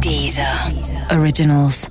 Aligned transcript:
Deezer. 0.00 0.70
Originals. 1.10 1.88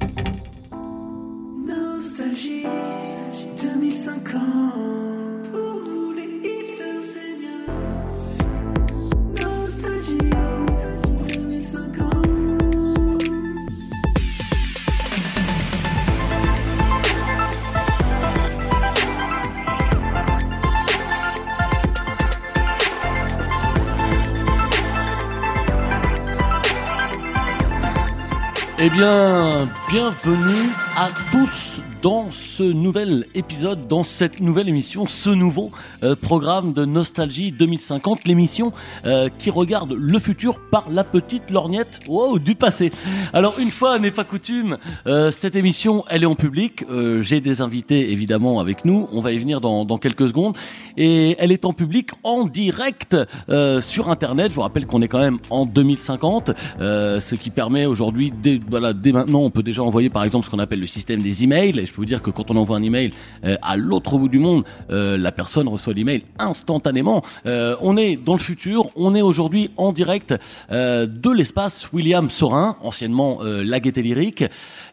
Eh 28.85 28.89
bien, 28.89 29.69
bienvenue 29.89 30.69
à 30.97 31.07
tous 31.31 31.79
dans 32.03 32.31
ce 32.31 32.63
nouvel 32.63 33.25
épisode, 33.33 33.87
dans 33.87 34.03
cette 34.03 34.41
nouvelle 34.41 34.67
émission, 34.67 35.07
ce 35.07 35.29
nouveau 35.29 35.71
euh, 36.03 36.17
programme 36.17 36.73
de 36.73 36.83
Nostalgie 36.83 37.53
2050, 37.53 38.25
l'émission 38.25 38.73
euh, 39.05 39.29
qui 39.39 39.49
regarde 39.49 39.95
le 39.97 40.19
futur 40.19 40.59
par 40.69 40.89
la 40.91 41.05
petite 41.05 41.49
lorgnette 41.49 42.01
wow, 42.09 42.39
du 42.39 42.55
passé. 42.55 42.91
Alors, 43.31 43.57
une 43.57 43.71
fois 43.71 43.99
n'est 43.99 44.11
pas 44.11 44.25
coutume, 44.25 44.75
euh, 45.07 45.31
cette 45.31 45.55
émission, 45.55 46.03
elle 46.09 46.23
est 46.23 46.25
en 46.25 46.35
public. 46.35 46.83
Euh, 46.91 47.21
J'ai 47.21 47.39
des 47.39 47.61
invités 47.61 48.11
évidemment 48.11 48.59
avec 48.59 48.83
nous, 48.83 49.07
on 49.13 49.21
va 49.21 49.31
y 49.31 49.39
venir 49.39 49.61
dans, 49.61 49.85
dans 49.85 49.97
quelques 49.97 50.27
secondes. 50.27 50.57
Et 50.97 51.37
elle 51.39 51.53
est 51.53 51.63
en 51.63 51.71
public 51.71 52.09
en 52.23 52.43
direct 52.45 53.15
euh, 53.47 53.79
sur 53.79 54.09
Internet. 54.09 54.51
Je 54.51 54.55
vous 54.55 54.61
rappelle 54.61 54.85
qu'on 54.85 55.01
est 55.01 55.07
quand 55.07 55.21
même 55.21 55.39
en 55.49 55.65
2050, 55.65 56.51
euh, 56.81 57.21
ce 57.21 57.35
qui 57.35 57.49
permet 57.49 57.85
aujourd'hui, 57.85 58.33
dès, 58.43 58.59
voilà, 58.69 58.91
dès 58.91 59.13
maintenant, 59.13 59.39
on 59.39 59.49
peut 59.49 59.63
déjà 59.63 59.81
envoyer 59.83 60.09
par 60.09 60.25
exemple 60.25 60.45
ce 60.45 60.51
qu'on 60.51 60.59
appelle 60.59 60.81
le 60.81 60.85
système 60.85 61.21
des 61.21 61.45
emails. 61.45 61.79
Et 61.79 61.85
peux 61.93 62.01
vous 62.01 62.05
dire 62.05 62.21
que 62.21 62.31
quand 62.31 62.51
on 62.51 62.55
envoie 62.55 62.77
un 62.77 62.83
email 62.83 63.11
euh, 63.45 63.55
à 63.61 63.77
l'autre 63.77 64.17
bout 64.17 64.29
du 64.29 64.39
monde, 64.39 64.63
euh, 64.89 65.17
la 65.17 65.31
personne 65.31 65.67
reçoit 65.67 65.93
l'email 65.93 66.23
instantanément. 66.39 67.23
Euh, 67.45 67.75
on 67.81 67.97
est 67.97 68.15
dans 68.15 68.33
le 68.33 68.39
futur, 68.39 68.87
on 68.95 69.15
est 69.15 69.21
aujourd'hui 69.21 69.71
en 69.77 69.91
direct 69.91 70.33
euh, 70.71 71.05
de 71.05 71.29
l'espace 71.31 71.91
William 71.93 72.29
Sorin, 72.29 72.77
anciennement 72.81 73.39
euh, 73.41 73.63
la 73.63 73.79
Lyrique. 73.79 74.45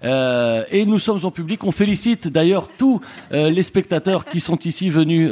Euh, 0.05 0.65
et 0.71 0.85
nous 0.85 0.99
sommes 0.99 1.21
en 1.25 1.31
public. 1.31 1.65
On 1.65 1.73
félicite 1.73 2.29
d'ailleurs 2.29 2.69
tous 2.77 3.01
les 3.31 3.63
spectateurs 3.63 4.25
qui 4.25 4.41
sont 4.41 4.59
ici 4.59 4.91
venus 4.91 5.31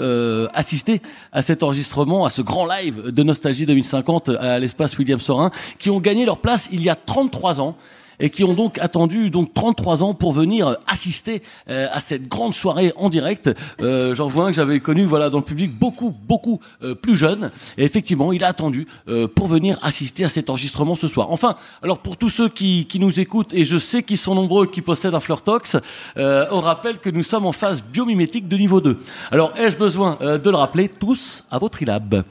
assister 0.55 1.03
à 1.33 1.43
cet 1.43 1.63
enregistrement, 1.63 2.25
à 2.25 2.31
ce 2.31 2.41
grand 2.41 2.67
live 2.67 3.11
de 3.11 3.23
Nostalgie 3.23 3.67
2050 3.67 4.31
à 4.31 4.59
l'espace 4.59 4.97
William 4.97 5.21
Sorin, 5.21 5.51
qui 5.79 5.91
ont 5.91 6.01
gagné 6.01 6.25
leur 6.25 6.39
place 6.39 6.69
il 6.73 6.83
y 6.83 6.89
a 6.89 6.95
33 6.95 7.61
ans 7.61 7.77
et 8.21 8.31
qui 8.31 8.45
ont 8.45 8.55
donc 8.55 8.79
attendu 8.79 9.31
donc 9.31 9.55
33 9.55 10.03
ans 10.03 10.15
pour 10.15 10.33
venir 10.33 10.77
assister 10.87 11.43
euh, 11.69 11.87
à 11.93 12.01
cette 12.01 12.29
grande 12.29 12.55
soirée 12.55 12.93
en 12.97 13.09
direct. 13.09 13.51
Euh, 13.81 14.15
J'en 14.15 14.27
vois 14.27 14.47
un 14.47 14.49
que 14.49 14.57
j'avais 14.57 14.81
connu 14.81 15.05
voilà 15.05 15.31
dans 15.31 15.39
le 15.39 15.45
public 15.45 15.73
beaucoup 15.77 16.15
beaucoup 16.27 16.61
euh, 16.83 16.95
plus 16.95 17.17
jeune 17.17 17.51
et 17.77 17.85
effectivement 17.85 18.33
il 18.33 18.45
a 18.45 18.49
attendu 18.49 18.87
euh, 19.09 19.29
pour 19.29 19.47
venir 19.47 19.79
assister 19.83 20.25
à 20.25 20.29
cet 20.29 20.51
enregistrement 20.51 20.95
ce 20.95 21.09
soir. 21.09 21.29
Enfin 21.31 21.57
alors 21.83 21.99
pour 21.99 22.17
tous 22.17 22.29
ceux 22.29 22.49
qui, 22.49 22.87
qui 22.87 22.99
nous 23.01 23.21
écoutent 23.21 23.55
et 23.55 23.65
je 23.65 23.79
sais 23.79 24.03
qu'ils 24.03 24.19
sont 24.19 24.35
nombreux 24.35 24.67
qui 24.67 24.83
possèdent 24.83 25.15
un 25.15 25.21
Flirtox, 25.21 25.77
euh, 26.17 26.47
on 26.51 26.61
rappelle 26.61 26.99
que 26.99 27.11
nous 27.11 27.23
sommes 27.23 27.47
en 27.47 27.53
phase 27.53 27.83
biomimétique 27.83 28.49
de 28.49 28.57
niveau 28.57 28.81
2. 28.81 28.99
Alors 29.31 29.53
ai-je 29.57 29.77
besoin 29.77 30.19
euh, 30.21 30.39
de 30.39 30.51
le 30.51 30.57
rappeler 30.57 30.89
tous 30.89 31.45
à 31.51 31.59
votre 31.59 31.83
ilab 31.83 32.25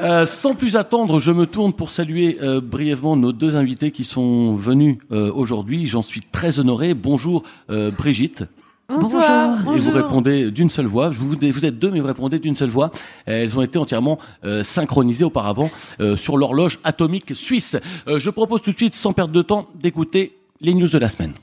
euh, 0.00 0.26
sans 0.26 0.54
plus 0.54 0.76
attendre, 0.76 1.18
je 1.18 1.32
me 1.32 1.46
tourne 1.46 1.72
pour 1.72 1.90
saluer 1.90 2.38
euh, 2.42 2.60
brièvement 2.60 3.16
nos 3.16 3.32
deux 3.32 3.56
invités 3.56 3.90
qui 3.90 4.04
sont 4.04 4.54
venus 4.54 4.98
euh, 5.12 5.32
aujourd'hui. 5.32 5.86
J'en 5.86 6.02
suis 6.02 6.20
très 6.20 6.58
honoré. 6.58 6.94
Bonjour 6.94 7.42
euh, 7.70 7.90
Brigitte. 7.90 8.44
Bonsoir. 8.90 9.72
Et 9.74 9.78
vous 9.78 9.90
répondez 9.90 10.50
d'une 10.50 10.70
seule 10.70 10.86
voix. 10.86 11.10
Vous, 11.10 11.36
vous 11.40 11.64
êtes 11.64 11.78
deux, 11.78 11.90
mais 11.90 12.00
vous 12.00 12.06
répondez 12.06 12.38
d'une 12.38 12.56
seule 12.56 12.70
voix. 12.70 12.90
Elles 13.26 13.56
ont 13.56 13.62
été 13.62 13.78
entièrement 13.78 14.18
euh, 14.44 14.64
synchronisées 14.64 15.24
auparavant 15.24 15.70
euh, 16.00 16.16
sur 16.16 16.36
l'horloge 16.36 16.80
atomique 16.82 17.34
suisse. 17.34 17.76
Euh, 18.08 18.18
je 18.18 18.30
propose 18.30 18.62
tout 18.62 18.72
de 18.72 18.76
suite, 18.76 18.94
sans 18.94 19.12
perdre 19.12 19.32
de 19.32 19.42
temps, 19.42 19.68
d'écouter 19.80 20.36
les 20.60 20.74
news 20.74 20.88
de 20.88 20.98
la 20.98 21.08
semaine. 21.08 21.34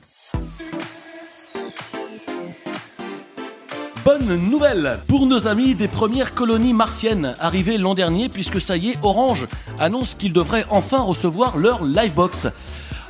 Bonne 4.08 4.40
nouvelle 4.48 4.98
pour 5.06 5.26
nos 5.26 5.46
amis 5.48 5.74
des 5.74 5.86
premières 5.86 6.32
colonies 6.32 6.72
martiennes 6.72 7.34
arrivées 7.40 7.76
l'an 7.76 7.94
dernier, 7.94 8.30
puisque 8.30 8.58
ça 8.58 8.78
y 8.78 8.88
est, 8.88 8.98
Orange 9.02 9.46
annonce 9.78 10.14
qu'ils 10.14 10.32
devraient 10.32 10.64
enfin 10.70 11.02
recevoir 11.02 11.58
leur 11.58 11.84
Livebox. 11.84 12.46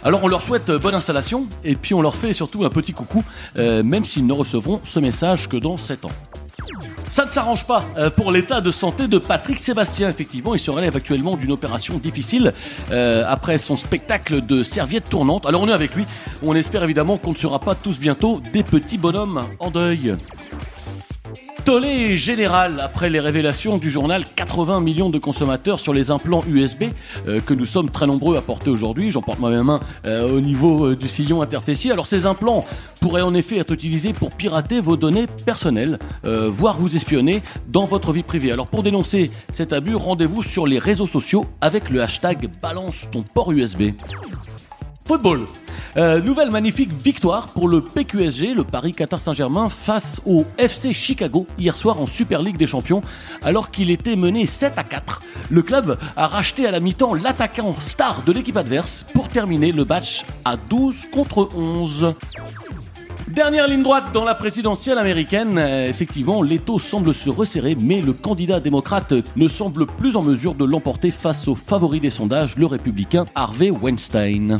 Alors 0.03 0.25
on 0.25 0.27
leur 0.27 0.43
souhaite 0.43 0.73
bonne 0.73 0.97
installation 0.97 1.47
et 1.63 1.77
puis 1.77 1.95
on 1.95 2.03
leur 2.03 2.17
fait 2.17 2.33
surtout 2.33 2.65
un 2.65 2.69
petit 2.69 2.95
coucou, 2.95 3.23
euh, 3.59 3.85
même 3.85 4.05
s'ils 4.05 4.27
ne 4.27 4.33
recevront 4.33 4.81
ce 4.83 4.99
message 4.99 5.49
que 5.49 5.57
dans 5.57 5.77
7 5.77 6.07
ans. 6.07 6.11
Ça 7.09 7.25
ne 7.25 7.31
s'arrange 7.31 7.65
pas 7.65 7.85
euh, 7.97 8.11
pour 8.11 8.33
l'état 8.33 8.61
de 8.61 8.73
santé 8.73 9.07
de 9.07 9.19
Patrick 9.19 9.61
Sébastien. 9.61 10.11
Effectivement, 10.11 10.57
il 10.57 10.61
se 10.61 10.73
relève 10.73 10.97
actuellement 10.97 11.37
d'une 11.37 11.53
opération 11.53 11.99
difficile 11.99 12.53
euh, 12.91 13.25
après 13.29 13.59
son 13.59 13.77
spectacle 13.77 14.45
de 14.45 14.65
serviettes 14.65 15.09
tournantes. 15.09 15.47
Alors 15.47 15.63
on 15.63 15.69
est 15.69 15.73
avec 15.73 15.95
lui. 15.95 16.07
On 16.43 16.57
espère 16.57 16.83
évidemment 16.83 17.19
qu'on 17.19 17.31
ne 17.31 17.37
sera 17.37 17.61
pas 17.61 17.77
tous 17.77 18.01
bientôt 18.01 18.41
des 18.53 18.65
petits 18.65 18.99
bonhommes 18.99 19.45
en 19.61 19.71
deuil. 19.71 20.17
Tollé 21.69 22.17
général 22.17 22.81
après 22.81 23.11
les 23.11 23.21
révélations 23.21 23.77
du 23.77 23.91
journal 23.91 24.25
80 24.25 24.81
millions 24.81 25.11
de 25.11 25.19
consommateurs 25.19 25.81
sur 25.81 25.93
les 25.93 26.11
implants 26.11 26.43
USB 26.49 26.85
euh, 27.27 27.43
que 27.43 27.53
nous 27.53 27.67
sommes 27.67 27.91
très 27.91 28.07
nombreux 28.07 28.39
à 28.39 28.41
porter 28.41 28.71
aujourd'hui. 28.71 29.11
J'en 29.11 29.21
porte 29.21 29.39
moi-même 29.39 29.69
un 29.69 29.81
euh, 30.07 30.35
au 30.35 30.41
niveau 30.41 30.87
euh, 30.87 30.97
du 30.97 31.09
sillon 31.09 31.43
interfécier. 31.43 31.93
Alors 31.93 32.07
ces 32.07 32.25
implants 32.25 32.65
pourraient 33.03 33.21
en 33.21 33.35
effet 33.35 33.59
être 33.59 33.71
utilisés 33.71 34.15
pour 34.15 34.31
pirater 34.31 34.81
vos 34.81 34.97
données 34.97 35.27
personnelles, 35.45 35.99
voire 36.25 36.79
vous 36.79 36.97
espionner 36.97 37.43
dans 37.69 37.85
votre 37.85 38.13
vie 38.13 38.23
privée. 38.23 38.51
Alors 38.51 38.69
pour 38.69 38.83
dénoncer 38.83 39.31
cet 39.53 39.75
abus, 39.75 39.95
rendez-vous 39.95 40.43
sur 40.43 40.67
les 40.67 40.79
réseaux 40.79 41.05
sociaux 41.05 41.45
avec 41.61 41.91
le 41.91 42.01
hashtag 42.01 42.49
balance 42.63 43.09
ton 43.13 43.21
port 43.21 43.53
USB. 43.53 43.91
Football. 45.09 45.47
Euh, 45.97 46.21
nouvelle 46.21 46.51
magnifique 46.51 46.93
victoire 46.93 47.47
pour 47.47 47.67
le 47.67 47.81
PQSG, 47.81 48.53
le 48.55 48.63
Paris 48.63 48.93
Qatar 48.93 49.21
Saint-Germain, 49.21 49.71
face 49.71 50.21
au 50.27 50.45
FC 50.59 50.93
Chicago 50.93 51.47
hier 51.59 51.75
soir 51.75 51.99
en 51.99 52.07
Super 52.07 52.43
League 52.43 52.59
des 52.59 52.67
Champions, 52.67 53.01
alors 53.43 53.71
qu'il 53.71 53.91
était 53.91 54.17
mené 54.17 54.45
7 54.45 54.77
à 54.77 54.85
4. 54.85 55.21
Le 55.49 55.63
club 55.63 55.99
a 56.15 56.27
racheté 56.27 56.67
à 56.67 56.73
la 56.73 56.81
mi-temps 56.81 57.15
l'attaquant 57.15 57.75
star 57.81 58.23
de 58.27 58.33
l'équipe 58.33 58.59
adverse 58.59 59.07
pour 59.15 59.29
terminer 59.29 59.73
le 59.73 59.87
match 59.87 60.27
à 60.45 60.57
12 60.59 61.07
contre 61.11 61.49
11. 61.57 62.15
Dernière 63.29 63.67
ligne 63.67 63.83
droite 63.83 64.13
dans 64.13 64.25
la 64.25 64.35
présidentielle 64.35 64.99
américaine. 64.99 65.57
Euh, 65.57 65.87
effectivement, 65.87 66.43
l'étau 66.43 66.79
semble 66.79 67.15
se 67.15 67.31
resserrer, 67.31 67.79
mais 67.81 68.03
le 68.03 68.13
candidat 68.13 68.61
démocrate 68.61 69.15
ne 69.37 69.49
semble 69.49 69.87
plus 69.87 70.17
en 70.17 70.23
mesure 70.23 70.55
de 70.55 70.67
l'emporter 70.67 71.11
face 71.11 71.49
au 71.49 71.55
favori 71.55 71.99
des 71.99 72.11
sondages, 72.11 72.57
le 72.59 72.67
républicain 72.67 73.25
Harvey 73.35 73.71
Weinstein. 73.71 74.59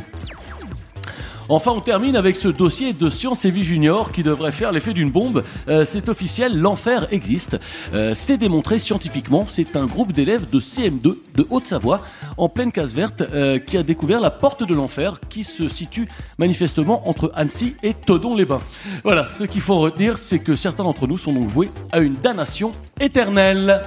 Enfin, 1.51 1.71
on 1.71 1.81
termine 1.81 2.15
avec 2.15 2.35
ce 2.35 2.47
dossier 2.47 2.93
de 2.93 3.09
Science 3.09 3.43
et 3.43 3.49
Vie 3.49 3.63
Junior 3.63 4.11
qui 4.11 4.21
devrait 4.21 4.51
faire 4.51 4.71
l'effet 4.71 4.93
d'une 4.93 5.09
bombe. 5.09 5.43
Euh, 5.67 5.83
c'est 5.83 6.07
officiel, 6.07 6.55
l'enfer 6.55 7.07
existe. 7.09 7.59
Euh, 7.95 8.13
c'est 8.13 8.37
démontré 8.37 8.77
scientifiquement. 8.77 9.45
C'est 9.47 9.75
un 9.75 9.87
groupe 9.87 10.11
d'élèves 10.11 10.47
de 10.47 10.59
CM2 10.59 11.01
de 11.01 11.47
Haute-Savoie, 11.49 12.01
en 12.37 12.49
pleine 12.49 12.71
case 12.71 12.93
verte, 12.93 13.21
euh, 13.21 13.57
qui 13.57 13.77
a 13.77 13.83
découvert 13.83 14.19
la 14.19 14.29
porte 14.29 14.63
de 14.63 14.75
l'enfer 14.75 15.19
qui 15.27 15.43
se 15.43 15.67
situe 15.67 16.07
manifestement 16.37 17.09
entre 17.09 17.31
Annecy 17.33 17.75
et 17.81 17.95
Todon-les-Bains. 17.95 18.61
Voilà, 19.03 19.27
ce 19.27 19.43
qu'il 19.43 19.61
faut 19.61 19.79
retenir, 19.79 20.19
c'est 20.19 20.39
que 20.39 20.55
certains 20.55 20.83
d'entre 20.83 21.07
nous 21.07 21.17
sont 21.17 21.33
donc 21.33 21.47
voués 21.47 21.71
à 21.91 21.97
une 21.97 22.13
damnation 22.13 22.69
éternelle. 22.99 23.81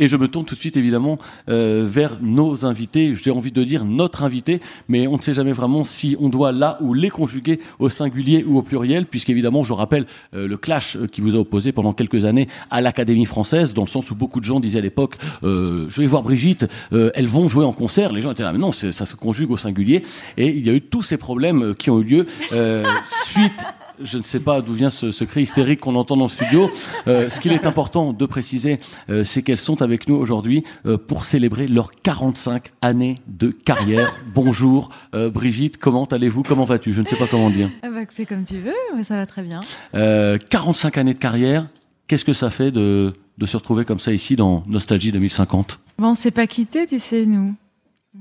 Et 0.00 0.08
je 0.08 0.16
me 0.16 0.26
tourne 0.26 0.44
tout 0.44 0.56
de 0.56 0.60
suite 0.60 0.76
évidemment 0.76 1.18
euh, 1.48 1.86
vers 1.88 2.18
nos 2.20 2.64
invités. 2.64 3.14
J'ai 3.14 3.30
envie 3.30 3.52
de 3.52 3.62
dire 3.62 3.84
notre 3.84 4.24
invité, 4.24 4.60
mais 4.88 5.06
on 5.06 5.18
ne 5.18 5.22
sait 5.22 5.34
jamais 5.34 5.52
vraiment 5.52 5.84
si 5.84 6.16
on 6.18 6.28
doit 6.28 6.50
là 6.50 6.78
ou 6.80 6.94
les 6.94 7.10
conjuguer 7.10 7.60
au 7.78 7.88
singulier 7.88 8.44
ou 8.44 8.58
au 8.58 8.62
pluriel, 8.62 9.06
puisqu'évidemment, 9.06 9.62
je 9.62 9.72
rappelle 9.72 10.06
euh, 10.34 10.48
le 10.48 10.56
clash 10.56 10.96
euh, 10.96 11.06
qui 11.06 11.20
vous 11.20 11.36
a 11.36 11.38
opposé 11.38 11.70
pendant 11.70 11.92
quelques 11.92 12.24
années 12.24 12.48
à 12.72 12.80
l'Académie 12.80 13.24
française, 13.24 13.72
dans 13.72 13.82
le 13.82 13.88
sens 13.88 14.10
où 14.10 14.16
beaucoup 14.16 14.40
de 14.40 14.44
gens 14.44 14.58
disaient 14.58 14.80
à 14.80 14.82
l'époque 14.82 15.14
euh, 15.44 15.86
Je 15.88 16.00
vais 16.00 16.08
voir 16.08 16.24
Brigitte, 16.24 16.66
elles 16.90 17.28
vont 17.28 17.46
jouer 17.46 17.64
en 17.64 17.72
concert. 17.72 18.12
Les 18.12 18.20
gens 18.20 18.32
étaient 18.32 18.42
là, 18.42 18.50
mais 18.52 18.58
non, 18.58 18.72
ça 18.72 19.06
se 19.06 19.14
conjugue 19.14 19.52
au 19.52 19.56
singulier. 19.56 20.02
Et 20.36 20.48
il 20.48 20.66
y 20.66 20.70
a 20.70 20.72
eu 20.72 20.80
tous 20.80 21.02
ces 21.02 21.18
problèmes 21.18 21.76
qui 21.76 21.90
ont 21.90 22.00
eu 22.00 22.04
lieu 22.04 22.26
suite 23.04 23.64
je 24.02 24.18
ne 24.18 24.22
sais 24.22 24.40
pas 24.40 24.60
d'où 24.60 24.72
vient 24.72 24.90
ce, 24.90 25.10
ce 25.10 25.24
cri 25.24 25.42
hystérique 25.42 25.80
qu'on 25.80 25.94
entend 25.94 26.16
dans 26.16 26.24
le 26.24 26.30
studio. 26.30 26.70
Euh, 27.06 27.28
ce 27.28 27.40
qu'il 27.40 27.52
est 27.52 27.66
important 27.66 28.12
de 28.12 28.26
préciser, 28.26 28.78
euh, 29.10 29.24
c'est 29.24 29.42
qu'elles 29.42 29.58
sont 29.58 29.82
avec 29.82 30.08
nous 30.08 30.14
aujourd'hui 30.14 30.64
euh, 30.86 30.98
pour 30.98 31.24
célébrer 31.24 31.68
leurs 31.68 31.90
45 31.90 32.72
années 32.82 33.18
de 33.26 33.48
carrière. 33.48 34.14
Bonjour 34.34 34.90
Brigitte, 35.12 35.76
comment 35.78 36.04
allez-vous? 36.04 36.42
Comment 36.42 36.64
vas-tu? 36.64 36.92
Je 36.92 37.00
ne 37.00 37.06
sais 37.06 37.16
pas 37.16 37.26
comment 37.26 37.50
dire. 37.50 37.70
Ah 37.82 37.88
bah, 37.90 38.00
fais 38.08 38.26
comme 38.26 38.44
tu 38.44 38.58
veux, 38.58 38.72
mais 38.96 39.04
ça 39.04 39.16
va 39.16 39.26
très 39.26 39.42
bien. 39.42 39.60
Euh, 39.94 40.38
45 40.50 40.98
années 40.98 41.14
de 41.14 41.18
carrière, 41.18 41.66
Qu'est-ce 42.06 42.24
que 42.24 42.34
ça 42.34 42.50
fait 42.50 42.70
de, 42.70 43.14
de 43.38 43.46
se 43.46 43.56
retrouver 43.56 43.84
comme 43.86 43.98
ça 43.98 44.12
ici 44.12 44.36
dans 44.36 44.62
Nostalgie 44.66 45.10
2050 45.10 45.80
Bon, 45.98 46.08
on 46.08 46.14
s'est 46.14 46.30
pas 46.30 46.46
quittés, 46.46 46.86
tu 46.86 46.98
sais, 46.98 47.24
nous. 47.24 47.54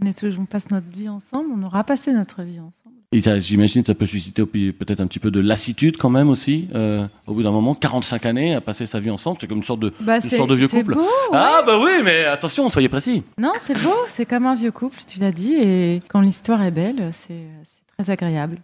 On, 0.02 0.06
est 0.08 0.18
toujours, 0.18 0.42
on 0.42 0.46
passe 0.46 0.72
notre 0.72 0.90
vie 0.90 1.10
ensemble, 1.10 1.50
on 1.54 1.64
aura 1.64 1.84
passé 1.84 2.14
notre 2.14 2.42
vie 2.44 2.60
ensemble. 2.60 2.96
Et 3.14 3.22
J'imagine 3.40 3.84
que 3.84 3.88
ça 3.88 3.94
peut 3.94 4.08
susciter 4.08 4.44
peut-être 4.46 5.00
un 5.00 5.06
petit 5.08 5.20
peu 5.20 5.30
de 5.30 5.40
lassitude 5.40 5.98
quand 5.98 6.10
même 6.10 6.30
aussi, 6.30 6.68
euh, 6.74 7.06
au 7.28 7.34
bout 7.36 7.44
d'un 7.44 7.52
moment, 7.52 7.76
45 7.76 8.26
années 8.26 8.56
à 8.56 8.62
passer 8.62 8.86
sa 8.88 9.00
vie 9.00 9.12
ensemble, 9.12 9.38
c'est 9.40 9.48
comme 9.48 9.58
une 9.60 9.64
sorte 9.64 9.82
de, 9.82 9.94
Bah, 10.02 10.16
une 10.16 10.22
sorte 10.22 10.50
de 10.50 10.56
vieux 10.56 10.68
couple. 10.68 10.96
beau, 10.96 11.02
ouais. 11.02 11.08
Ah 11.32 11.62
bah 11.66 11.78
oui, 11.80 11.92
mais 12.04 12.26
attention, 12.26 12.68
soyez 12.70 12.90
précis. 12.90 13.22
Non, 13.38 13.52
c'est 13.60 13.80
beau, 13.84 13.94
c'est 14.08 14.26
comme 14.26 14.48
un 14.48 14.56
vieux 14.56 14.72
couple, 14.72 14.98
tu 15.08 15.20
l'as 15.20 15.32
dit, 15.32 15.54
et 15.54 16.02
quand 16.10 16.22
l'histoire 16.22 16.64
est 16.64 16.72
belle, 16.72 17.12
c'est 17.12 17.46
très 18.04 18.14
agréable. 18.14 18.60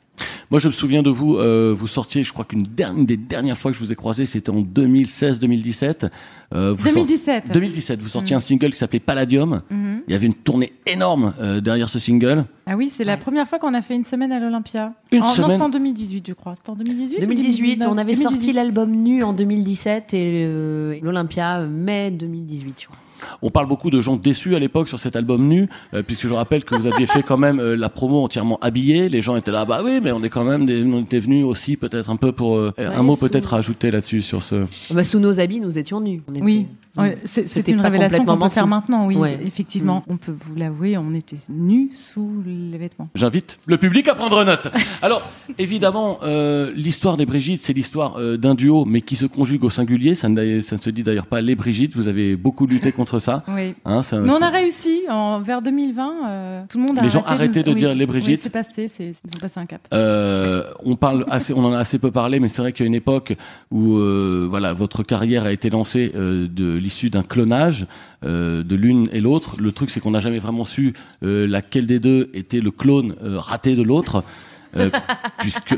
Moi, 0.51 0.59
je 0.59 0.67
me 0.67 0.73
souviens 0.73 1.03
de 1.03 1.09
vous, 1.11 1.35
euh, 1.37 1.71
vous 1.75 1.85
sortiez, 1.87 2.23
je 2.23 2.33
crois 2.33 2.43
qu'une 2.43 2.63
des 3.05 3.17
dernières 3.17 3.57
fois 3.57 3.71
que 3.71 3.77
je 3.77 3.83
vous 3.83 3.91
ai 3.91 3.95
croisé, 3.95 4.25
c'était 4.25 4.49
en 4.49 4.61
2016-2017. 4.61 6.09
Euh, 6.53 6.73
vous 6.73 6.83
sort- 6.85 6.93
2017. 6.95 7.51
2017, 7.53 8.01
vous 8.01 8.09
sortiez 8.09 8.35
Mm. 8.35 8.37
un 8.37 8.41
single 8.41 8.69
qui 8.71 8.77
s'appelait 8.77 8.99
Palladium. 8.99 9.61
Mhm. 9.69 10.01
Il 10.07 10.11
y 10.11 10.15
avait 10.15 10.25
une 10.25 10.33
tournée 10.33 10.73
énorme 10.87 11.33
euh, 11.39 11.61
derrière 11.61 11.87
ce 11.89 11.99
single. 11.99 12.45
Ah 12.65 12.75
oui, 12.75 12.89
c'est 12.91 13.03
la 13.03 13.17
première 13.17 13.47
fois 13.47 13.59
qu'on 13.59 13.73
a 13.75 13.81
fait 13.83 13.95
une 13.95 14.03
semaine 14.03 14.31
à 14.31 14.39
l'Olympia. 14.39 14.93
Une 15.11 15.21
En- 15.21 15.25
Non, 15.27 15.31
semaine 15.33 15.49
c'était 15.51 15.61
en 15.61 15.69
2018, 15.69 16.27
je 16.27 16.33
crois. 16.33 16.55
C'était 16.55 16.71
en 16.71 16.75
2018 16.75 17.17
ou 17.17 17.19
2018, 17.21 17.85
on 17.87 17.97
avait 17.97 18.13
2019? 18.13 18.33
sorti 18.33 18.51
l'album 18.53 18.91
Nu 18.91 19.21
en 19.23 19.33
2017 19.33 20.13
et 20.15 20.43
euh, 20.47 20.97
l'Olympia 21.03 21.59
euh, 21.59 21.67
mai 21.69 22.09
2018, 22.11 22.75
je 22.81 22.85
crois. 22.87 22.97
On 23.41 23.49
parle 23.49 23.67
beaucoup 23.67 23.89
de 23.89 24.01
gens 24.01 24.15
déçus 24.17 24.55
à 24.55 24.59
l'époque 24.59 24.87
sur 24.89 24.99
cet 24.99 25.15
album 25.15 25.47
nu, 25.47 25.69
euh, 25.93 26.03
puisque 26.03 26.27
je 26.27 26.33
rappelle 26.33 26.63
que 26.63 26.75
vous 26.75 26.87
aviez 26.87 27.05
fait 27.05 27.23
quand 27.23 27.37
même 27.37 27.59
euh, 27.59 27.75
la 27.75 27.89
promo 27.89 28.23
entièrement 28.23 28.57
habillée. 28.61 29.09
Les 29.09 29.21
gens 29.21 29.35
étaient 29.35 29.51
là, 29.51 29.65
bah 29.65 29.81
oui, 29.83 29.99
mais 30.03 30.11
on 30.11 30.23
est 30.23 30.29
quand 30.29 30.43
même, 30.45 30.65
des, 30.65 30.83
on 30.83 31.01
était 31.03 31.19
venus 31.19 31.45
aussi 31.45 31.77
peut-être 31.77 32.09
un 32.09 32.15
peu 32.17 32.31
pour 32.31 32.57
euh, 32.57 32.73
un 32.77 33.03
mot 33.03 33.15
sous- 33.15 33.27
peut-être 33.29 33.53
à 33.53 33.57
ajouter 33.57 33.91
là-dessus 33.91 34.21
sur 34.21 34.43
ce. 34.43 34.65
Bah, 34.93 35.03
sous 35.03 35.19
nos 35.19 35.39
habits, 35.39 35.59
nous 35.59 35.77
étions 35.77 36.01
nus. 36.01 36.21
On 36.27 36.33
était- 36.33 36.43
Oui, 36.43 36.67
Ouais, 36.97 37.17
c'est 37.23 37.43
une 37.69 37.79
révélation 37.79 38.25
qu'on 38.25 38.37
peut 38.37 38.49
faire 38.49 38.67
maintenant, 38.67 39.05
oui. 39.05 39.15
Ouais. 39.15 39.39
Effectivement, 39.45 40.03
on 40.09 40.17
peut 40.17 40.33
vous 40.37 40.55
l'avouer, 40.55 40.97
on 40.97 41.13
était 41.13 41.37
nus 41.47 41.91
sous 41.93 42.29
les 42.45 42.77
vêtements. 42.77 43.07
J'invite 43.15 43.57
le 43.67 43.77
public 43.77 44.07
à 44.09 44.15
prendre 44.15 44.43
note. 44.43 44.69
Alors, 45.01 45.21
évidemment, 45.57 46.17
euh, 46.23 46.71
l'histoire 46.75 47.15
des 47.17 47.25
Brigitte, 47.25 47.61
c'est 47.61 47.73
l'histoire 47.73 48.17
euh, 48.17 48.37
d'un 48.37 48.55
duo, 48.55 48.85
mais 48.85 49.01
qui 49.01 49.15
se 49.15 49.25
conjugue 49.25 49.63
au 49.63 49.69
singulier. 49.69 50.15
Ça 50.15 50.29
ne, 50.29 50.59
ça 50.61 50.75
ne 50.75 50.81
se 50.81 50.89
dit 50.89 51.03
d'ailleurs 51.03 51.27
pas 51.27 51.41
les 51.41 51.55
Brigitte. 51.55 51.95
Vous 51.95 52.09
avez 52.09 52.35
beaucoup 52.35 52.65
lutté 52.65 52.91
contre 52.91 53.08
ça. 53.17 53.43
Oui. 53.47 53.73
Hein, 53.85 54.03
ça- 54.03 54.19
Mais 54.19 54.31
on 54.31 54.41
a 54.43 54.49
réussi, 54.49 55.01
en, 55.09 55.39
vers 55.39 55.63
2020, 55.63 56.11
euh, 56.27 56.61
tout 56.69 56.77
le 56.77 56.83
monde 56.83 56.99
a 56.99 57.01
Les 57.01 57.09
gens 57.09 57.21
arrêté 57.21 57.33
arrêtaient 57.61 57.63
de 57.63 57.73
dire 57.73 57.95
les 57.95 58.05
Brigitte. 58.05 58.35
Oui, 58.35 58.39
c'est 58.43 58.49
passé, 58.51 58.87
c'est- 58.87 59.15
ils 59.25 59.35
ont 59.35 59.39
passé 59.39 59.59
un 59.59 59.65
cap. 59.65 59.81
Euh, 59.93 60.63
on 60.85 60.95
parle 60.95 61.25
assez, 61.31 61.53
on 61.53 61.63
en 61.65 61.73
a 61.73 61.79
assez 61.79 61.97
peu 61.97 62.11
parlé, 62.11 62.39
mais 62.39 62.49
c'est 62.49 62.61
vrai 62.61 62.73
qu'il 62.73 62.83
y 62.83 62.87
a 62.87 62.89
une 62.89 62.93
époque 62.93 63.33
où 63.71 63.97
euh, 63.97 64.45
voilà, 64.47 64.73
votre 64.73 65.01
carrière 65.01 65.45
a 65.45 65.51
été 65.51 65.71
lancée 65.71 66.11
de 66.13 66.75
l'issue 66.75 67.09
d'un 67.09 67.23
clonage 67.23 67.87
de 68.21 68.75
l'une 68.75 69.07
et 69.13 69.21
l'autre. 69.21 69.55
Le 69.61 69.71
truc, 69.71 69.89
c'est 69.89 69.99
qu'on 70.01 70.11
n'a 70.11 70.19
jamais 70.19 70.39
vraiment 70.39 70.65
su 70.65 70.93
laquelle 71.21 71.87
des 71.87 71.99
deux 71.99 72.29
était 72.33 72.59
le 72.59 72.69
clone 72.71 73.15
raté 73.21 73.75
de 73.75 73.81
l'autre. 73.81 74.23
Euh, 74.77 74.89
puisque 75.39 75.75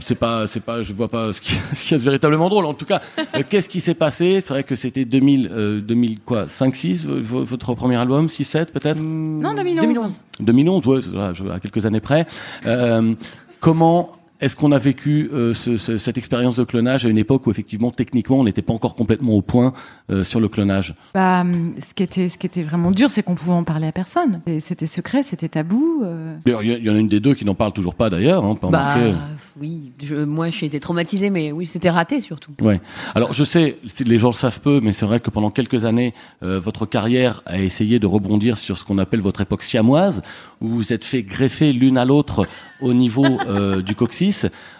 c'est 0.00 0.16
pas 0.16 0.46
c'est 0.46 0.60
pas 0.60 0.82
je 0.82 0.92
vois 0.92 1.08
pas 1.08 1.32
ce 1.32 1.40
qui 1.40 1.54
ce 1.72 1.84
qui 1.84 1.94
est 1.94 1.98
véritablement 1.98 2.48
drôle 2.48 2.66
en 2.66 2.74
tout 2.74 2.84
cas 2.84 3.00
euh, 3.18 3.42
qu'est-ce 3.48 3.68
qui 3.68 3.80
s'est 3.80 3.94
passé? 3.94 4.40
C'est 4.40 4.52
vrai 4.52 4.64
que 4.64 4.74
c'était 4.74 5.04
2000 5.04 5.50
euh, 5.52 5.80
2000 5.80 6.20
quoi 6.20 6.48
5 6.48 6.74
6 6.74 7.06
votre 7.06 7.74
premier 7.74 7.96
album 7.96 8.28
6 8.28 8.44
7 8.44 8.72
peut-être? 8.72 9.00
Non, 9.00 9.54
2011. 9.54 10.20
2011. 10.40 10.84
2011, 10.84 10.86
ouais, 10.86 11.52
à 11.52 11.60
quelques 11.60 11.86
années 11.86 12.00
près. 12.00 12.26
Euh, 12.66 13.14
comment 13.60 14.13
est-ce 14.40 14.56
qu'on 14.56 14.72
a 14.72 14.78
vécu 14.78 15.30
euh, 15.32 15.54
ce- 15.54 15.76
ce- 15.76 15.96
cette 15.96 16.18
expérience 16.18 16.56
de 16.56 16.64
clonage 16.64 17.06
à 17.06 17.08
une 17.08 17.18
époque 17.18 17.46
où 17.46 17.50
effectivement 17.50 17.90
techniquement 17.90 18.38
on 18.40 18.44
n'était 18.44 18.62
pas 18.62 18.72
encore 18.72 18.94
complètement 18.96 19.32
au 19.32 19.42
point 19.42 19.72
euh, 20.10 20.24
sur 20.24 20.40
le 20.40 20.48
clonage? 20.48 20.94
Bah, 21.14 21.42
hum, 21.42 21.74
ce, 21.86 21.94
qui 21.94 22.02
était, 22.02 22.28
ce 22.28 22.36
qui 22.36 22.46
était 22.46 22.62
vraiment 22.62 22.90
dur, 22.90 23.10
c'est 23.10 23.22
qu'on 23.22 23.34
pouvait 23.36 23.52
en 23.52 23.64
parler 23.64 23.86
à 23.86 23.92
personne. 23.92 24.40
Et 24.46 24.60
C'était 24.60 24.86
secret, 24.86 25.22
c'était 25.22 25.48
tabou. 25.48 26.02
euh. 26.04 26.36
D'ailleurs, 26.44 26.62
il 26.62 26.84
y, 26.84 26.90
en 26.90 26.94
a 26.94 26.98
une 26.98 27.06
des 27.06 27.20
deux 27.20 27.34
qui 27.34 27.44
n'en 27.44 27.54
parle 27.54 27.72
toujours 27.72 27.94
pas 27.94 28.10
d'ailleurs. 28.10 28.44
Hein, 28.44 28.58
Bah, 28.60 28.68
remarqué. 28.68 29.14
oui, 29.60 29.92
je- 30.02 30.16
moi 30.24 30.50
j'ai 30.50 30.66
été 30.66 30.80
traumatisée, 30.80 31.30
mais 31.30 31.52
oui, 31.52 31.66
c'était 31.66 31.90
raté 31.90 32.20
surtout. 32.20 32.52
Ouais. 32.60 32.80
Alors 33.14 33.32
je 33.32 33.44
sais, 33.44 33.78
les 34.04 34.18
gens 34.18 34.28
le 34.28 34.34
savent 34.34 34.60
peu, 34.60 34.80
mais 34.82 34.92
c'est 34.92 35.06
vrai 35.06 35.20
que 35.20 35.30
pendant 35.30 35.50
quelques 35.50 35.84
années, 35.84 36.12
euh, 36.42 36.58
votre 36.58 36.86
carrière 36.86 37.42
a 37.46 37.60
essayé 37.60 37.98
de 37.98 38.06
rebondir 38.06 38.58
sur 38.58 38.76
ce 38.78 38.84
qu'on 38.84 38.98
appelle 38.98 39.20
votre 39.20 39.40
époque 39.40 39.62
siamoise, 39.62 40.22
où 40.60 40.68
vous 40.68 40.76
vous 40.76 40.92
êtes 40.92 41.04
fait 41.04 41.22
greffer 41.22 41.72
l'une 41.72 41.96
à 41.98 42.04
l'autre 42.04 42.46
au 42.80 42.92
niveau 42.92 43.24
euh, 43.46 43.80
du 43.80 43.94
coccyx. 43.94 44.23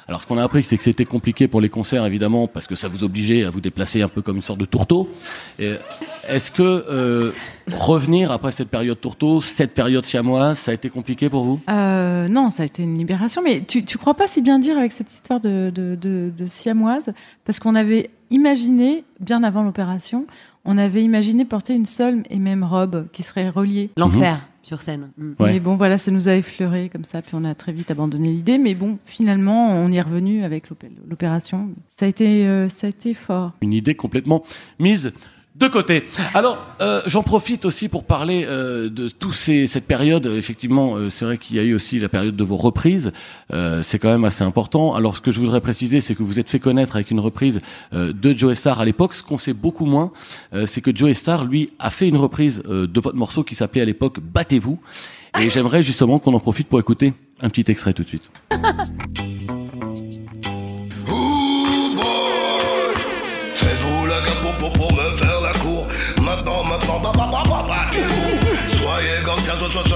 Alors 0.06 0.20
ce 0.20 0.26
qu'on 0.26 0.38
a 0.38 0.44
appris, 0.44 0.62
c'est 0.62 0.76
que 0.76 0.82
c'était 0.82 1.04
compliqué 1.04 1.48
pour 1.48 1.60
les 1.60 1.68
concerts, 1.68 2.04
évidemment, 2.04 2.46
parce 2.46 2.66
que 2.66 2.74
ça 2.74 2.88
vous 2.88 3.04
obligeait 3.04 3.44
à 3.44 3.50
vous 3.50 3.60
déplacer 3.60 4.02
un 4.02 4.08
peu 4.08 4.22
comme 4.22 4.36
une 4.36 4.42
sorte 4.42 4.60
de 4.60 4.64
tourteau. 4.64 5.08
Est-ce 5.58 6.50
que 6.50 6.62
euh, 6.62 7.32
revenir 7.72 8.30
après 8.30 8.52
cette 8.52 8.68
période 8.68 9.00
tourteau, 9.00 9.40
cette 9.40 9.74
période 9.74 10.04
siamoise, 10.04 10.58
ça 10.58 10.70
a 10.70 10.74
été 10.74 10.90
compliqué 10.90 11.28
pour 11.28 11.44
vous? 11.44 11.60
Euh, 11.68 12.28
non, 12.28 12.50
ça 12.50 12.62
a 12.62 12.66
été 12.66 12.82
une 12.82 12.98
libération. 12.98 13.42
Mais 13.42 13.62
tu, 13.66 13.84
tu 13.84 13.98
crois 13.98 14.14
pas 14.14 14.26
si 14.26 14.42
bien 14.42 14.58
dire 14.58 14.76
avec 14.76 14.92
cette 14.92 15.10
histoire 15.10 15.40
de, 15.40 15.70
de, 15.74 15.96
de, 16.00 16.32
de 16.36 16.46
siamoise 16.46 17.12
Parce 17.44 17.58
qu'on 17.58 17.74
avait 17.74 18.10
imaginé, 18.30 19.04
bien 19.20 19.42
avant 19.42 19.62
l'opération, 19.62 20.26
on 20.64 20.78
avait 20.78 21.02
imaginé 21.02 21.44
porter 21.44 21.74
une 21.74 21.86
seule 21.86 22.22
et 22.30 22.38
même 22.38 22.64
robe 22.64 23.06
qui 23.12 23.22
serait 23.22 23.48
reliée. 23.48 23.90
L'enfer 23.96 24.40
sur 24.64 24.80
scène. 24.80 25.10
Mm. 25.16 25.30
Ouais. 25.38 25.52
Mais 25.52 25.60
bon, 25.60 25.76
voilà, 25.76 25.96
ça 25.98 26.10
nous 26.10 26.28
a 26.28 26.34
effleuré 26.34 26.88
comme 26.88 27.04
ça, 27.04 27.22
puis 27.22 27.34
on 27.36 27.44
a 27.44 27.54
très 27.54 27.72
vite 27.72 27.90
abandonné 27.92 28.30
l'idée. 28.30 28.58
Mais 28.58 28.74
bon, 28.74 28.98
finalement, 29.04 29.68
on 29.70 29.90
y 29.92 29.96
est 29.96 30.00
revenu 30.00 30.42
avec 30.42 30.68
l'opé- 30.70 30.90
l'opération. 31.08 31.68
Ça 31.88 32.06
a 32.06 32.08
été, 32.08 32.46
euh, 32.46 32.68
ça 32.68 32.86
a 32.86 32.90
été 32.90 33.14
fort. 33.14 33.52
une 33.60 33.72
idée 33.72 33.94
complètement 33.94 34.42
mise 34.80 35.12
de 35.54 35.68
côté. 35.68 36.04
Alors, 36.34 36.58
euh, 36.80 37.00
j'en 37.06 37.22
profite 37.22 37.64
aussi 37.64 37.88
pour 37.88 38.04
parler 38.04 38.44
euh, 38.48 38.88
de 38.88 39.08
tous 39.08 39.32
ces 39.32 39.68
cette 39.68 39.86
période. 39.86 40.26
Effectivement, 40.26 40.96
euh, 40.96 41.08
c'est 41.08 41.24
vrai 41.24 41.38
qu'il 41.38 41.56
y 41.56 41.60
a 41.60 41.62
eu 41.62 41.74
aussi 41.74 42.00
la 42.00 42.08
période 42.08 42.34
de 42.34 42.44
vos 42.44 42.56
reprises. 42.56 43.12
Euh, 43.52 43.80
c'est 43.82 44.00
quand 44.00 44.08
même 44.08 44.24
assez 44.24 44.42
important. 44.42 44.94
Alors, 44.94 45.16
ce 45.16 45.20
que 45.20 45.30
je 45.30 45.38
voudrais 45.38 45.60
préciser, 45.60 46.00
c'est 46.00 46.16
que 46.16 46.24
vous 46.24 46.40
êtes 46.40 46.50
fait 46.50 46.58
connaître 46.58 46.96
avec 46.96 47.12
une 47.12 47.20
reprise 47.20 47.60
euh, 47.92 48.12
de 48.12 48.34
Joe 48.34 48.58
Star 48.58 48.80
à 48.80 48.84
l'époque. 48.84 49.14
Ce 49.14 49.22
qu'on 49.22 49.38
sait 49.38 49.52
beaucoup 49.52 49.86
moins, 49.86 50.10
euh, 50.54 50.66
c'est 50.66 50.80
que 50.80 50.94
Joe 50.94 51.12
Star, 51.12 51.44
lui, 51.44 51.70
a 51.78 51.90
fait 51.90 52.08
une 52.08 52.16
reprise 52.16 52.62
de 52.64 53.00
votre 53.00 53.16
morceau 53.16 53.44
qui 53.44 53.54
s'appelait 53.54 53.82
à 53.82 53.84
l'époque 53.84 54.18
Battez-vous. 54.20 54.80
Et 55.40 55.50
j'aimerais 55.50 55.82
justement 55.82 56.18
qu'on 56.18 56.34
en 56.34 56.40
profite 56.40 56.68
pour 56.68 56.80
écouter 56.80 57.12
un 57.42 57.48
petit 57.48 57.70
extrait 57.70 57.92
tout 57.92 58.02
de 58.02 58.08
suite. 58.08 58.30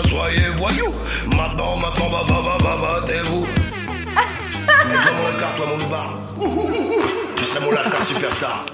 soyez 0.09 0.49
voyous. 0.57 0.95
Maintenant, 1.37 1.77
maintenant, 1.77 2.11
bah, 2.11 2.25
bah, 2.29 2.43
bah, 2.43 2.59
bah, 2.61 3.01
battez-vous. 3.01 3.47
Toi, 4.67 5.13
mon 5.17 5.23
lascar, 5.25 5.55
toi, 5.55 5.67
mon 5.67 5.89
bar. 5.89 6.19
Tu 7.37 7.45
serais 7.45 7.61
mon 7.61 7.71
lascar 7.71 8.03
superstar. 8.03 8.65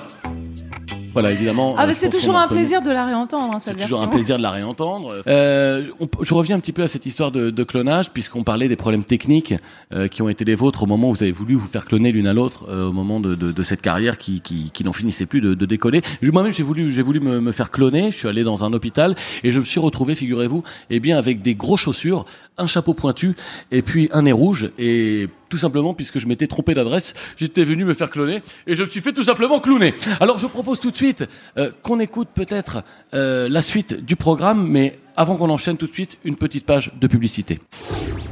Voilà, 1.14 1.30
évidemment. 1.33 1.75
Ah, 1.78 1.87
euh, 1.87 1.92
c'est 1.94 2.11
toujours 2.11 2.37
un 2.37 2.47
plaisir 2.49 2.83
de 2.83 2.90
la 2.90 3.06
réentendre, 3.06 3.54
hein, 3.54 3.59
C'est 3.59 3.76
toujours 3.76 4.02
un 4.02 4.09
plaisir 4.09 4.37
de 4.37 4.42
la 4.42 4.50
réentendre. 4.50 5.23
Euh, 5.26 5.87
on- 6.00 6.09
je 6.21 6.35
reviens 6.35 6.56
un 6.56 6.61
petit 6.61 6.73
peu 6.73 6.83
à 6.83 6.88
cette 6.88 7.06
histoire 7.06 7.30
de, 7.30 7.49
de 7.50 7.64
clonage, 7.64 8.11
puisqu'on 8.11 8.44
parlait 8.44 8.68
des 8.68 8.76
problèmes 8.76 9.04
techniques 9.04 9.54
euh, 9.92 10.09
qui 10.09 10.21
ont 10.23 10.28
été 10.28 10.44
les 10.44 10.54
vôtres 10.54 10.83
au 10.83 10.87
moment 10.87 11.09
où 11.09 11.12
vous 11.12 11.23
avez 11.23 11.33
voulu 11.33 11.54
vous 11.54 11.66
faire 11.66 11.87
cloner 11.87 12.12
l'une 12.12 12.26
à 12.26 12.33
l'autre, 12.35 12.66
euh, 12.68 12.88
au 12.88 12.92
moment 12.92 13.21
de, 13.21 13.35
de, 13.35 13.52
de 13.52 13.62
cette 13.62 13.80
carrière 13.80 14.18
qui, 14.18 14.40
qui, 14.42 14.71
qui 14.73 14.85
n'en 14.85 14.92
finissait 14.92 15.26
plus 15.26 15.40
de, 15.40 15.54
de 15.54 15.66
décoller. 15.66 16.02
Moi-même, 16.23 16.52
j'ai 16.52 16.62
voulu, 16.64 16.92
j'ai 16.92 17.02
voulu 17.02 17.21
me, 17.21 17.40
me 17.40 17.52
faire 17.52 17.71
cloner. 17.71 18.11
Je 18.11 18.16
suis 18.18 18.28
allé 18.28 18.42
dans 18.44 18.64
un 18.64 18.73
hôpital 18.73 19.14
et 19.44 19.52
je 19.52 19.61
me 19.61 19.64
suis 19.64 19.78
retrouvé, 19.80 20.14
figurez-vous, 20.16 20.62
eh 20.90 20.99
bien, 21.00 21.16
avec 21.16 21.42
des 21.42 21.54
gros 21.54 21.76
chaussures, 21.76 22.25
un 22.59 22.66
chapeau 22.66 22.92
pointu 22.94 23.37
et 23.71 23.83
puis 23.83 24.09
un 24.12 24.23
nez 24.23 24.33
rouge. 24.33 24.71
Et 24.78 25.28
tout 25.54 25.58
simplement 25.58 25.94
puisque 25.94 26.18
je 26.18 26.26
m'étais 26.26 26.49
trompé 26.49 26.75
d'adresse, 26.75 27.14
j'étais 27.37 27.62
venu 27.62 27.84
me 27.84 27.94
faire 27.94 28.11
cloner 28.11 28.42
et 28.66 28.75
je 28.75 28.82
me 28.82 28.88
suis 28.88 29.00
fait 29.00 29.12
tout 29.12 29.23
simplement 29.23 29.61
clowner. 29.61 29.94
Alors 30.18 30.40
je 30.40 30.49
propose 30.49 30.80
tout 30.80 30.90
de 30.90 30.96
suite 30.96 31.28
euh, 31.58 31.70
qu'on 31.84 32.00
écoute 32.00 32.26
peut-être 32.34 32.82
euh, 33.14 33.49
la 33.49 33.62
suite 33.62 34.04
du 34.04 34.16
programme, 34.16 34.66
mais 34.66 34.99
avant 35.16 35.37
qu'on 35.37 35.50
enchaîne 35.50 35.76
tout 35.76 35.87
de 35.87 35.92
suite, 35.92 36.18
une 36.25 36.34
petite 36.34 36.66
page 36.66 36.90
de 37.00 37.06
publicité. 37.06 37.61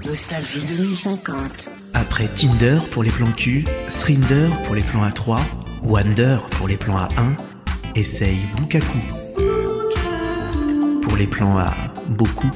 Nostalgie 0.04 0.66
2050. 0.76 1.68
Après 1.94 2.26
Tinder 2.26 2.80
pour 2.90 3.04
les 3.04 3.10
plans 3.10 3.30
cul, 3.30 3.62
Srinder 3.86 4.48
pour 4.64 4.74
les 4.74 4.82
plans 4.82 5.08
A3, 5.08 5.38
Wander 5.84 6.38
pour 6.50 6.66
les 6.66 6.76
plans 6.76 7.06
A1, 7.06 7.36
essaye 7.94 8.40
Bukaku. 8.56 8.98
Pour 11.02 11.16
les 11.16 11.28
plans 11.28 11.56
à 11.56 11.72
beaucoup. 12.08 12.50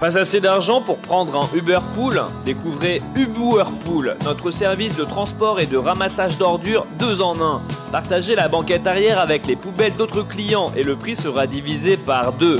Pas 0.00 0.18
assez 0.18 0.40
d'argent 0.40 0.82
pour 0.82 0.98
prendre 0.98 1.34
un 1.36 1.56
Uber 1.56 1.78
Pool 1.94 2.20
Découvrez 2.44 3.00
Uberpool, 3.14 4.14
notre 4.24 4.50
service 4.50 4.94
de 4.96 5.04
transport 5.04 5.58
et 5.58 5.64
de 5.64 5.78
ramassage 5.78 6.36
d'ordures 6.36 6.86
deux 6.98 7.22
en 7.22 7.40
un. 7.40 7.62
Partagez 7.92 8.34
la 8.34 8.48
banquette 8.48 8.86
arrière 8.86 9.18
avec 9.18 9.46
les 9.46 9.56
poubelles 9.56 9.94
d'autres 9.94 10.22
clients 10.22 10.70
et 10.76 10.82
le 10.82 10.96
prix 10.96 11.16
sera 11.16 11.46
divisé 11.46 11.96
par 11.96 12.34
deux. 12.34 12.58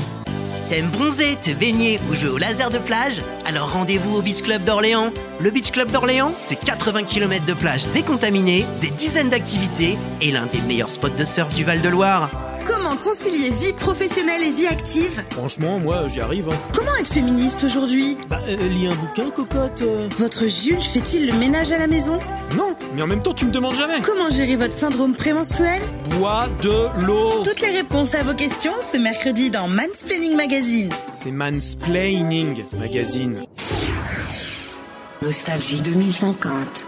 T'aimes 0.67 0.89
bronzer, 0.89 1.37
te 1.39 1.51
baigner 1.51 1.99
ou 2.09 2.15
jouer 2.15 2.29
au 2.29 2.37
laser 2.37 2.71
de 2.71 2.79
plage? 2.79 3.21
Alors 3.45 3.71
rendez-vous 3.71 4.17
au 4.17 4.21
Beach 4.21 4.41
Club 4.41 4.63
d'Orléans. 4.63 5.11
Le 5.39 5.51
Beach 5.51 5.71
Club 5.71 5.91
d'Orléans, 5.91 6.33
c'est 6.39 6.59
80 6.59 7.03
km 7.03 7.45
de 7.45 7.53
plage 7.53 7.87
décontaminée, 7.89 8.65
des 8.81 8.89
dizaines 8.89 9.29
d'activités 9.29 9.97
et 10.21 10.31
l'un 10.31 10.47
des 10.47 10.61
meilleurs 10.61 10.91
spots 10.91 11.09
de 11.09 11.23
surf 11.23 11.55
du 11.55 11.63
Val-de-Loire. 11.63 12.46
Comment 12.65 12.95
concilier 12.97 13.49
vie 13.51 13.73
professionnelle 13.73 14.41
et 14.43 14.51
vie 14.51 14.67
active 14.67 15.21
Franchement, 15.31 15.79
moi, 15.79 16.07
j'y 16.07 16.19
arrive. 16.21 16.49
Hein. 16.49 16.57
Comment 16.73 16.95
être 16.99 17.11
féministe 17.13 17.63
aujourd'hui 17.63 18.17
Bah, 18.29 18.41
euh, 18.47 18.55
lis 18.69 18.87
un 18.87 18.95
bouquin, 18.95 19.29
cocotte. 19.29 19.81
euh. 19.81 20.07
Votre 20.17 20.47
Jules 20.47 20.81
fait-il 20.81 21.27
le 21.27 21.33
ménage 21.33 21.71
à 21.71 21.77
la 21.77 21.87
maison 21.87 22.19
Non, 22.55 22.75
mais 22.95 23.01
en 23.01 23.07
même 23.07 23.21
temps, 23.21 23.33
tu 23.33 23.45
me 23.45 23.51
demandes 23.51 23.75
jamais. 23.75 24.01
Comment 24.01 24.29
gérer 24.29 24.55
votre 24.55 24.75
syndrome 24.75 25.13
prémenstruel 25.13 25.81
Bois 26.17 26.47
de 26.63 27.05
l'eau. 27.05 27.43
Toutes 27.43 27.61
les 27.61 27.71
réponses 27.71 28.13
à 28.15 28.23
vos 28.23 28.33
questions 28.33 28.73
ce 28.91 28.97
mercredi 28.97 29.49
dans 29.49 29.67
Mansplaining 29.67 30.35
Magazine. 30.35 30.89
C'est 31.13 31.31
Mansplaining 31.31 32.55
Magazine. 32.79 33.43
Nostalgie 35.21 35.81
2050. 35.81 36.85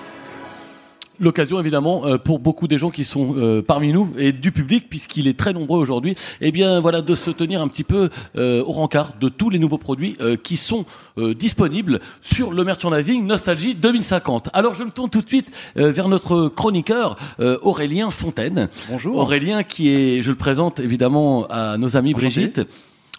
L'occasion 1.19 1.59
évidemment 1.59 2.05
euh, 2.05 2.17
pour 2.17 2.39
beaucoup 2.39 2.67
des 2.67 2.77
gens 2.77 2.91
qui 2.91 3.03
sont 3.03 3.35
euh, 3.37 3.61
parmi 3.61 3.91
nous 3.91 4.09
et 4.17 4.31
du 4.31 4.51
public 4.51 4.89
puisqu'il 4.89 5.27
est 5.27 5.37
très 5.37 5.53
nombreux 5.53 5.79
aujourd'hui, 5.79 6.15
eh 6.39 6.51
bien 6.51 6.79
voilà 6.79 7.01
de 7.01 7.15
se 7.15 7.29
tenir 7.29 7.61
un 7.61 7.67
petit 7.67 7.83
peu 7.83 8.09
euh, 8.37 8.63
au 8.63 8.71
rencard 8.71 9.13
de 9.19 9.27
tous 9.27 9.49
les 9.49 9.59
nouveaux 9.59 9.77
produits 9.77 10.15
euh, 10.21 10.37
qui 10.37 10.55
sont 10.55 10.85
euh, 11.17 11.33
disponibles 11.33 11.99
sur 12.21 12.53
le 12.53 12.63
merchandising 12.63 13.25
Nostalgie 13.25 13.75
2050. 13.75 14.49
Alors 14.53 14.73
je 14.73 14.83
me 14.83 14.91
tourne 14.91 15.09
tout 15.09 15.21
de 15.21 15.27
suite 15.27 15.51
euh, 15.77 15.91
vers 15.91 16.07
notre 16.07 16.47
chroniqueur 16.47 17.17
euh, 17.39 17.57
Aurélien 17.63 18.11
Fontaine. 18.11 18.69
Bonjour. 18.89 19.17
Aurélien 19.17 19.63
qui 19.63 19.89
est, 19.89 20.21
je 20.21 20.29
le 20.29 20.37
présente 20.37 20.79
évidemment 20.79 21.45
à 21.49 21.77
nos 21.77 21.97
amis 21.97 22.13
Enchanté. 22.15 22.65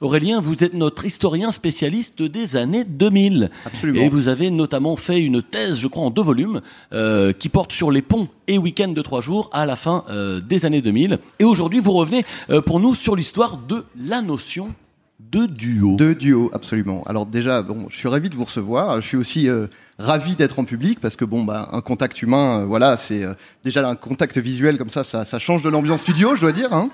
Aurélien, 0.01 0.41
vous 0.41 0.65
êtes 0.65 0.73
notre 0.73 1.05
historien 1.05 1.51
spécialiste 1.51 2.23
des 2.23 2.57
années 2.57 2.85
2000. 2.85 3.51
Absolument. 3.67 4.01
Et 4.01 4.09
vous 4.09 4.29
avez 4.29 4.51
notamment 4.51 4.97
fait 4.97 5.21
une 5.21 5.43
thèse, 5.43 5.79
je 5.79 5.89
crois, 5.89 6.05
en 6.05 6.11
deux 6.11 6.23
volumes, 6.23 6.63
euh, 6.95 7.35
qui 7.35 7.51
porte 7.51 7.71
sur 7.73 7.91
les 7.91 8.01
ponts 8.01 8.27
et 8.49 8.57
week-ends 8.57 8.93
de 8.93 9.03
trois 9.03 9.21
jours 9.21 9.51
à 9.53 9.67
la 9.67 9.77
fin 9.77 10.05
euh, 10.09 10.41
des 10.41 10.65
années 10.65 10.81
2000. 10.81 11.19
Et 11.39 11.45
aujourd'hui, 11.45 11.81
vous 11.81 11.93
revenez 11.93 12.25
euh, 12.49 12.63
pour 12.63 12.81
nous 12.81 12.95
sur 12.95 13.15
l'histoire 13.15 13.59
de 13.59 13.85
la 14.03 14.23
notion 14.23 14.75
de 15.31 15.47
duo. 15.47 15.97
De 15.97 16.13
duo, 16.13 16.51
absolument. 16.53 17.03
Alors 17.07 17.27
déjà, 17.27 17.63
bon, 17.63 17.87
je 17.89 17.97
suis 17.97 18.09
ravi 18.09 18.31
de 18.31 18.35
vous 18.35 18.45
recevoir. 18.45 19.01
Je 19.01 19.07
suis 19.07 19.17
aussi 19.17 19.49
euh, 19.49 19.67
ravi 19.99 20.35
d'être 20.35 20.59
en 20.59 20.65
public 20.65 20.99
parce 21.01 21.17
que 21.17 21.25
bon, 21.25 21.45
bah, 21.45 21.69
un 21.73 21.81
contact 21.81 22.23
humain, 22.23 22.61
euh, 22.61 22.65
voilà, 22.65 22.97
c'est 22.97 23.23
euh, 23.23 23.35
déjà 23.63 23.87
un 23.89 23.97
contact 23.97 24.39
visuel 24.39 24.79
comme 24.79 24.91
ça, 24.91 25.05
ça, 25.05 25.39
change 25.39 25.63
de 25.63 25.69
l'ambiance 25.69 26.01
studio, 26.01 26.35
je 26.37 26.41
dois 26.41 26.53
dire. 26.53 26.73
Hein. 26.73 26.91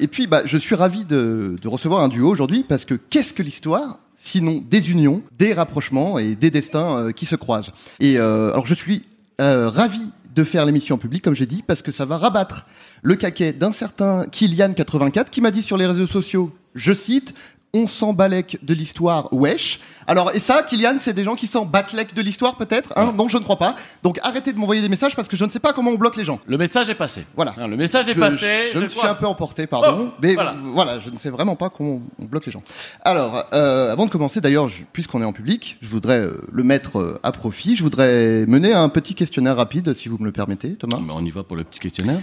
Et 0.00 0.08
puis, 0.08 0.26
bah, 0.26 0.42
je 0.44 0.56
suis 0.56 0.74
ravi 0.74 1.04
de, 1.04 1.56
recevoir 1.64 2.02
un 2.02 2.08
duo 2.08 2.28
aujourd'hui 2.28 2.64
parce 2.68 2.84
que 2.84 2.94
qu'est-ce 2.94 3.32
que 3.32 3.42
l'histoire 3.42 3.98
Sinon 4.16 4.64
des 4.70 4.90
unions, 4.90 5.22
des 5.38 5.52
rapprochements 5.52 6.18
et 6.18 6.34
des 6.34 6.50
destins 6.50 7.12
qui 7.12 7.26
se 7.26 7.36
croisent? 7.36 7.72
Et 8.00 8.16
alors, 8.16 8.66
je 8.66 8.74
suis 8.74 9.02
ravi 9.38 10.10
de 10.34 10.44
faire 10.44 10.64
l'émission 10.64 10.94
en 10.94 10.98
public, 10.98 11.22
comme 11.22 11.34
j'ai 11.34 11.46
dit, 11.46 11.62
parce 11.66 11.82
que 11.82 11.92
ça 11.92 12.06
va 12.06 12.16
rabattre 12.16 12.66
le 13.02 13.16
caquet 13.16 13.52
d'un 13.52 13.72
certain 13.72 14.24
Kylian84 14.24 15.30
qui 15.30 15.40
m'a 15.40 15.50
dit 15.50 15.62
sur 15.62 15.76
les 15.76 15.86
réseaux 15.86 16.06
sociaux, 16.06 16.52
je 16.74 16.92
cite, 16.92 17.34
on 17.74 17.88
s'en 17.88 18.12
balèque 18.12 18.58
de 18.62 18.72
l'histoire, 18.72 19.28
wesh. 19.32 19.80
Alors, 20.06 20.30
et 20.32 20.38
ça, 20.38 20.62
Kylian, 20.62 20.96
c'est 21.00 21.12
des 21.12 21.24
gens 21.24 21.34
qui 21.34 21.48
s'en 21.48 21.66
battlec 21.66 22.14
de 22.14 22.22
l'histoire, 22.22 22.56
peut-être 22.56 22.92
hein? 22.94 23.12
Non, 23.16 23.26
je 23.28 23.36
ne 23.36 23.42
crois 23.42 23.56
pas. 23.56 23.74
Donc, 24.04 24.20
arrêtez 24.22 24.52
de 24.52 24.58
m'envoyer 24.58 24.80
des 24.80 24.88
messages 24.88 25.16
parce 25.16 25.26
que 25.26 25.36
je 25.36 25.44
ne 25.44 25.50
sais 25.50 25.58
pas 25.58 25.72
comment 25.72 25.90
on 25.90 25.96
bloque 25.96 26.16
les 26.16 26.24
gens. 26.24 26.38
Le 26.46 26.56
message 26.56 26.88
est 26.88 26.94
passé. 26.94 27.26
Voilà. 27.34 27.52
Hein, 27.58 27.66
le 27.66 27.76
message 27.76 28.08
est 28.08 28.14
je, 28.14 28.20
passé. 28.20 28.46
Je, 28.72 28.78
je 28.78 28.84
me 28.84 28.88
suis 28.88 29.04
un 29.04 29.16
peu 29.16 29.26
emporté, 29.26 29.66
pardon. 29.66 30.10
Oh, 30.10 30.14
mais 30.22 30.34
voilà. 30.34 30.54
voilà. 30.62 31.00
je 31.00 31.10
ne 31.10 31.18
sais 31.18 31.30
vraiment 31.30 31.56
pas 31.56 31.68
comment 31.68 32.00
on 32.20 32.24
bloque 32.26 32.46
les 32.46 32.52
gens. 32.52 32.62
Alors, 33.02 33.44
euh, 33.52 33.90
avant 33.90 34.06
de 34.06 34.10
commencer, 34.10 34.40
d'ailleurs, 34.40 34.68
puisqu'on 34.92 35.20
est 35.20 35.26
en 35.26 35.32
public, 35.32 35.76
je 35.80 35.88
voudrais 35.88 36.20
euh, 36.20 36.42
le 36.52 36.62
mettre 36.62 37.00
euh, 37.00 37.20
à 37.24 37.32
profit. 37.32 37.74
Je 37.74 37.82
voudrais 37.82 38.46
mener 38.46 38.72
un 38.72 38.88
petit 38.88 39.16
questionnaire 39.16 39.56
rapide, 39.56 39.94
si 39.94 40.08
vous 40.08 40.18
me 40.18 40.26
le 40.26 40.32
permettez, 40.32 40.76
Thomas. 40.76 41.00
Mais 41.04 41.12
on 41.12 41.24
y 41.24 41.30
va 41.30 41.42
pour 41.42 41.56
le 41.56 41.64
petit 41.64 41.80
questionnaire. 41.80 42.20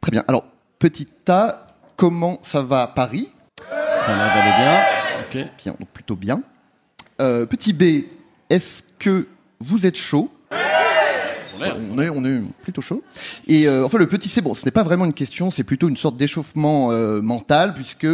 Très 0.00 0.10
bien. 0.10 0.24
Alors, 0.26 0.44
petit 0.78 1.08
A, 1.28 1.66
comment 1.96 2.38
ça 2.40 2.62
va 2.62 2.82
à 2.82 2.86
Paris? 2.86 3.28
Ça 4.06 4.12
a 4.12 4.16
l'air 4.16 4.34
d'aller 4.34 4.54
bien. 4.62 5.42
Ok. 5.42 5.50
Bien, 5.64 5.74
donc 5.80 5.88
plutôt 5.88 6.14
bien. 6.14 6.42
Euh, 7.20 7.44
petit 7.44 7.72
B, 7.72 8.04
est-ce 8.48 8.82
que 9.00 9.26
vous 9.58 9.84
êtes 9.84 9.96
chaud? 9.96 10.30
On 11.58 11.98
est, 11.98 12.10
on 12.10 12.24
est 12.24 12.40
plutôt 12.62 12.82
chaud. 12.82 13.02
Et 13.48 13.66
euh, 13.66 13.84
enfin, 13.84 13.98
le 13.98 14.06
petit 14.06 14.28
C, 14.28 14.42
bon, 14.42 14.54
ce 14.54 14.64
n'est 14.64 14.70
pas 14.70 14.84
vraiment 14.84 15.06
une 15.06 15.14
question, 15.14 15.50
c'est 15.50 15.64
plutôt 15.64 15.88
une 15.88 15.96
sorte 15.96 16.16
d'échauffement 16.16 16.92
euh, 16.92 17.20
mental, 17.22 17.74
puisque 17.74 18.06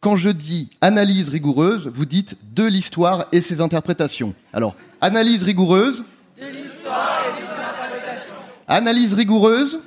quand 0.00 0.14
je 0.14 0.28
dis 0.28 0.70
analyse 0.80 1.28
rigoureuse, 1.28 1.90
vous 1.92 2.04
dites 2.04 2.36
de 2.54 2.64
l'histoire 2.64 3.26
et 3.32 3.40
ses 3.40 3.60
interprétations. 3.60 4.34
Alors, 4.52 4.76
analyse 5.00 5.42
rigoureuse. 5.42 6.04
De 6.38 6.46
l'histoire 6.46 7.22
et 7.26 7.40
ses 7.40 7.50
interprétations. 7.50 8.34
Analyse 8.68 9.14
rigoureuse. 9.14 9.80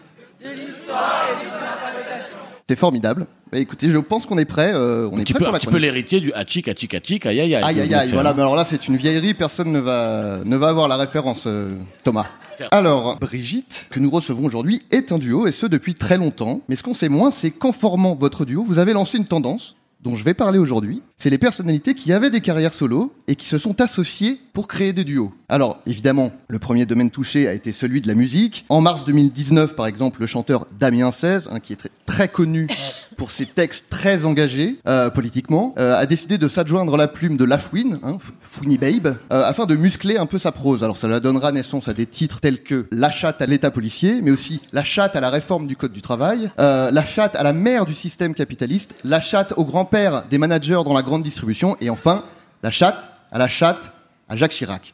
De 0.43 0.49
l'histoire 0.49 1.27
et 1.29 1.45
ses 1.45 1.53
interprétations. 1.53 2.37
C'est 2.67 2.79
formidable. 2.79 3.27
Bah, 3.51 3.59
écoutez, 3.59 3.89
je 3.89 3.97
pense 3.97 4.25
qu'on 4.25 4.37
est 4.37 4.45
prêt. 4.45 4.71
euh, 4.73 5.07
on 5.11 5.17
Un 5.17 5.19
est 5.19 5.23
petit 5.23 5.33
prêt 5.33 5.39
peu, 5.39 5.45
pour 5.45 5.55
un 5.55 5.57
petit 5.59 5.67
peu 5.67 5.77
l'héritier 5.77 6.19
du 6.19 6.33
hachik, 6.33 6.67
hachik, 6.67 6.93
hachik, 6.93 7.25
aïe 7.25 7.39
aïe 7.39 7.55
aïe. 7.55 7.63
Aïe 7.63 7.81
aïe 7.81 7.93
aïe, 7.93 8.09
voilà, 8.11 8.33
mais 8.33 8.41
alors 8.41 8.55
là 8.55 8.65
c'est 8.67 8.87
une 8.87 8.97
vieillerie, 8.97 9.33
personne 9.33 9.71
ne 9.71 9.79
va, 9.79 10.41
ne 10.43 10.55
va 10.57 10.69
avoir 10.69 10.87
la 10.87 10.97
référence, 10.97 11.43
euh, 11.45 11.75
Thomas. 12.03 12.25
Alors, 12.71 13.17
Brigitte, 13.19 13.87
que 13.91 13.99
nous 13.99 14.09
recevons 14.09 14.45
aujourd'hui, 14.45 14.81
est 14.89 15.11
un 15.11 15.17
duo, 15.17 15.45
et 15.45 15.51
ce 15.51 15.65
depuis 15.65 15.93
très 15.93 16.17
longtemps. 16.17 16.61
Mais 16.69 16.75
ce 16.77 16.83
qu'on 16.83 16.93
sait 16.93 17.09
moins, 17.09 17.29
c'est 17.31 17.51
qu'en 17.51 17.73
formant 17.73 18.15
votre 18.15 18.45
duo, 18.45 18.63
vous 18.65 18.79
avez 18.79 18.93
lancé 18.93 19.17
une 19.17 19.25
tendance 19.25 19.75
dont 20.01 20.15
je 20.15 20.23
vais 20.23 20.35
parler 20.35 20.59
aujourd'hui. 20.59 21.01
C'est 21.17 21.31
les 21.31 21.39
personnalités 21.39 21.95
qui 21.95 22.13
avaient 22.13 22.29
des 22.29 22.39
carrières 22.41 22.73
solo 22.75 23.11
et 23.27 23.35
qui 23.35 23.47
se 23.47 23.57
sont 23.57 23.81
associées 23.81 24.39
pour 24.53 24.67
créer 24.67 24.93
des 24.93 25.03
duos. 25.03 25.33
Alors, 25.49 25.79
évidemment, 25.87 26.31
le 26.47 26.59
premier 26.59 26.85
domaine 26.85 27.09
touché 27.09 27.47
a 27.47 27.53
été 27.53 27.71
celui 27.71 28.01
de 28.01 28.07
la 28.07 28.13
musique. 28.13 28.65
En 28.69 28.81
mars 28.81 29.03
2019, 29.05 29.75
par 29.75 29.87
exemple, 29.87 30.21
le 30.21 30.27
chanteur 30.27 30.67
Damien 30.79 31.11
16, 31.11 31.49
qui 31.63 31.73
est 31.73 31.77
très, 31.77 31.89
très 32.05 32.27
connu 32.27 32.67
pour 33.17 33.31
ses 33.31 33.45
textes 33.45 33.85
très 33.89 34.25
engagés 34.25 34.79
euh, 34.87 35.09
politiquement, 35.09 35.73
euh, 35.77 35.95
a 35.97 36.05
décidé 36.05 36.37
de 36.37 36.47
s'adjoindre 36.47 36.97
la 36.97 37.07
plume 37.07 37.37
de 37.37 37.45
Lafouine, 37.45 37.99
hein, 38.03 38.17
F- 38.17 38.31
Fouini 38.41 38.77
Babe, 38.77 39.15
euh, 39.31 39.43
afin 39.45 39.65
de 39.65 39.75
muscler 39.75 40.17
un 40.17 40.25
peu 40.25 40.39
sa 40.39 40.51
prose. 40.51 40.83
Alors 40.83 40.97
ça 40.97 41.19
donnera 41.19 41.51
naissance 41.51 41.87
à 41.87 41.93
des 41.93 42.05
titres 42.05 42.39
tels 42.39 42.61
que 42.61 42.87
La 42.91 43.11
chatte 43.11 43.41
à 43.41 43.45
l'État 43.45 43.71
policier, 43.71 44.21
mais 44.21 44.31
aussi 44.31 44.61
La 44.73 44.83
chatte 44.83 45.15
à 45.15 45.21
la 45.21 45.29
réforme 45.29 45.67
du 45.67 45.75
Code 45.75 45.93
du 45.93 46.01
travail, 46.01 46.51
La 46.57 47.05
chatte 47.05 47.35
à 47.35 47.43
la 47.43 47.53
mère 47.53 47.85
du 47.85 47.93
système 47.93 48.33
capitaliste, 48.33 48.95
La 49.03 49.21
chatte 49.21 49.53
au 49.57 49.65
grand-père 49.65 50.23
des 50.29 50.37
managers 50.37 50.81
dans 50.85 50.93
la 50.93 51.01
grande 51.01 51.23
distribution, 51.23 51.77
et 51.81 51.89
enfin 51.89 52.23
La 52.63 52.71
chatte 52.71 53.11
à 53.31 53.37
la 53.37 53.47
chatte 53.47 53.91
à 54.29 54.35
Jacques 54.35 54.51
Chirac. 54.51 54.93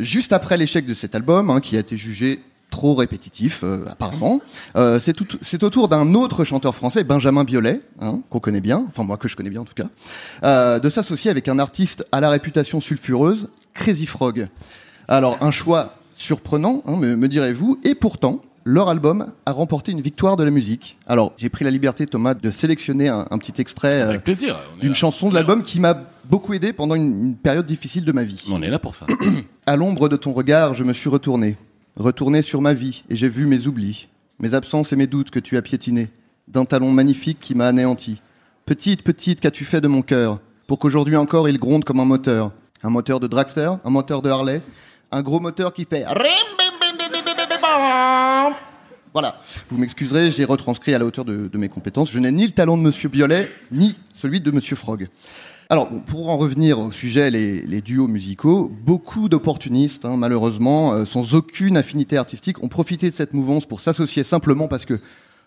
Juste 0.00 0.32
après 0.32 0.56
l'échec 0.56 0.86
de 0.86 0.94
cet 0.94 1.14
album, 1.14 1.50
hein, 1.50 1.60
qui 1.60 1.76
a 1.76 1.80
été 1.80 1.96
jugé 1.96 2.40
trop 2.76 2.94
répétitif, 2.94 3.62
euh, 3.64 3.84
apparemment, 3.90 4.42
euh, 4.76 5.00
c'est 5.00 5.14
tout- 5.14 5.38
c'est 5.40 5.62
au 5.62 5.70
tour 5.70 5.88
d'un 5.88 6.12
autre 6.14 6.44
chanteur 6.44 6.74
français, 6.74 7.04
Benjamin 7.04 7.42
Biolay, 7.44 7.80
hein, 8.02 8.20
qu'on 8.28 8.38
connaît 8.38 8.60
bien, 8.60 8.84
enfin 8.88 9.02
moi 9.02 9.16
que 9.16 9.28
je 9.28 9.34
connais 9.36 9.48
bien 9.48 9.62
en 9.62 9.64
tout 9.64 9.72
cas, 9.74 9.86
euh, 10.44 10.78
de 10.78 10.88
s'associer 10.90 11.30
avec 11.30 11.48
un 11.48 11.58
artiste 11.58 12.04
à 12.12 12.20
la 12.20 12.28
réputation 12.28 12.80
sulfureuse, 12.80 13.48
Crazy 13.72 14.04
Frog. 14.04 14.48
Alors 15.08 15.38
un 15.40 15.50
choix 15.52 15.94
surprenant, 16.18 16.82
hein, 16.86 16.96
me, 16.96 17.16
me 17.16 17.28
direz-vous, 17.28 17.78
et 17.82 17.94
pourtant, 17.94 18.42
leur 18.64 18.90
album 18.90 19.28
a 19.46 19.52
remporté 19.52 19.92
une 19.92 20.02
victoire 20.02 20.36
de 20.36 20.44
la 20.44 20.50
musique. 20.50 20.98
Alors 21.06 21.32
j'ai 21.38 21.48
pris 21.48 21.64
la 21.64 21.70
liberté, 21.70 22.04
Thomas, 22.06 22.34
de 22.34 22.50
sélectionner 22.50 23.08
un, 23.08 23.24
un 23.30 23.38
petit 23.38 23.54
extrait 23.58 24.02
euh, 24.02 24.12
d'une 24.82 24.94
chanson 24.94 25.30
de 25.30 25.34
l'album 25.34 25.62
qui 25.62 25.80
m'a 25.80 25.94
beaucoup 26.28 26.52
aidé 26.52 26.72
pendant 26.74 26.94
une, 26.96 27.26
une 27.28 27.36
période 27.36 27.64
difficile 27.64 28.04
de 28.04 28.12
ma 28.12 28.24
vie. 28.24 28.42
On 28.50 28.60
est 28.62 28.68
là 28.68 28.78
pour 28.80 28.94
ça. 28.96 29.06
À 29.66 29.76
l'ombre 29.76 30.08
de 30.08 30.16
ton 30.16 30.32
regard, 30.32 30.74
je 30.74 30.82
me 30.84 30.92
suis 30.92 31.08
retourné, 31.08 31.56
retourné 31.96 32.42
sur 32.42 32.60
ma 32.60 32.74
vie, 32.74 33.04
et 33.08 33.16
j'ai 33.16 33.28
vu 33.28 33.46
mes 33.46 33.66
oublis, 33.66 34.08
mes 34.38 34.54
absences 34.54 34.92
et 34.92 34.96
mes 34.96 35.06
doutes 35.06 35.30
que 35.30 35.38
tu 35.38 35.56
as 35.56 35.62
piétinés, 35.62 36.10
d'un 36.48 36.64
talon 36.64 36.90
magnifique 36.90 37.38
qui 37.40 37.54
m'a 37.54 37.68
anéanti. 37.68 38.20
Petite, 38.66 39.02
petite, 39.02 39.40
qu'as-tu 39.40 39.64
fait 39.64 39.80
de 39.80 39.88
mon 39.88 40.02
cœur, 40.02 40.40
pour 40.66 40.78
qu'aujourd'hui 40.78 41.16
encore 41.16 41.48
il 41.48 41.58
gronde 41.58 41.84
comme 41.84 42.00
un 42.00 42.04
moteur? 42.04 42.52
Un 42.82 42.90
moteur 42.90 43.20
de 43.20 43.26
dragster, 43.26 43.70
un 43.84 43.90
moteur 43.90 44.22
de 44.22 44.30
Harley, 44.30 44.60
un 45.10 45.22
gros 45.22 45.40
moteur 45.40 45.72
qui 45.72 45.84
fait... 45.84 46.04
Voilà, 49.12 49.40
vous 49.70 49.78
m'excuserez, 49.78 50.30
j'ai 50.30 50.44
retranscrit 50.44 50.92
à 50.92 50.98
la 50.98 51.06
hauteur 51.06 51.24
de, 51.24 51.48
mes 51.54 51.70
compétences. 51.70 52.10
Je 52.10 52.18
n'ai 52.18 52.30
ni 52.30 52.46
le 52.46 52.52
talent 52.52 52.76
de 52.76 52.82
Monsieur 52.82 53.08
Biolay, 53.08 53.50
ni 53.72 53.96
celui 54.20 54.42
de 54.42 54.50
Monsieur 54.50 54.76
Frog. 54.76 55.08
Alors, 55.68 55.88
pour 55.88 56.28
en 56.28 56.36
revenir 56.36 56.78
au 56.78 56.92
sujet, 56.92 57.28
les, 57.28 57.80
duos 57.80 58.06
musicaux, 58.06 58.70
beaucoup 58.84 59.28
d'opportunistes, 59.28 60.04
hein, 60.04 60.16
malheureusement, 60.16 60.92
euh, 60.92 61.04
sans 61.04 61.34
aucune 61.34 61.76
affinité 61.76 62.16
artistique, 62.16 62.62
ont 62.62 62.68
profité 62.68 63.10
de 63.10 63.14
cette 63.16 63.34
mouvance 63.34 63.66
pour 63.66 63.80
s'associer 63.80 64.22
simplement 64.22 64.68
parce 64.68 64.84
que 64.84 65.00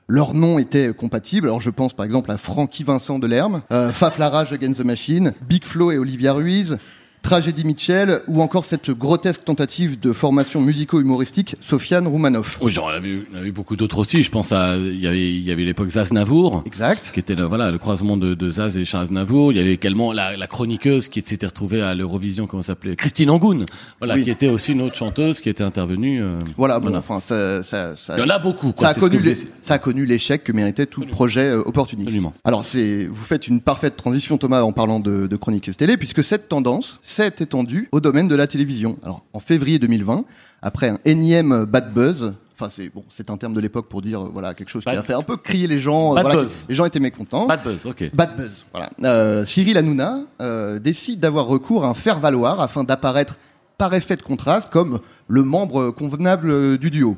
leur 0.08 0.34
nom 0.34 0.60
était 0.60 0.94
compatible. 0.94 1.48
Alors, 1.48 1.62
je 1.62 1.70
pense 1.70 1.94
par 1.94 2.06
exemple 2.06 2.32
à 2.32 2.38
Francky 2.38 2.84
Vincent 2.84 3.18
de 3.18 3.28
Lerme, 3.28 3.62
euh, 3.72 3.94
Faf 3.94 4.18
Larage 4.18 4.52
Against 4.52 4.82
the 4.82 4.86
Machine, 4.86 5.34
Big 5.48 5.64
Flo 5.64 5.90
et 5.90 5.98
Olivia 5.98 6.34
Ruiz, 6.34 6.78
Tragédie 7.22 7.66
Mitchell 7.66 8.22
ou 8.28 8.42
encore 8.42 8.66
cette 8.66 8.90
grotesque 8.92 9.44
tentative 9.44 10.00
de 10.00 10.14
formation 10.14 10.62
musico-humoristique 10.62 11.56
Sofiane 11.62 12.08
Roumanoff. 12.08 12.58
Oui, 12.62 12.72
genre, 12.72 12.90
on 12.92 12.96
a 12.96 13.00
vu, 13.00 13.28
on 13.34 13.38
a 13.38 13.42
vu 13.42 13.52
beaucoup 13.52 13.76
d'autres 13.76 14.00
aussi. 14.00 14.24
Je 14.24 14.32
pense 14.32 14.52
à, 14.52 14.78
il 14.78 15.00
y 15.00 15.06
avait, 15.08 15.30
il 15.34 15.42
y 15.44 15.52
avait 15.52 15.64
l'époque 15.66 15.90
Zaz 15.90 16.12
Navour. 16.14 16.64
Exact. 16.66 17.12
Qui 17.14 17.20
était 17.20 17.36
le, 17.36 17.44
voilà, 17.44 17.72
le 17.72 17.78
croisement 17.78 18.18
de, 18.18 18.34
de 18.34 18.50
Zaz 18.52 18.78
et 18.78 18.86
Charles 18.86 19.10
Navour. 19.12 19.52
Il 19.52 19.58
y 19.58 19.62
avait 19.62 19.74
également 19.74 20.12
la, 20.14 20.36
la 20.38 20.48
chroniqueuse 20.48 21.10
qui 21.10 21.22
s'était 21.26 21.46
retrouvée 21.48 21.82
à 21.82 21.94
l'Eurovision, 21.94 22.48
comment 22.48 22.64
s'appelait? 22.64 22.96
Christine 22.96 23.30
Angoun. 23.30 23.66
Voilà, 24.00 24.16
Oui. 24.16 24.24
qui 24.24 24.30
était 24.32 24.48
aussi 24.50 24.72
une 24.72 24.82
autre 24.82 24.96
chanteuse 24.96 25.42
qui 25.42 25.50
était 25.50 25.64
intervenue. 25.64 26.22
euh, 26.24 26.40
Voilà, 26.58 26.80
bon, 26.80 26.96
enfin, 26.96 27.20
ça, 27.20 27.64
ça, 27.64 27.96
ça- 27.96 28.16
Il 28.18 28.22
y 28.22 28.24
en 28.26 28.30
a 28.30 28.40
beaucoup, 28.40 28.72
quoi. 28.72 28.94
Ça 28.94 28.98
a, 28.98 29.00
connu 29.00 29.20
les- 29.20 29.36
ça 29.36 29.74
a 29.76 29.78
connu 29.80 30.06
l'échec 30.06 30.44
que 30.44 30.52
méritait 30.52 30.86
tout 30.86 31.02
projet 31.02 31.50
euh, 31.50 31.62
opportuniste. 31.66 32.08
Absolument. 32.08 32.34
Alors, 32.44 32.64
c'est, 32.66 33.06
vous 33.06 33.24
faites 33.26 33.48
une 33.48 33.60
parfaite 33.62 33.96
transition, 33.98 34.38
Thomas, 34.38 34.62
en 34.62 34.72
parlant 34.72 35.00
de, 35.00 35.28
de 35.28 35.36
chroniqueuse 35.36 35.78
télé, 35.78 35.98
puisque 35.98 36.24
cette 36.24 36.48
tendance 36.50 37.00
s'est 37.10 37.36
étendue 37.40 37.90
au 37.92 38.00
domaine 38.00 38.28
de 38.28 38.36
la 38.36 38.48
télévision. 38.48 38.98
Alors, 39.04 39.24
en 39.34 39.40
février 39.40 39.80
2020, 39.80 40.26
après 40.62 40.90
un 40.90 40.98
énième 41.06 41.66
bad 41.66 41.94
buzz, 41.94 42.34
enfin, 42.56 42.70
c'est 42.70 42.90
bon, 42.90 43.04
c'est 43.10 43.30
un 43.30 43.38
terme 43.38 43.54
de 43.54 43.60
l'époque 43.60 43.88
pour 43.88 44.02
dire, 44.02 44.24
voilà, 44.24 44.54
quelque 44.54 44.70
chose 44.70 44.84
qui 44.84 44.90
a 44.90 45.02
fait 45.02 45.14
un 45.14 45.22
peu 45.22 45.38
crier 45.38 45.68
les 45.68 45.80
gens. 45.80 46.14
Bad 46.14 46.26
voilà, 46.26 46.42
buzz. 46.42 46.66
Les 46.68 46.76
gens 46.76 46.86
étaient 46.86 47.00
mécontents. 47.00 47.48
Bad 47.48 47.64
buzz, 47.64 47.86
ok. 47.86 48.12
Bad 48.14 48.38
buzz, 48.38 48.66
voilà. 48.72 48.90
Euh, 49.04 49.46
Cyril 49.46 49.78
Hanouna 49.78 50.22
euh, 50.42 50.80
décide 50.80 51.20
d'avoir 51.20 51.48
recours 51.48 51.86
à 51.86 51.90
un 51.90 51.94
faire-valoir 51.94 52.60
afin 52.60 52.84
d'apparaître 52.84 53.38
par 53.78 53.94
effet 53.94 54.18
de 54.18 54.22
contraste 54.22 54.70
comme 54.70 55.00
le 55.28 55.44
membre 55.44 55.92
convenable 55.92 56.52
euh, 56.52 56.78
du 56.78 56.92
duo. 56.92 57.18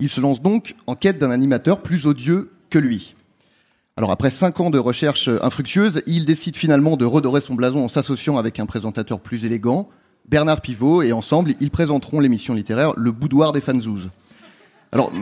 Il 0.00 0.10
se 0.10 0.20
lance 0.20 0.42
donc 0.42 0.74
en 0.86 0.96
quête 0.96 1.18
d'un 1.18 1.30
animateur 1.30 1.80
plus 1.80 2.06
odieux 2.06 2.50
que 2.68 2.78
lui. 2.78 3.14
Alors 3.96 4.10
après 4.10 4.30
cinq 4.30 4.58
ans 4.58 4.70
de 4.70 4.78
recherche 4.78 5.28
euh, 5.28 5.38
infructueuse, 5.42 6.02
il 6.08 6.24
décide 6.24 6.56
finalement 6.56 6.96
de 6.96 7.04
redorer 7.04 7.40
son 7.40 7.54
blason 7.54 7.84
en 7.84 7.88
s'associant 7.88 8.36
avec 8.36 8.58
un 8.58 8.66
présentateur 8.66 9.20
plus 9.20 9.44
élégant, 9.44 9.88
Bernard 10.28 10.62
Pivot, 10.62 11.02
et 11.02 11.12
ensemble, 11.12 11.52
ils 11.60 11.70
présenteront 11.70 12.18
l'émission 12.18 12.54
littéraire 12.54 12.92
Le 12.96 13.12
Boudoir 13.12 13.52
des 13.52 13.60
Fanzouz. 13.60 14.10
Alors, 14.90 15.12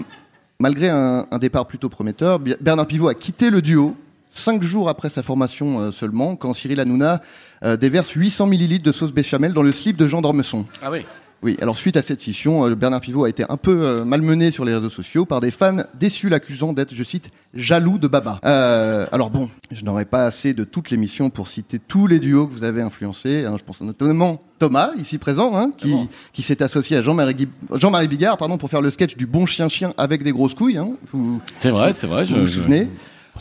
malgré 0.58 0.88
un, 0.88 1.26
départ 1.38 1.66
plutôt 1.66 1.90
prometteur, 1.90 2.38
Bernard 2.38 2.86
Pivot 2.86 3.08
a 3.08 3.14
quitté 3.14 3.50
le 3.50 3.60
duo 3.60 3.94
cinq 4.30 4.62
jours 4.62 4.88
après 4.88 5.10
sa 5.10 5.22
formation 5.22 5.80
euh, 5.80 5.92
seulement, 5.92 6.36
quand 6.36 6.54
Cyril 6.54 6.80
Hanouna 6.80 7.20
euh, 7.64 7.76
déverse 7.76 8.10
800 8.10 8.46
millilitres 8.46 8.84
de 8.84 8.92
sauce 8.92 9.12
béchamel 9.12 9.52
dans 9.52 9.62
le 9.62 9.72
slip 9.72 9.98
de 9.98 10.08
Jean 10.08 10.22
Dormesson. 10.22 10.64
Ah 10.82 10.90
oui. 10.90 11.04
Oui, 11.42 11.56
alors 11.60 11.76
suite 11.76 11.96
à 11.96 12.02
cette 12.02 12.20
scission, 12.20 12.64
euh, 12.66 12.74
Bernard 12.76 13.00
Pivot 13.00 13.24
a 13.24 13.28
été 13.28 13.44
un 13.48 13.56
peu 13.56 13.84
euh, 13.84 14.04
malmené 14.04 14.52
sur 14.52 14.64
les 14.64 14.72
réseaux 14.74 14.90
sociaux 14.90 15.24
par 15.24 15.40
des 15.40 15.50
fans 15.50 15.78
déçus 15.98 16.28
l'accusant 16.28 16.72
d'être, 16.72 16.94
je 16.94 17.02
cite, 17.02 17.30
jaloux 17.52 17.98
de 17.98 18.06
Baba. 18.06 18.38
Euh, 18.44 19.06
alors 19.10 19.28
bon, 19.30 19.50
je 19.72 19.84
n'aurai 19.84 20.04
pas 20.04 20.24
assez 20.24 20.54
de 20.54 20.62
toute 20.62 20.90
l'émission 20.90 21.30
pour 21.30 21.48
citer 21.48 21.80
tous 21.80 22.06
les 22.06 22.20
duos 22.20 22.46
que 22.46 22.52
vous 22.52 22.62
avez 22.62 22.80
influencés. 22.80 23.44
hein. 23.44 23.54
je 23.58 23.64
pense 23.64 23.80
notamment 23.80 24.40
Thomas, 24.60 24.90
ici 24.96 25.18
présent, 25.18 25.56
hein, 25.56 25.72
qui, 25.76 25.92
qui 26.32 26.42
s'est 26.42 26.62
associé 26.62 26.96
à 26.98 27.02
Jean-Marie 27.02 28.08
Bigard 28.08 28.36
pardon, 28.36 28.56
pour 28.56 28.70
faire 28.70 28.80
le 28.80 28.90
sketch 28.90 29.16
du 29.16 29.26
bon 29.26 29.44
chien-chien 29.44 29.92
avec 29.98 30.22
des 30.22 30.30
grosses 30.30 30.54
couilles. 30.54 30.78
Hein. 30.78 30.90
Vous, 31.12 31.40
C'est 31.58 31.70
vrai, 31.70 31.92
c'est 31.94 32.06
vrai. 32.06 32.24
vous 32.24 32.34
je- 32.36 32.40
vous 32.40 32.46
je- 32.46 32.52
souvenez? 32.60 32.88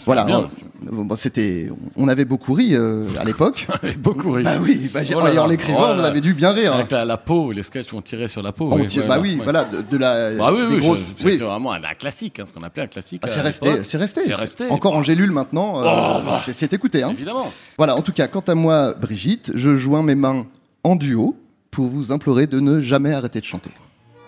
Voilà, 0.05 0.25
bon, 0.25 1.15
c'était, 1.17 1.69
on 1.98 2.07
avait 2.07 2.24
beaucoup 2.25 2.53
ri 2.53 2.69
euh, 2.74 3.05
à 3.19 3.25
l'époque. 3.25 3.67
beaucoup 4.00 4.31
ri. 4.31 4.43
Bah 4.43 4.53
oui, 4.62 4.89
bah, 4.93 5.01
Oh 5.13 5.19
en 5.39 5.48
l'écrivant, 5.48 5.89
oh 5.93 5.98
là. 5.98 6.05
avez 6.05 6.21
dû 6.21 6.33
bien 6.33 6.51
rire. 6.51 6.71
hein. 6.74 6.79
Avec 6.79 6.91
la, 6.91 7.03
la 7.05 7.17
peau, 7.17 7.51
les 7.51 7.62
sketchs 7.63 7.93
ont 7.93 8.01
tiré 8.01 8.27
sur 8.29 8.41
la 8.41 8.51
peau. 8.53 8.69
On 8.71 8.77
oui, 8.77 8.88
tire- 8.88 9.03
ouais, 9.03 9.07
bah 9.10 9.15
ouais, 9.17 9.21
oui, 9.31 9.36
ouais. 9.38 9.43
voilà, 9.43 9.65
de, 9.65 9.81
de 9.81 9.98
la, 9.98 10.31
Bah 10.36 10.51
oui, 10.53 10.67
des 10.69 10.75
oui, 10.75 10.77
grosses. 10.81 11.00
je- 11.19 11.25
oui. 11.25 11.31
c'était 11.33 11.43
vraiment 11.43 11.74
un, 11.74 11.83
un 11.83 11.93
classique, 11.93 12.39
hein, 12.39 12.45
ce 12.48 12.53
qu'on 12.53 12.63
appelait 12.63 12.83
un 12.83 12.88
classique. 12.88 13.21
Ah, 13.24 13.27
c'est 13.27 13.41
resté, 13.41 13.83
c'est 13.83 13.98
resté. 13.98 14.21
C'est 14.25 14.33
resté. 14.36 14.69
Encore 14.69 14.93
en 14.93 15.03
gélule 15.03 15.31
maintenant. 15.31 15.81
euh, 15.81 15.83
Oh, 15.86 16.21
bah. 16.25 16.41
c'est- 16.45 16.71
écouté. 16.74 17.03
Hein. 17.03 17.10
Évidemment. 17.12 17.51
Voilà, 17.77 17.98
en 17.98 18.01
tout 18.01 18.13
cas, 18.13 18.27
quant 18.27 18.43
à 18.48 18.55
moi, 18.55 18.93
Brigitte, 18.93 19.51
je 19.55 19.75
joins 19.75 20.03
mes 20.03 20.15
mains 20.15 20.45
en 20.86 20.95
duo 20.95 21.36
pour 21.69 21.88
vous 21.88 22.12
implorer 22.13 22.48
de 22.48 22.60
ne 22.62 22.79
jamais 22.81 23.12
arrêter 23.13 23.39
de 23.41 23.45
chanter. 23.45 23.71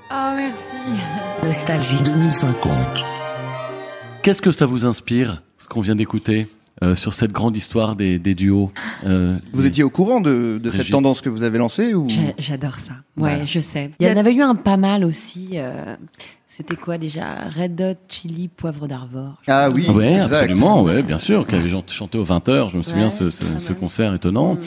Ah, 0.09 0.33
merci. 0.35 1.01
Nostalgie 1.43 2.03
2050. 2.03 2.71
Qu'est-ce 4.21 4.41
que 4.41 4.51
ça 4.51 4.65
vous 4.65 4.85
inspire, 4.85 5.41
ce 5.63 5.69
qu'on 5.69 5.79
vient 5.79 5.95
d'écouter 5.95 6.47
euh, 6.83 6.93
sur 6.93 7.13
cette 7.13 7.31
grande 7.31 7.55
histoire 7.55 7.95
des, 7.95 8.19
des 8.19 8.35
duos 8.35 8.69
euh, 9.05 9.37
Vous 9.53 9.61
les- 9.61 9.69
étiez 9.69 9.83
au 9.83 9.89
courant 9.89 10.19
de, 10.19 10.59
de 10.61 10.71
cette 10.71 10.89
tendance 10.89 11.21
que 11.21 11.29
vous 11.29 11.43
avez 11.43 11.57
lancée 11.57 11.93
ou... 11.93 12.07
J'adore 12.37 12.75
ça. 12.75 12.95
Ouais, 13.15 13.39
Ouais. 13.39 13.45
je 13.45 13.61
sais. 13.61 13.91
Il 14.01 14.07
y 14.07 14.11
en 14.11 14.17
avait 14.17 14.33
eu 14.33 14.41
un 14.41 14.55
pas 14.55 14.75
mal 14.75 15.05
aussi. 15.05 15.51
euh, 15.53 15.95
C'était 16.55 16.75
quoi 16.75 16.99
déjà? 16.99 17.49
Red 17.49 17.81
Hot 17.81 17.97
Chili 18.07 18.47
Poivre 18.47 18.87
d'Arvor. 18.87 19.41
Ah 19.47 19.71
oui, 19.71 19.89
Ouais, 19.89 20.17
exact. 20.19 20.33
absolument, 20.35 20.83
ouais, 20.83 21.01
bien 21.01 21.17
sûr, 21.17 21.47
qui 21.47 21.55
avait 21.55 21.67
chant- 21.67 21.83
chanté 21.91 22.19
aux 22.19 22.23
20h, 22.23 22.69
je 22.71 22.77
me 22.77 22.83
souviens 22.83 23.05
Ouais, 23.05 23.09
ce, 23.09 23.31
ce, 23.31 23.59
ce 23.59 23.73
concert 23.73 24.13
étonnant. 24.13 24.57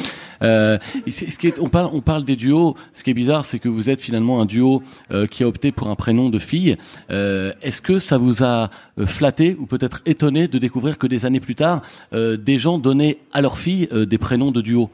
Euh, 0.42 0.78
et 1.06 1.12
c'est- 1.12 1.30
ce 1.30 1.38
qui 1.38 1.46
est, 1.46 1.60
on, 1.60 1.68
parle, 1.68 1.90
on 1.92 2.00
parle 2.00 2.24
des 2.24 2.34
duos, 2.34 2.74
ce 2.92 3.04
qui 3.04 3.10
est 3.10 3.14
bizarre, 3.14 3.44
c'est 3.44 3.60
que 3.60 3.68
vous 3.68 3.88
êtes 3.88 4.00
finalement 4.00 4.42
un 4.42 4.46
duo 4.46 4.82
euh, 5.12 5.28
qui 5.28 5.44
a 5.44 5.46
opté 5.48 5.70
pour 5.70 5.88
un 5.88 5.94
prénom 5.94 6.28
de 6.28 6.40
fille. 6.40 6.76
Euh, 7.12 7.52
Est-ce 7.62 7.80
que 7.80 8.00
ça 8.00 8.18
vous 8.18 8.42
a 8.42 8.68
euh, 8.98 9.06
flatté 9.06 9.56
ou 9.60 9.66
peut-être 9.66 10.02
étonné 10.06 10.48
de 10.48 10.58
découvrir 10.58 10.98
que 10.98 11.06
des 11.06 11.24
années 11.24 11.38
plus 11.40 11.54
tard, 11.54 11.82
euh, 12.12 12.36
des 12.36 12.58
gens 12.58 12.78
donnaient 12.78 13.18
à 13.32 13.40
leur 13.40 13.58
fille 13.58 13.86
euh, 13.92 14.06
des 14.06 14.18
prénoms 14.18 14.50
de 14.50 14.60
duo 14.60 14.82
euh, 14.84 14.88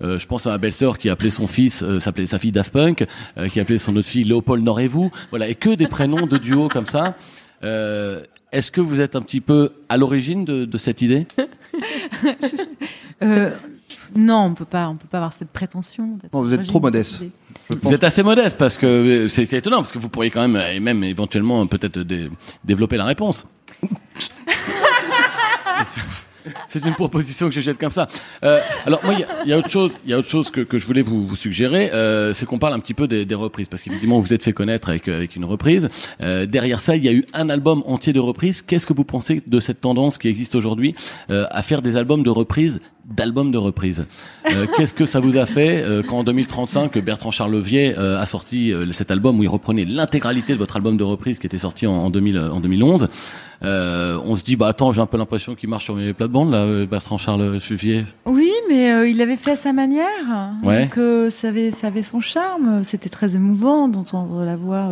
je 0.00 0.26
pense 0.26 0.46
à 0.46 0.50
ma 0.50 0.58
belle-sœur 0.58 0.96
qui 0.98 1.08
appelait 1.10 1.30
son 1.30 1.46
fils, 1.46 1.82
euh, 1.82 1.98
s'appelait 2.00 2.26
sa 2.26 2.38
fille 2.38 2.52
Daft 2.52 2.72
Punk, 2.72 3.04
euh, 3.36 3.48
qui 3.48 3.58
appelait 3.60 3.78
son 3.78 3.96
autre 3.96 4.06
fille 4.08 4.24
Léopold 4.24 4.62
Norez-vous. 4.64 5.10
Voilà, 5.30 5.48
et 5.48 5.54
que 5.54 5.70
des 5.74 5.86
prénoms 5.88 6.26
de 6.26 6.36
duo 6.38 6.68
comme 6.68 6.86
ça. 6.86 7.16
Euh, 7.64 8.22
Est-ce 8.52 8.70
que 8.70 8.80
vous 8.80 9.00
êtes 9.00 9.16
un 9.16 9.20
petit 9.22 9.40
peu 9.40 9.72
à 9.88 9.96
l'origine 9.96 10.44
de, 10.44 10.64
de 10.64 10.78
cette 10.78 11.02
idée? 11.02 11.26
Euh, 13.22 13.50
non, 14.14 14.44
on 14.44 14.54
peut 14.54 14.64
pas, 14.64 14.88
on 14.88 14.94
peut 14.96 15.08
pas 15.10 15.18
avoir 15.18 15.32
cette 15.32 15.50
prétention. 15.50 16.16
d'être 16.22 16.32
Non, 16.32 16.42
vous 16.42 16.52
êtes 16.52 16.66
trop 16.68 16.78
modeste. 16.78 17.20
Vous 17.82 17.92
êtes 17.92 18.04
assez 18.04 18.22
modeste 18.22 18.56
parce 18.56 18.78
que 18.78 18.86
euh, 18.86 19.28
c'est 19.28 19.44
c'est 19.44 19.56
étonnant 19.58 19.78
parce 19.78 19.90
que 19.90 19.98
vous 19.98 20.08
pourriez 20.08 20.30
quand 20.30 20.46
même 20.46 20.62
et 20.72 20.78
même 20.78 21.02
éventuellement 21.02 21.66
peut-être 21.66 21.98
dé- 22.00 22.28
développer 22.64 22.96
la 22.96 23.06
réponse. 23.06 23.48
C'est- 26.66 26.84
une 26.84 26.94
proposition 26.94 27.48
que 27.48 27.54
je 27.54 27.60
jette 27.60 27.78
comme 27.78 27.90
ça. 27.90 28.06
Euh, 28.44 28.60
alors 28.86 29.00
moi, 29.04 29.14
il 29.44 29.48
y 29.50 29.52
a- 29.52 29.58
autre 29.58 29.68
chose, 29.68 29.98
il 30.04 30.10
y 30.10 30.14
a 30.14 30.18
autre 30.18 30.28
chose 30.28 30.50
que, 30.50 30.78
je 30.78 30.86
voulais 30.86 31.02
vous, 31.02 31.34
suggérer, 31.36 31.90
euh, 31.92 32.32
c'est 32.32 32.46
qu'on 32.46 32.58
parle 32.58 32.72
un 32.74 32.80
petit 32.80 32.94
peu 32.94 33.06
des, 33.08 33.24
des 33.24 33.34
reprises, 33.34 33.68
parce 33.68 33.82
qu'évidemment 33.82 34.16
vous 34.16 34.22
vous 34.28 34.34
êtes 34.34 34.42
fait 34.44 34.52
connaître 34.52 34.88
avec, 34.88 35.08
avec 35.08 35.36
une 35.36 35.44
reprise. 35.44 35.88
Euh, 36.22 36.46
derrière 36.46 36.80
ça, 36.80 36.96
il 36.96 37.04
y 37.04 37.08
a 37.08 37.12
eu 37.12 37.24
un 37.34 37.48
album 37.50 37.82
entier 37.86 38.12
de 38.12 38.20
reprises. 38.20 38.62
Qu'est-ce 38.62 38.86
que 38.86 38.92
vous 38.94 39.04
pensez 39.04 39.42
de 39.46 39.60
cette 39.60 39.80
tendance 39.80 40.16
qui 40.18 40.28
existe 40.28 40.54
aujourd'hui 40.54 40.94
euh, 41.30 41.44
à 41.50 41.62
faire 41.62 41.82
des 41.82 41.96
albums 41.96 42.22
de 42.22 42.30
reprises 42.30 42.80
d'albums 43.08 43.50
de 43.50 43.58
reprises 43.58 44.06
Euh, 44.46 44.66
Qu'est-ce 44.76 44.94
que 44.94 45.06
ça 45.06 45.20
vous 45.20 45.36
a 45.36 45.46
fait 45.46 45.82
euh, 45.82 46.02
quand 46.06 46.18
en 46.18 46.24
2035 46.24 46.98
Bertrand 46.98 47.30
Charlevier 47.30 47.94
euh, 47.98 48.20
a 48.20 48.26
sorti 48.26 48.72
euh, 48.72 48.90
cet 48.92 49.10
album 49.10 49.38
où 49.38 49.42
il 49.42 49.48
reprenait 49.48 49.84
l'intégralité 49.84 50.52
de 50.52 50.58
votre 50.58 50.76
album 50.76 50.96
de 50.96 51.04
reprise 51.04 51.38
qui 51.38 51.46
était 51.46 51.58
sorti 51.58 51.86
en, 51.86 51.94
en, 51.94 52.10
2000, 52.10 52.38
en 52.38 52.60
2011 52.60 53.08
euh, 53.62 54.18
On 54.24 54.36
se 54.36 54.42
dit 54.42 54.56
bah 54.56 54.68
attends 54.68 54.92
j'ai 54.92 55.00
un 55.00 55.06
peu 55.06 55.16
l'impression 55.16 55.54
qu'il 55.54 55.68
marche 55.68 55.84
sur 55.84 55.94
mes 55.94 56.12
plates-bandes 56.12 56.50
là 56.50 56.86
Bertrand 56.86 57.18
Charlevier. 57.18 58.06
Oui, 58.26 58.52
mais 58.68 59.10
il 59.10 59.16
l'avait 59.16 59.36
fait 59.36 59.52
à 59.52 59.56
sa 59.56 59.72
manière. 59.72 60.52
Ouais. 60.62 60.82
Donc 60.94 61.32
ça, 61.32 61.48
avait, 61.48 61.70
ça 61.70 61.88
avait 61.88 62.02
son 62.02 62.20
charme. 62.20 62.82
C'était 62.84 63.08
très 63.08 63.36
émouvant 63.36 63.88
d'entendre 63.88 64.44
la 64.44 64.56
voix 64.56 64.90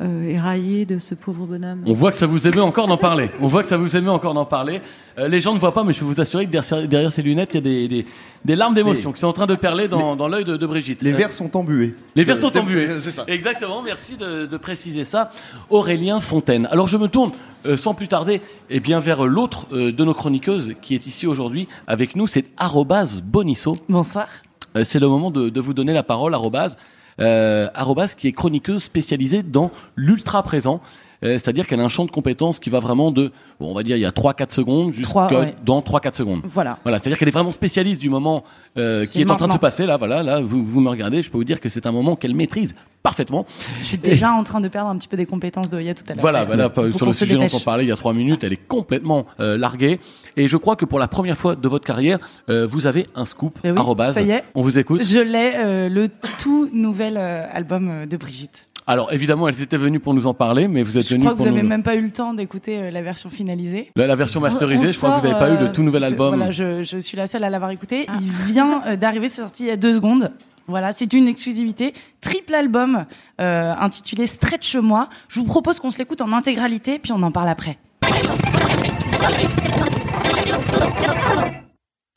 euh, 0.00 0.28
éraillée 0.28 0.84
de 0.84 0.98
ce 0.98 1.14
pauvre 1.14 1.44
bonhomme. 1.46 1.82
On 1.86 1.92
voit 1.92 2.10
que 2.12 2.16
ça 2.16 2.26
vous 2.26 2.46
émeut 2.46 2.62
encore 2.62 2.86
d'en 2.86 2.96
parler. 2.96 3.30
On 3.40 3.48
voit 3.48 3.62
que 3.62 3.68
ça 3.68 3.76
vous 3.76 3.96
émeut 3.96 4.10
encore 4.10 4.34
d'en 4.34 4.44
parler. 4.44 4.80
Euh, 5.18 5.26
les 5.28 5.40
gens 5.40 5.54
ne 5.54 5.58
voient 5.58 5.74
pas, 5.74 5.82
mais 5.84 5.92
je 5.92 5.98
peux 5.98 6.04
vous 6.04 6.20
assurer 6.20 6.46
que 6.46 6.50
derrière, 6.50 6.86
derrière 6.88 7.10
ces 7.12 7.22
lunettes, 7.22 7.54
il 7.54 7.56
y 7.56 7.58
a 7.58 7.60
des, 7.62 7.88
des, 7.88 8.06
des 8.44 8.56
larmes 8.56 8.74
d'émotion 8.74 9.12
qui 9.12 9.20
sont 9.20 9.26
en 9.26 9.32
train 9.32 9.46
de 9.46 9.56
perler 9.56 9.88
dans, 9.88 10.14
dans 10.14 10.28
l'œil 10.28 10.44
de, 10.44 10.56
de 10.56 10.66
Brigitte. 10.66 11.02
Les 11.02 11.12
Euh, 11.12 11.16
vers 11.16 11.32
sont 11.32 11.56
embués. 11.56 11.94
Les 12.14 12.24
vers 12.24 12.36
sont 12.38 12.54
Euh, 12.56 12.60
embués. 12.60 12.88
C'est 13.02 13.10
ça. 13.12 13.24
Exactement, 13.26 13.82
merci 13.82 14.16
de, 14.16 14.46
de 14.46 14.56
préciser 14.56 15.04
ça. 15.04 15.30
Aurélien 15.70 16.20
Fontaine. 16.20 16.68
Alors 16.70 16.86
je 16.88 16.96
me 16.96 17.08
tourne 17.08 17.32
euh, 17.66 17.76
sans 17.76 17.92
plus 17.94 18.06
tarder 18.06 18.40
eh 18.70 18.78
bien, 18.78 19.00
vers 19.00 19.24
l'autre 19.26 19.66
euh, 19.72 19.90
de 19.90 20.04
nos 20.04 20.14
chroniqueuses 20.14 20.74
qui 20.80 20.94
est 20.94 21.06
ici 21.06 21.26
aujourd'hui 21.26 21.66
avec 21.88 22.14
nous, 22.14 22.28
c'est 22.28 22.44
arrobase 22.56 23.20
Bonisso. 23.20 23.78
Bonsoir. 23.88 24.28
Euh, 24.76 24.84
c'est 24.84 25.00
le 25.00 25.08
moment 25.08 25.32
de, 25.32 25.48
de 25.48 25.60
vous 25.60 25.74
donner 25.74 25.92
la 25.92 26.04
parole, 26.04 26.34
arrobase. 26.34 26.76
Euh, 27.20 27.68
qui 28.16 28.28
est 28.28 28.32
chroniqueuse 28.32 28.84
spécialisée 28.84 29.42
dans 29.42 29.70
l'ultra 29.96 30.42
présent. 30.42 30.80
Euh, 31.24 31.34
C'est-à-dire 31.34 31.66
qu'elle 31.66 31.80
a 31.80 31.84
un 31.84 31.88
champ 31.88 32.04
de 32.04 32.10
compétences 32.10 32.58
qui 32.58 32.70
va 32.70 32.80
vraiment 32.80 33.10
de, 33.10 33.32
bon, 33.60 33.70
on 33.70 33.74
va 33.74 33.82
dire, 33.82 33.96
il 33.96 34.00
y 34.00 34.06
a 34.06 34.10
3-4 34.10 34.52
secondes 34.52 34.92
jusqu'à 34.92 35.08
Trois, 35.10 35.32
ouais. 35.40 35.54
dans 35.64 35.80
3-4 35.80 36.14
secondes. 36.14 36.42
Voilà. 36.44 36.78
Voilà, 36.84 36.98
c'est-à-dire 36.98 37.18
qu'elle 37.18 37.28
est 37.28 37.32
vraiment 37.32 37.50
spécialiste 37.50 38.00
du 38.00 38.10
moment 38.10 38.44
euh, 38.76 39.04
qui 39.04 39.20
est 39.22 39.30
en 39.30 39.36
train 39.36 39.48
de 39.48 39.52
se 39.52 39.58
passer. 39.58 39.86
Là, 39.86 39.96
voilà, 39.96 40.22
là, 40.22 40.40
vous, 40.40 40.64
vous 40.64 40.80
me 40.80 40.90
regardez, 40.90 41.22
je 41.22 41.30
peux 41.30 41.38
vous 41.38 41.44
dire 41.44 41.60
que 41.60 41.68
c'est 41.68 41.86
un 41.86 41.92
moment 41.92 42.16
qu'elle 42.16 42.34
maîtrise 42.34 42.74
parfaitement. 43.02 43.46
Je 43.80 43.84
suis 43.86 43.98
déjà 43.98 44.32
en 44.32 44.42
train 44.42 44.60
de 44.60 44.68
perdre 44.68 44.90
un 44.90 44.98
petit 44.98 45.08
peu 45.08 45.16
des 45.16 45.26
compétences 45.26 45.70
de 45.70 45.80
Y'a 45.80 45.94
tout 45.94 46.02
à 46.08 46.14
l'heure. 46.14 46.20
Voilà, 46.20 46.44
voilà, 46.44 46.70
sur 46.96 47.06
le 47.06 47.12
sujet 47.12 47.34
dont 47.34 47.46
on 47.52 47.60
parlait 47.60 47.84
il 47.84 47.88
y 47.88 47.92
a 47.92 47.96
trois 47.96 48.12
minutes, 48.12 48.42
elle 48.44 48.52
est 48.52 48.66
complètement 48.66 49.24
euh, 49.40 49.56
larguée. 49.56 50.00
Et 50.36 50.48
je 50.48 50.56
crois 50.56 50.76
que 50.76 50.84
pour 50.84 50.98
la 50.98 51.08
première 51.08 51.36
fois 51.36 51.56
de 51.56 51.68
votre 51.68 51.86
carrière, 51.86 52.18
euh, 52.50 52.66
vous 52.66 52.86
avez 52.86 53.06
un 53.14 53.24
scoop. 53.24 53.58
Eh 53.64 53.70
oui, 53.70 53.78
arrobase. 53.78 54.14
ça 54.14 54.22
y 54.22 54.30
est. 54.30 54.44
On 54.54 54.62
vous 54.62 54.78
écoute. 54.78 55.02
Je 55.04 55.20
l'ai, 55.20 55.52
euh, 55.56 55.88
le 55.88 56.08
tout 56.38 56.68
nouvel 56.72 57.16
euh, 57.16 57.46
album 57.50 58.06
de 58.06 58.16
Brigitte. 58.16 58.67
Alors 58.90 59.12
évidemment, 59.12 59.46
elles 59.48 59.60
étaient 59.60 59.76
venues 59.76 60.00
pour 60.00 60.14
nous 60.14 60.26
en 60.26 60.32
parler, 60.32 60.66
mais 60.66 60.82
vous 60.82 60.96
êtes 60.96 61.06
Je 61.06 61.12
venues 61.12 61.24
crois 61.24 61.34
que 61.34 61.40
vous 61.40 61.44
n'avez 61.44 61.62
nous... 61.62 61.68
même 61.68 61.82
pas 61.82 61.94
eu 61.94 62.00
le 62.00 62.10
temps 62.10 62.32
d'écouter 62.32 62.78
euh, 62.78 62.90
la 62.90 63.02
version 63.02 63.28
finalisée. 63.28 63.92
La, 63.96 64.06
la 64.06 64.16
version 64.16 64.40
masterisée, 64.40 64.86
On 64.88 64.92
je 64.92 64.96
crois 64.96 65.10
que 65.10 65.20
vous 65.20 65.26
n'avez 65.26 65.38
pas 65.38 65.50
eu 65.50 65.56
euh, 65.56 65.66
le 65.66 65.72
tout 65.72 65.82
nouvel 65.82 66.04
album. 66.04 66.34
Voilà, 66.36 66.50
je, 66.50 66.82
je 66.82 66.96
suis 66.96 67.14
la 67.14 67.26
seule 67.26 67.44
à 67.44 67.50
l'avoir 67.50 67.70
écouté. 67.70 68.06
Il 68.22 68.30
vient 68.50 68.82
euh, 68.86 68.96
d'arriver, 68.96 69.28
c'est 69.28 69.42
sorti 69.42 69.64
il 69.64 69.66
y 69.66 69.70
a 69.70 69.76
deux 69.76 69.92
secondes. 69.92 70.32
Voilà, 70.68 70.92
c'est 70.92 71.12
une 71.12 71.28
exclusivité, 71.28 71.92
triple 72.22 72.54
album 72.54 73.04
euh, 73.42 73.74
intitulé 73.78 74.26
Stretch 74.26 74.74
moi. 74.76 75.10
Je 75.28 75.40
vous 75.40 75.46
propose 75.46 75.80
qu'on 75.80 75.90
se 75.90 75.98
l'écoute 75.98 76.22
en 76.22 76.32
intégralité, 76.32 76.98
puis 76.98 77.12
on 77.12 77.22
en 77.22 77.30
parle 77.30 77.50
après. 77.50 77.76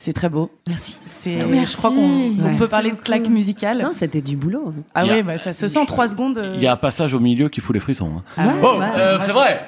C'est 0.03 0.13
très 0.13 0.29
beau. 0.29 0.49
Merci. 0.67 0.97
C'est, 1.05 1.45
Merci. 1.45 1.73
je 1.73 1.77
crois 1.77 1.91
qu'on 1.91 1.99
on 1.99 2.43
Ouais. 2.43 2.55
peut 2.57 2.67
parler 2.67 2.89
de 2.89 2.95
claque 2.95 3.27
musicale. 3.29 3.83
Non, 3.83 3.91
c'était 3.93 4.21
du 4.21 4.35
boulot. 4.35 4.73
Ah 4.95 5.03
Il 5.03 5.09
y 5.09 5.11
a- 5.11 5.17
oui, 5.17 5.21
bah, 5.21 5.37
ça 5.37 5.53
se 5.53 5.67
sent 5.67 5.85
trois 5.85 6.07
secondes. 6.07 6.39
euh, 6.39 6.53
Il 6.55 6.63
y 6.63 6.65
a 6.65 6.71
un 6.73 6.75
passage 6.75 7.13
au 7.13 7.19
milieu 7.19 7.49
qui 7.49 7.61
fout 7.61 7.75
les 7.75 7.79
frissons. 7.79 8.09
hein. 8.17 8.23
Ah 8.35 8.47
ouais, 8.47 8.53
oh, 8.63 8.79
ouais. 8.79 8.85
euh, 8.97 9.19
c'est 9.19 9.27
je- 9.27 9.31
vrai. 9.31 9.61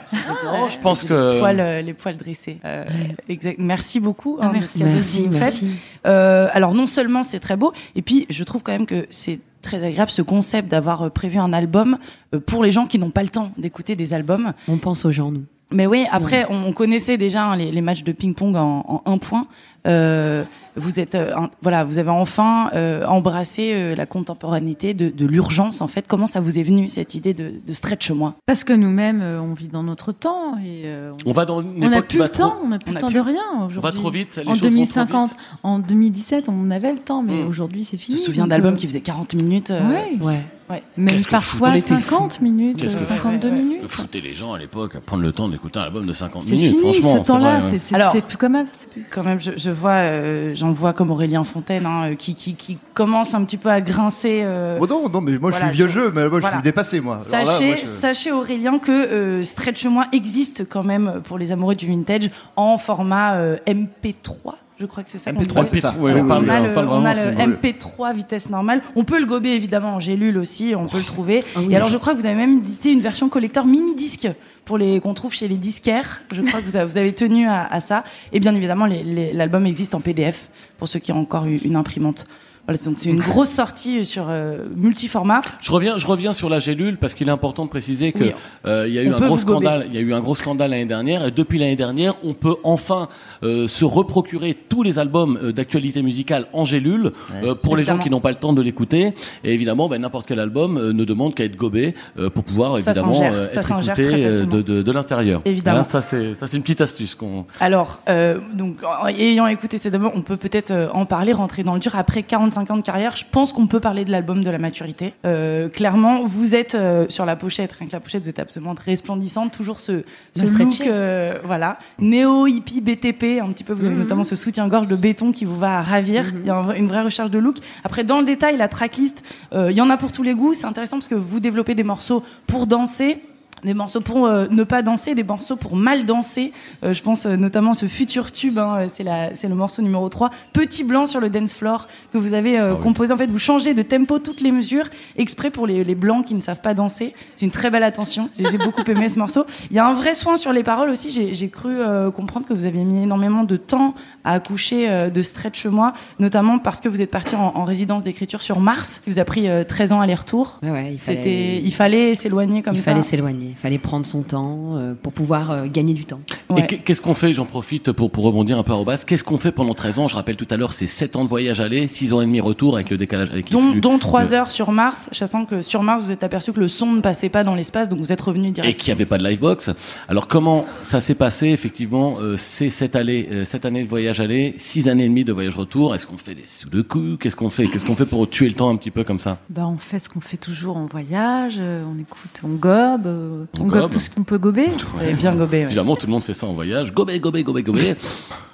Non, 0.44 0.70
je 0.70 0.80
pense 0.80 1.04
que. 1.04 1.34
les 1.34 1.40
poils, 1.40 1.60
euh, 1.60 1.82
les 1.84 1.94
poils 1.94 2.18
dressés. 2.18 2.58
Euh, 2.66 2.84
exact. 3.30 3.58
Merci 3.60 4.00
beaucoup 4.00 4.40
hein, 4.42 4.50
merci. 4.52 4.84
Merci. 5.30 5.68
Euh, 6.08 6.48
alors 6.52 6.74
non 6.74 6.88
seulement 6.88 7.22
c'est 7.22 7.40
très 7.40 7.56
beau, 7.56 7.72
et 7.96 8.02
puis 8.02 8.26
je 8.32 8.44
trouve 8.44 8.64
quand 8.64 8.72
même 8.72 8.88
que 8.88 9.06
c'est 9.12 9.40
très 9.62 9.84
agréable 9.84 10.10
ce 10.10 10.24
concept 10.24 10.68
d'avoir 10.68 11.12
prévu 11.12 11.38
un 11.38 11.54
album 11.54 12.00
pour 12.48 12.64
les 12.64 12.72
gens 12.72 12.88
qui 12.88 12.98
n'ont 12.98 13.12
pas 13.12 13.22
le 13.22 13.30
temps 13.30 13.52
d'écouter 13.60 13.96
des 13.96 14.16
albums. 14.16 14.54
On 14.68 14.78
pense 14.80 15.06
aux 15.06 15.12
gens, 15.12 15.30
nous. 15.32 15.44
Mais 15.72 15.88
oui, 15.88 16.06
après, 16.12 16.46
on, 16.52 16.66
on 16.68 16.72
connaissait 16.74 17.18
déjà 17.18 17.46
hein, 17.46 17.56
les, 17.56 17.72
les 17.72 17.82
matchs 17.82 18.04
de 18.04 18.12
ping-pong 18.12 18.56
en, 18.56 18.84
en 18.88 19.12
un 19.12 19.18
point. 19.18 19.48
Euh, 19.88 20.44
vous 20.76 21.00
êtes, 21.00 21.14
euh, 21.14 21.36
un- 21.36 21.52
voilà, 21.62 21.84
vous 21.84 22.00
avez 22.00 22.10
enfin 22.10 22.72
euh, 22.74 23.06
embrassé 23.06 23.74
euh, 23.76 23.96
la 23.96 24.08
contemporanéité 24.08 24.96
de, 24.96 25.10
de 25.10 25.26
l'urgence. 25.28 25.82
En 25.82 25.88
fait, 25.88 26.08
comment 26.08 26.26
ça 26.26 26.40
vous 26.40 26.58
est 26.58 26.64
venu 26.64 26.90
cette 26.90 27.14
idée 27.14 27.36
de, 27.36 27.52
de 27.64 27.74
stretch 27.74 28.10
moi 28.10 28.34
Parce 28.48 28.64
que 28.64 28.74
nous-mêmes, 28.74 29.22
euh, 29.22 29.40
on 29.40 29.54
vit 29.54 29.68
dans 29.68 29.84
notre 29.84 30.12
temps 30.12 30.58
et 30.58 30.84
euh, 30.86 31.12
On 31.28 31.32
va 31.32 31.46
dans 31.46 31.62
une 31.62 31.84
on 31.84 31.92
époque 31.92 32.08
plus 32.08 32.18
va 32.18 32.24
le 32.26 32.32
temps, 32.32 32.50
trop. 32.50 32.60
on 32.64 32.70
n'a 32.70 32.80
plus 32.80 32.90
on 32.90 32.94
le 32.96 33.00
temps 33.00 33.08
plus- 33.08 33.16
de 33.16 33.20
rien 33.20 33.42
On 33.62 33.68
va 33.68 33.92
trop 33.92 34.10
vite. 34.10 34.38
Les 34.44 34.48
En 34.50 34.56
choses 34.56 34.64
vont 34.64 34.70
trop 34.70 34.70
2050, 34.72 35.30
vite. 35.30 35.38
en 35.62 35.78
2017, 35.80 36.50
on 36.50 36.72
avait 36.72 36.92
le 36.94 37.00
temps, 37.00 37.22
mais 37.22 37.44
Mm. 37.44 37.48
aujourd'hui 37.50 37.84
c'est 37.84 37.98
Je 37.98 38.04
fini. 38.04 38.18
me 38.18 38.22
souviens 38.24 38.48
d'albums 38.48 38.74
euh, 38.74 38.78
qui 38.78 38.88
faisaient 38.88 39.02
40 39.02 39.36
minutes. 39.36 39.70
euh, 39.70 39.88
Ouais. 39.88 40.18
Ouais. 40.22 40.40
ouais. 40.72 40.84
Même 40.98 41.18
parfois 41.30 41.68
foutait- 41.68 41.72
on 41.72 41.76
était 41.76 42.04
50 42.04 42.42
minutes, 42.42 42.78
que 42.82 42.86
euh, 42.88 43.06
52 43.06 43.50
foutait- 43.50 43.62
minutes. 43.62 43.82
Que 43.84 43.88
foutaient 43.90 44.22
les 44.22 44.34
gens 44.34 44.54
à 44.54 44.58
l'époque 44.60 44.96
à 44.96 45.02
prendre 45.02 45.22
le 45.22 45.32
temps 45.34 45.50
d'écouter 45.50 45.78
un 45.78 45.84
album 45.84 46.08
de 46.08 46.14
50 46.14 46.46
C'est 46.46 46.56
minutes, 46.56 46.80
fini 46.80 46.94
franchement. 46.96 47.24
ce 47.24 47.28
temps-là, 47.28 47.60
ouais. 47.60 47.66
c'est 47.70 47.80
c'est- 47.80 47.96
Alors- 47.96 48.12
c'est 48.12 48.26
plus 48.26 48.38
comme 48.38 48.56
avant. 48.56 48.70
Quand 49.12 49.24
même, 49.24 49.40
je, 49.40 49.52
je 49.56 49.70
vois, 49.74 49.92
euh, 49.92 50.52
j'en 50.56 50.72
vois 50.72 50.94
comme 50.94 51.12
Aurélien 51.12 51.44
Fontaine, 51.44 51.86
hein, 51.86 52.16
qui, 52.18 52.36
qui, 52.36 52.56
qui 52.56 52.78
commence 52.94 53.34
un 53.34 53.44
petit 53.44 53.58
peu 53.58 53.70
à 53.70 53.82
grincer. 53.82 54.42
euh, 54.46 54.78
Oh 54.82 54.88
non, 54.88 55.10
non, 55.10 55.20
mais 55.22 55.34
moi 55.38 55.50
Voilà, 55.52 55.66
je 55.68 55.72
suis 55.72 55.78
vieux 55.78 55.88
je- 55.88 55.94
jeu, 55.94 56.12
mais 56.16 56.30
moi 56.30 56.40
je 56.42 56.48
suis 56.48 56.62
dépassé 56.62 57.00
moi. 57.02 57.18
Là, 57.18 57.24
Sachez, 57.46 57.68
moi, 57.68 57.76
je- 57.76 57.86
sachez 57.86 58.32
Aurélien 58.32 58.80
que 58.80 58.92
euh, 58.92 59.44
Stretch 59.44 59.86
Moi 59.86 60.06
existe 60.14 60.68
quand 60.70 60.84
même 60.84 61.22
pour 61.26 61.38
les 61.38 61.52
amoureux 61.52 61.76
du 61.76 61.88
vintage 61.88 62.30
en 62.56 62.78
format 62.78 63.36
euh, 63.36 63.58
MP3. 63.68 64.56
Je 64.80 64.86
crois 64.86 65.04
que 65.04 65.10
c'est 65.10 65.18
ça. 65.18 65.32
qu'on 65.32 65.40
MP3, 65.40 65.64
dit. 65.64 65.70
c'est 65.74 65.80
ça. 65.82 65.96
Ouais, 65.98 66.14
Ouais, 66.14 66.22
on 66.22 66.28
parle 66.28 66.50
a, 66.50 66.60
on 66.62 66.64
le, 66.68 66.74
parle 66.74 66.88
on 66.90 67.06
a 67.06 67.14
le 67.14 67.36
c'est- 67.38 67.46
MP3 67.48 68.14
vitesse 68.14 68.50
normale. 68.50 68.82
On 68.96 69.04
peut 69.04 69.20
le 69.20 69.26
gober 69.26 69.50
évidemment 69.52 69.96
en 69.96 70.00
gélule 70.00 70.38
aussi, 70.38 70.74
on 70.76 70.88
peut 70.88 70.98
le 70.98 71.04
trouver. 71.04 71.44
Ah 71.56 71.60
oui, 71.60 71.68
Et 71.72 71.76
alors 71.76 71.88
je- 71.88 71.94
je 71.94 71.98
crois 71.98 72.14
que 72.14 72.20
vous 72.20 72.26
avez 72.26 72.36
même 72.36 72.58
édité 72.58 72.92
une 72.92 73.00
version 73.00 73.30
collector 73.30 73.66
mini 73.66 73.94
disque 73.96 74.28
pour 74.66 74.78
les 74.78 75.00
qu'on 75.00 75.14
trouve 75.14 75.34
chez 75.34 75.48
les 75.48 75.58
disquaires. 75.58 76.22
Je 76.34 76.42
crois 76.42 76.60
que 76.62 76.66
vous 76.66 76.76
avez, 76.76 76.86
vous 76.86 76.98
avez 76.98 77.14
tenu 77.14 77.48
à, 77.48 77.66
à 77.72 77.80
ça. 77.80 78.04
Et 78.32 78.40
bien 78.40 78.56
évidemment, 78.56 78.88
l'album 79.34 79.66
existe 79.66 79.94
en 79.96 80.02
PDF 80.02 80.50
pour 80.80 80.88
ceux 80.88 81.00
qui 81.00 81.12
ont 81.12 81.20
encore 81.20 81.46
eu 81.46 81.58
une 81.64 81.76
imprimante. 81.76 82.26
Voilà, 82.66 82.80
donc 82.82 82.96
c'est 82.98 83.10
une 83.10 83.20
grosse 83.20 83.50
sortie 83.50 84.06
sur 84.06 84.28
euh, 84.30 84.60
multiformat. 84.74 85.42
Je 85.60 85.70
reviens, 85.70 85.98
je 85.98 86.08
reviens 86.08 86.32
sur 86.32 86.48
la 86.48 86.60
gélule 86.60 86.98
parce 86.98 87.14
qu'il 87.14 87.28
est 87.28 87.32
important 87.32 87.66
de 87.66 87.70
préciser 87.70 88.14
que 88.14 88.24
Oui. 88.24 88.32
euh, 88.66 88.86
il 88.88 88.94
y 88.94 89.00
a 89.00 89.04
eu 89.04 89.12
un 89.14 89.20
gros 89.20 89.38
scandale. 89.38 89.86
Il 89.90 89.96
y 89.96 89.98
a 89.98 90.02
eu 90.02 90.14
un 90.14 90.22
gros 90.22 90.34
scandale 90.34 90.72
l'année 90.72 90.86
dernière 90.86 91.26
et 91.26 91.32
depuis 91.32 91.60
l'année 91.60 91.76
dernière, 91.76 92.14
on 92.24 92.34
peut 92.34 92.56
enfin 92.64 93.10
euh, 93.44 93.68
se 93.68 93.84
reprocurer 93.84 94.54
tous 94.54 94.82
les 94.82 94.98
albums 94.98 95.38
euh, 95.44 95.52
d'actualité 95.52 96.02
musicale 96.02 96.46
en 96.54 96.64
gélule 96.64 97.12
euh, 97.44 97.54
pour 97.54 97.76
les 97.76 97.84
gens 97.84 97.98
qui 97.98 98.10
n'ont 98.10 98.22
pas 98.22 98.30
le 98.30 98.38
temps 98.38 98.54
de 98.54 98.62
l'écouter. 98.62 99.14
Et 99.44 99.54
évidemment, 99.54 99.90
ben, 99.90 100.00
n'importe 100.02 100.26
quel 100.28 100.40
album 100.40 100.78
euh, 100.78 100.94
ne 100.94 101.04
demande 101.04 101.36
qu'à 101.36 101.44
être 101.44 101.58
gobé 101.58 101.96
euh, 102.18 102.30
pour 102.30 102.46
pouvoir 102.46 102.78
Ça 102.78 102.92
évidemment 102.92 103.22
euh, 103.22 103.44
être 103.44 103.72
écouté 103.72 104.30
de, 104.46 104.62
de, 104.62 104.82
de 104.82 104.92
l'intérieur. 104.94 105.42
Évidemment. 105.44 105.84
Ça 105.84 106.02
c'est 106.02 106.34
ça 106.36 106.48
c'est 106.48 106.56
une 106.56 106.64
petite 106.64 106.80
astuce 106.82 107.14
qu'on. 107.16 107.46
Alors, 107.60 108.00
euh, 108.08 108.40
donc, 108.54 108.78
en 108.84 109.08
ayant 109.08 109.48
écouté 109.48 109.78
ces 109.78 109.94
albums, 109.94 110.12
on 110.16 110.22
peut 110.22 110.38
peut-être 110.38 110.72
euh, 110.72 110.88
en 110.94 111.06
parler, 111.06 111.34
rentrer 111.34 111.64
dans 111.64 111.74
le 111.74 111.82
dur. 111.82 111.96
Après 111.98 112.24
45 112.54 112.72
ans 112.74 112.78
de 112.78 112.84
carrière, 112.84 113.16
je 113.16 113.26
pense 113.30 113.52
qu'on 113.52 113.66
peut 113.66 113.80
parler 113.80 114.06
de 114.06 114.12
l'album 114.12 114.44
de 114.44 114.50
la 114.50 114.60
maturité. 114.60 115.14
Euh, 115.26 115.70
clairement, 115.70 116.24
vous 116.24 116.54
êtes 116.54 116.76
euh, 116.76 117.08
sur 117.10 117.26
la 117.26 117.36
pochette, 117.36 117.74
rien 117.74 117.88
que 117.88 117.94
la 117.94 118.00
pochette, 118.00 118.24
vous 118.24 118.30
êtes 118.30 118.40
absolument 118.40 118.76
resplendissante. 118.86 119.52
Toujours 119.52 119.80
ce, 119.80 120.04
ce 120.36 120.46
look, 120.46 120.82
euh, 120.82 121.40
voilà, 121.44 121.80
néo 122.00 122.46
hippie 122.46 122.82
BTP, 122.82 123.42
un 123.42 123.52
petit 123.52 123.64
peu. 123.64 123.74
Vous 123.74 123.86
avez 123.86 123.96
notamment 123.96 124.24
ce 124.24 124.36
soutien-gorge 124.36 124.88
de 124.88 124.96
béton 124.96 125.32
qui 125.32 125.46
vous 125.46 125.58
va 125.58 125.82
ravir. 125.82 126.32
Il 126.42 126.46
y 126.46 126.50
a 126.50 126.56
un 126.56 126.74
une 126.74 126.88
vraie 126.88 127.02
recherche 127.02 127.32
de 127.32 127.40
look. 127.40 127.58
Après, 127.84 128.04
dans 128.04 128.20
le 128.20 128.26
détail, 128.26 128.58
la 128.58 128.68
tracklist, 128.68 129.24
il 129.54 129.72
y 129.72 129.82
en 129.82 129.90
a 129.90 129.98
pour 129.98 130.12
tous 130.12 130.24
les 130.24 130.34
goûts. 130.34 130.54
C'est 130.54 130.66
intéressant 130.66 130.98
parce 130.98 131.08
que 131.08 131.16
vous 131.16 131.40
développez 131.40 131.76
des 131.76 131.84
morceaux 131.84 132.24
pour 132.48 132.68
danser. 132.68 133.22
Des 133.64 133.74
morceaux 133.74 134.02
pour 134.02 134.26
euh, 134.26 134.48
ne 134.52 134.64
pas 134.64 134.82
danser, 134.82 135.16
des 135.16 135.24
morceaux 135.24 135.56
pour 135.56 135.76
mal 135.76 136.06
danser. 136.06 136.52
Euh, 136.84 136.94
je 136.94 137.02
pense 137.02 137.26
euh, 137.26 137.36
notamment 137.38 137.72
à 137.72 137.74
ce 137.76 137.86
futur 137.86 138.32
tube, 138.32 138.60
hein, 138.60 138.88
c'est 138.94 139.04
la- 139.04 139.36
c'est 139.36 139.48
le 139.48 139.56
morceau 139.56 139.82
numéro 139.82 140.08
3, 140.10 140.30
Petit 140.52 140.84
blanc 140.84 141.06
sur 141.06 141.20
le 141.22 141.30
dance 141.30 141.54
floor, 141.54 141.88
que 142.12 142.18
vous 142.18 142.34
avez 142.34 142.60
euh, 142.60 142.72
Ah 142.72 142.76
oui. 142.76 142.84
composé. 142.84 143.14
En 143.14 143.18
fait, 143.18 143.32
vous 143.32 143.40
changez 143.40 143.74
de 143.74 143.82
tempo 143.82 144.20
toutes 144.20 144.42
les 144.42 144.52
mesures, 144.52 144.90
exprès 145.18 145.50
pour 145.50 145.66
les, 145.68 145.84
les 145.84 145.96
blancs 145.96 146.26
qui 146.26 146.36
ne 146.36 146.40
savent 146.42 146.62
pas 146.62 146.74
danser. 146.74 147.14
C'est 147.36 147.46
une 147.46 147.52
très 147.52 147.70
belle 147.70 147.84
attention. 147.84 148.30
J'ai 148.38 148.58
beaucoup 148.58 148.84
aimé 148.88 149.08
ce 149.10 149.18
morceau. 149.20 149.46
Il 149.72 149.76
y 149.76 149.80
a 149.80 149.86
un 149.88 149.94
vrai 149.94 150.16
soin 150.16 150.36
sur 150.38 150.52
les 150.54 150.64
paroles 150.64 150.90
aussi. 150.90 151.12
J'ai 151.12 151.34
j'ai 151.34 151.50
cru 151.50 151.80
euh, 151.80 152.12
comprendre 152.12 152.46
que 152.46 152.54
vous 152.54 152.66
aviez 152.66 152.84
mis 152.84 153.04
énormément 153.04 153.44
de 153.44 153.56
temps 153.58 153.94
à 154.24 154.34
accoucher 154.34 154.90
euh, 154.90 155.10
de 155.10 155.22
Stretch 155.22 155.66
Moi, 155.66 155.94
notamment 156.20 156.60
parce 156.60 156.80
que 156.82 156.90
vous 156.90 157.02
êtes 157.02 157.12
parti 157.12 157.36
en, 157.36 157.52
en 157.56 157.64
résidence 157.64 158.04
d'écriture 158.04 158.42
sur 158.42 158.60
Mars, 158.60 159.00
qui 159.04 159.10
vous 159.10 159.20
a 159.20 159.26
pris 159.26 159.48
euh, 159.50 159.64
13 159.64 159.92
ans 159.94 160.02
aller-retour. 160.02 160.60
Ouais, 160.64 160.72
ouais, 160.72 160.94
il 160.94 161.00
C'était, 161.00 161.22
fallait, 161.22 161.62
il 161.64 161.74
fallait 161.74 162.16
s'éloigner 162.16 162.62
comme 162.62 162.76
il 162.76 162.84
ça. 162.84 162.92
fallait 162.92 163.04
s'éloigner, 163.04 163.53
il 163.54 163.58
fallait 163.58 163.78
prendre 163.78 164.06
son 164.06 164.24
temps 164.24 164.76
euh, 164.78 164.94
pour 165.00 165.14
pouvoir 165.14 165.52
euh, 165.52 165.66
gagner 165.72 165.94
du 165.94 166.06
temps. 166.06 166.20
Ouais. 166.50 166.62
Et 166.62 166.68
qu'est- 166.68 166.78
qu'est-ce 166.80 167.02
qu'on 167.02 167.14
fait 167.14 167.34
J'en 167.34 167.46
profite 167.46 167.92
pour, 167.92 168.10
pour 168.12 168.24
rebondir 168.24 168.58
un 168.58 168.64
peu 168.64 168.72
à 168.72 168.76
Robas. 168.76 169.04
Qu'est-ce 169.08 169.24
qu'on 169.24 169.38
fait 169.38 169.52
pendant 169.52 169.74
13 169.74 170.00
ans? 170.00 170.08
Je 170.08 170.16
rappelle 170.16 170.36
tout 170.36 170.48
à 170.50 170.58
l'heure, 170.58 170.74
c'est 170.74 170.88
7 170.88 171.16
ans 171.16 171.24
de 171.24 171.30
voyage 171.30 171.60
aller, 171.60 171.88
6 171.88 172.14
ans 172.14 172.22
et 172.22 172.26
demi 172.26 172.42
retour 172.42 172.76
avec 172.76 172.90
le 172.90 172.98
décalage 172.98 173.30
avec 173.30 173.50
les 173.50 173.54
dont, 173.54 173.72
flux. 173.72 173.80
dont 173.82 173.98
3 174.00 174.24
Le- 174.26 174.34
heures 174.34 174.52
sur 174.52 174.72
Mars, 174.72 175.10
sachant 175.12 175.46
que 175.46 175.62
sur 175.62 175.84
Mars, 175.84 176.04
vous 176.04 176.12
êtes 176.12 176.24
aperçu 176.24 176.52
que 176.52 176.60
le 176.60 176.68
son 176.68 176.92
ne 176.94 177.02
passait 177.02 177.30
pas 177.30 177.44
dans 177.44 177.56
l'espace, 177.56 177.88
donc 177.90 178.00
vous 178.00 178.12
êtes 178.12 178.22
revenu 178.22 178.48
et 178.48 178.52
direct. 178.52 178.80
qu'il 178.80 178.90
n'y 178.92 178.98
avait 178.98 179.06
pas 179.06 179.18
de 179.18 179.24
livebox. 179.28 179.72
Alors 180.08 180.28
comment 180.28 180.66
ça 180.82 181.00
s'est 181.00 181.16
passé 181.16 181.48
effectivement 181.50 182.16
euh, 182.20 182.38
C'est 182.38 182.70
cette 182.70 182.96
euh, 182.96 183.46
cette 183.46 183.66
année 183.66 183.84
de 183.84 183.90
voyage 183.90 184.20
aller, 184.20 184.54
six 184.58 184.88
années 184.88 185.06
et 185.06 185.10
demie 185.10 185.24
de 185.26 185.34
voyage 185.34 185.56
retour? 185.56 185.94
Est-ce 185.96 186.08
qu'on 186.08 186.18
fait 186.18 186.36
des 186.36 186.46
sous 186.46 186.70
de 186.70 186.82
coups? 186.82 187.18
Qu'est-ce 187.20 187.36
qu'on 187.36 187.50
fait? 187.50 187.68
Qu'est-ce 187.68 187.86
qu'on 187.86 187.96
fait 187.96 188.06
pour 188.06 188.30
tuer 188.30 188.48
le 188.48 188.56
temps 188.56 188.70
un 188.70 188.76
petit 188.78 188.92
peu 188.92 189.04
comme 189.04 189.20
ça? 189.20 189.38
Bah, 189.50 189.68
on 189.68 189.78
fait 189.78 190.00
ce 190.00 190.10
qu'on 190.10 190.22
fait 190.22 190.38
toujours 190.38 190.78
en 190.78 190.86
voyage, 190.86 191.60
on 191.60 192.00
écoute, 192.00 192.42
on 192.44 192.50
gobe, 192.56 193.06
euh, 193.08 193.43
On 193.60 193.64
on, 193.64 193.68
gobe 193.68 193.80
gobe. 193.82 193.92
tout 193.92 194.00
ce 194.00 194.10
qu'on 194.10 194.24
peut 194.24 194.38
gober. 194.38 194.68
Vous 194.94 195.00
avez 195.00 195.14
bien 195.14 195.34
gobé. 195.36 195.58
ouais. 195.58 195.64
Évidemment, 195.64 195.96
tout 195.96 196.08
le 196.08 196.12
monde 196.12 196.24
fait 196.24 196.34
ça 196.34 196.48
en 196.48 196.54
voyage. 196.54 196.94
Gobé, 196.94 197.20
gobé, 197.20 197.44
gobé, 197.44 197.64
gobé. 197.64 197.96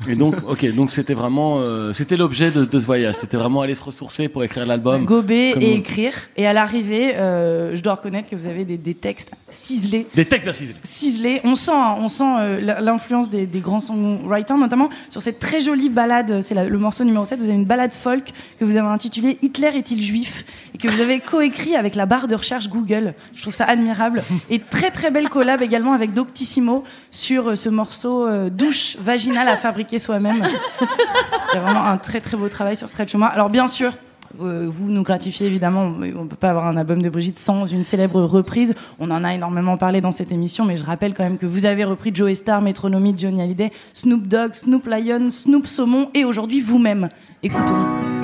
et 0.07 0.15
donc, 0.15 0.35
ok, 0.47 0.73
donc 0.73 0.91
c'était 0.91 1.13
vraiment, 1.13 1.57
euh, 1.59 1.93
c'était 1.93 2.17
l'objet 2.17 2.51
de, 2.51 2.65
de 2.65 2.79
ce 2.79 2.85
voyage. 2.85 3.15
C'était 3.15 3.37
vraiment 3.37 3.61
aller 3.61 3.75
se 3.75 3.83
ressourcer 3.83 4.29
pour 4.29 4.43
écrire 4.43 4.65
l'album. 4.65 5.05
Gober 5.05 5.49
et 5.59 5.73
on- 5.73 5.77
écrire. 5.77 6.13
Et 6.37 6.47
à 6.47 6.53
l'arrivée, 6.53 7.15
euh, 7.15 7.75
je 7.75 7.81
dois 7.81 7.95
reconnaître 7.95 8.29
que 8.29 8.35
vous 8.35 8.47
avez 8.47 8.65
des, 8.65 8.77
des 8.77 8.93
textes 8.95 9.31
ciselés. 9.49 10.07
Des 10.15 10.25
textes 10.25 10.45
bien 10.45 10.53
ciselés. 10.53 10.79
ciselés. 10.83 11.41
On 11.43 11.55
sent, 11.55 11.71
hein, 11.73 11.95
on 11.99 12.07
sent 12.07 12.23
euh, 12.39 12.79
l'influence 12.81 13.29
des, 13.29 13.45
des 13.45 13.59
grands 13.59 13.79
songwriters, 13.79 14.57
notamment 14.57 14.89
sur 15.09 15.21
cette 15.21 15.39
très 15.39 15.61
jolie 15.61 15.89
balade. 15.89 16.41
C'est 16.41 16.55
le 16.55 16.77
morceau 16.77 17.03
numéro 17.03 17.25
7. 17.25 17.39
Vous 17.39 17.45
avez 17.45 17.53
une 17.53 17.65
balade 17.65 17.91
folk 17.93 18.31
que 18.59 18.65
vous 18.65 18.77
avez 18.77 18.87
intitulée 18.87 19.37
Hitler 19.41 19.71
est-il 19.75 20.01
juif? 20.01 20.45
Et 20.73 20.77
que 20.77 20.87
vous 20.87 21.01
avez 21.01 21.19
coécrit 21.19 21.75
avec 21.75 21.95
la 21.95 22.05
barre 22.05 22.27
de 22.27 22.35
recherche 22.35 22.69
Google. 22.69 23.13
Je 23.35 23.41
trouve 23.41 23.53
ça 23.53 23.65
admirable. 23.65 24.23
Et 24.49 24.59
très 24.69 24.91
très 24.91 25.11
belle 25.11 25.29
collab 25.29 25.61
également 25.61 25.93
avec 25.93 26.13
Doctissimo 26.13 26.83
sur 27.11 27.49
euh, 27.49 27.55
ce 27.55 27.69
morceau 27.69 28.27
euh, 28.27 28.49
douche 28.49 28.97
vaginale 28.99 29.47
à 29.47 29.55
fabriquer 29.55 29.99
soi-même. 29.99 30.47
Il 30.81 31.55
y 31.55 31.57
a 31.57 31.61
vraiment 31.61 31.83
un 31.85 31.97
très 31.97 32.21
très 32.21 32.37
beau 32.37 32.47
travail 32.49 32.75
sur 32.75 32.87
Stretch 32.89 33.13
Moi. 33.15 33.27
Alors 33.27 33.49
bien 33.49 33.67
sûr. 33.67 33.93
euh, 34.41 34.67
vous 34.69 34.91
nous 34.91 35.03
gratifiez 35.03 35.47
évidemment, 35.47 35.83
on 35.83 36.23
ne 36.23 36.27
peut 36.27 36.35
pas 36.35 36.51
avoir 36.51 36.67
un 36.67 36.77
album 36.77 37.01
de 37.01 37.09
Brigitte 37.09 37.37
sans 37.37 37.65
une 37.65 37.83
célèbre 37.83 38.21
reprise. 38.21 38.75
On 38.99 39.09
en 39.11 39.23
a 39.23 39.33
énormément 39.33 39.77
parlé 39.77 40.01
dans 40.01 40.11
cette 40.11 40.31
émission, 40.31 40.65
mais 40.65 40.77
je 40.77 40.85
rappelle 40.85 41.13
quand 41.13 41.23
même 41.23 41.37
que 41.37 41.47
vous 41.47 41.65
avez 41.65 41.83
repris 41.83 42.11
Joe 42.13 42.33
Star, 42.33 42.61
Metronomy, 42.61 43.15
Johnny 43.17 43.41
Hallyday, 43.41 43.71
Snoop 43.93 44.27
Dogg, 44.27 44.53
Snoop 44.53 44.85
Lion, 44.85 45.29
Snoop 45.31 45.67
Saumon 45.67 46.09
et 46.13 46.25
aujourd'hui 46.25 46.61
vous-même. 46.61 47.09
Écoutons. 47.41 48.18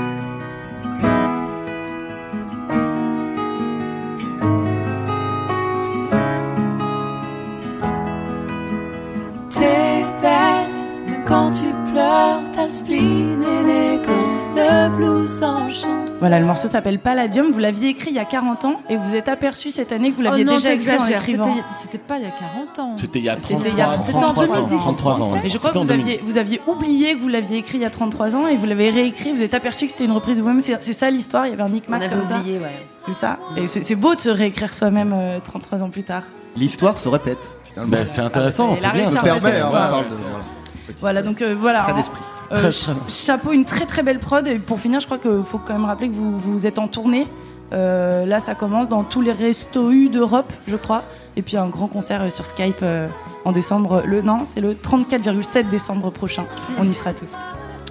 Quand 11.25 11.51
tu 11.51 11.65
pleures, 11.91 12.39
t'as 12.53 12.65
le 12.65 12.71
spleen 12.71 13.41
et 13.43 13.63
les 13.63 14.05
gants. 14.05 14.31
Le 14.55 14.89
blues 14.95 15.43
enchante 15.43 16.11
Voilà, 16.19 16.39
le 16.39 16.45
morceau 16.45 16.67
s'appelle 16.69 16.99
Palladium. 16.99 17.51
Vous 17.51 17.59
l'aviez 17.59 17.89
écrit 17.89 18.11
il 18.11 18.15
y 18.15 18.19
a 18.19 18.25
40 18.25 18.63
ans 18.65 18.79
et 18.89 18.95
vous 18.95 19.15
êtes 19.15 19.27
aperçu 19.27 19.69
cette 19.71 19.91
année 19.91 20.11
que 20.11 20.15
vous 20.15 20.21
l'aviez 20.21 20.45
oh 20.47 20.51
déjà 20.51 20.73
écrit 20.73 20.91
en 20.97 21.05
écrivant. 21.05 21.43
C'était 21.45 21.63
c'était 21.81 21.97
pas 21.97 22.17
il 22.17 22.23
y 22.23 22.27
a 22.27 22.31
40 22.31 22.79
ans. 22.79 22.95
C'était 22.97 23.19
il 23.19 23.25
y 23.25 23.29
a 23.29 23.35
33, 23.35 23.57
C'était 23.61 23.69
il 23.75 23.77
y 23.77 23.81
a 23.81 23.85
33 23.91 24.21
33 24.21 24.45
ans. 24.45 24.63
ans. 24.63 24.77
33 24.77 25.21
ans. 25.21 25.31
Et 25.43 25.49
je 25.49 25.57
crois 25.57 25.71
que 25.71 25.75
C'était 25.75 25.77
en 25.77 25.81
vous 25.81 25.88
2000. 25.88 26.03
aviez, 26.05 26.21
vous 26.23 26.38
aviez 26.38 26.61
oublié 26.67 27.15
que 27.15 27.19
vous 27.21 27.27
l'aviez 27.27 27.57
écrit 27.57 27.79
il 27.79 27.81
y 27.81 27.85
a 27.85 27.89
33 27.89 28.35
ans 28.38 28.47
et 28.47 28.55
vous 28.55 28.65
l'avez 28.65 28.89
réécrit. 28.91 29.33
Vous 29.33 29.41
êtes 29.43 29.53
aperçu 29.53 29.85
que 29.88 29.91
c'était 29.91 30.05
une 30.05 30.13
reprise 30.13 30.38
de 30.38 30.41
vous-même. 30.41 30.61
C'est 30.61 30.79
ça 30.93 31.09
l'histoire. 31.11 31.47
Il 31.47 31.49
y 31.49 31.53
avait 31.53 31.63
un 31.63 31.69
micmac 31.69 32.09
comme 32.09 32.23
ça. 32.23 32.38
oublié, 32.39 32.59
ouais. 32.59 32.85
C'est 33.07 33.13
ça. 33.15 33.38
Et 33.57 33.67
c'est 33.67 33.95
beau 33.95 34.15
de 34.15 34.19
se 34.21 34.29
réécrire 34.29 34.73
soi-même 34.73 35.11
euh, 35.13 35.39
33 35.43 35.81
ans 35.81 35.89
plus 35.89 36.03
tard. 36.03 36.23
L'histoire 36.55 36.97
se 36.97 37.09
répète. 37.09 37.49
Ben, 37.88 38.05
c'est 38.05 38.21
intéressant, 38.21 38.73
c'est 38.75 38.89
bien. 38.93 39.11
Ça 39.11 39.21
permet, 39.21 39.59
hein, 39.59 39.67
on 39.67 39.71
parle 39.71 40.05
de- 40.07 40.15
Voilà, 41.00 41.21
donc 41.21 41.41
euh, 41.41 41.56
voilà. 41.58 41.88
Hein. 41.89 42.04
Euh, 42.52 42.71
chapeau, 43.10 43.52
une 43.52 43.65
très 43.65 43.86
très 43.86 44.04
belle 44.04 44.19
prod. 44.19 44.45
Et 44.48 44.60
pour 44.60 44.80
finir, 44.80 45.00
je 45.00 45.06
crois 45.06 45.17
qu'il 45.17 45.43
faut 45.43 45.58
quand 45.58 45.74
même 45.74 45.86
rappeler 45.86 46.10
que 46.10 46.13
vous, 46.13 46.38
vous 46.38 46.67
êtes 46.67 46.80
en 46.80 46.88
tournée. 46.88 47.28
Euh, 47.74 48.26
là, 48.26 48.39
ça 48.39 48.56
commence 48.56 48.89
dans 48.89 49.04
tous 49.04 49.21
les 49.21 49.32
restos 49.32 49.91
U 49.91 50.10
d'Europe, 50.10 50.52
je 50.67 50.76
crois. 50.76 51.04
Et 51.38 51.41
puis 51.41 51.58
un 51.58 51.67
grand 51.67 51.88
concert 51.88 52.32
sur 52.32 52.45
Skype 52.45 52.80
euh, 52.82 53.08
en 53.43 53.52
décembre. 53.52 54.04
Le 54.06 54.21
non, 54.21 54.43
c'est 54.45 54.62
le 54.62 54.74
34,7 54.74 55.69
décembre 55.69 56.12
prochain. 56.12 56.45
On 56.80 56.88
y 56.88 56.93
sera 56.93 57.13
tous. 57.13 57.32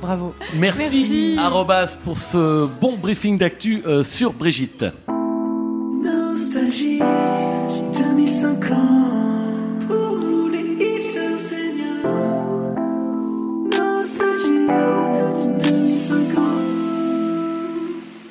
Bravo. 0.01 0.35
Merci, 0.55 0.79
Merci. 0.79 1.37
Arrobas, 1.39 1.97
pour 2.03 2.19
ce 2.19 2.67
bon 2.81 2.97
briefing 2.97 3.39
d'actu 3.39 3.83
euh, 3.87 4.03
sur 4.03 4.33
Brigitte. 4.33 4.85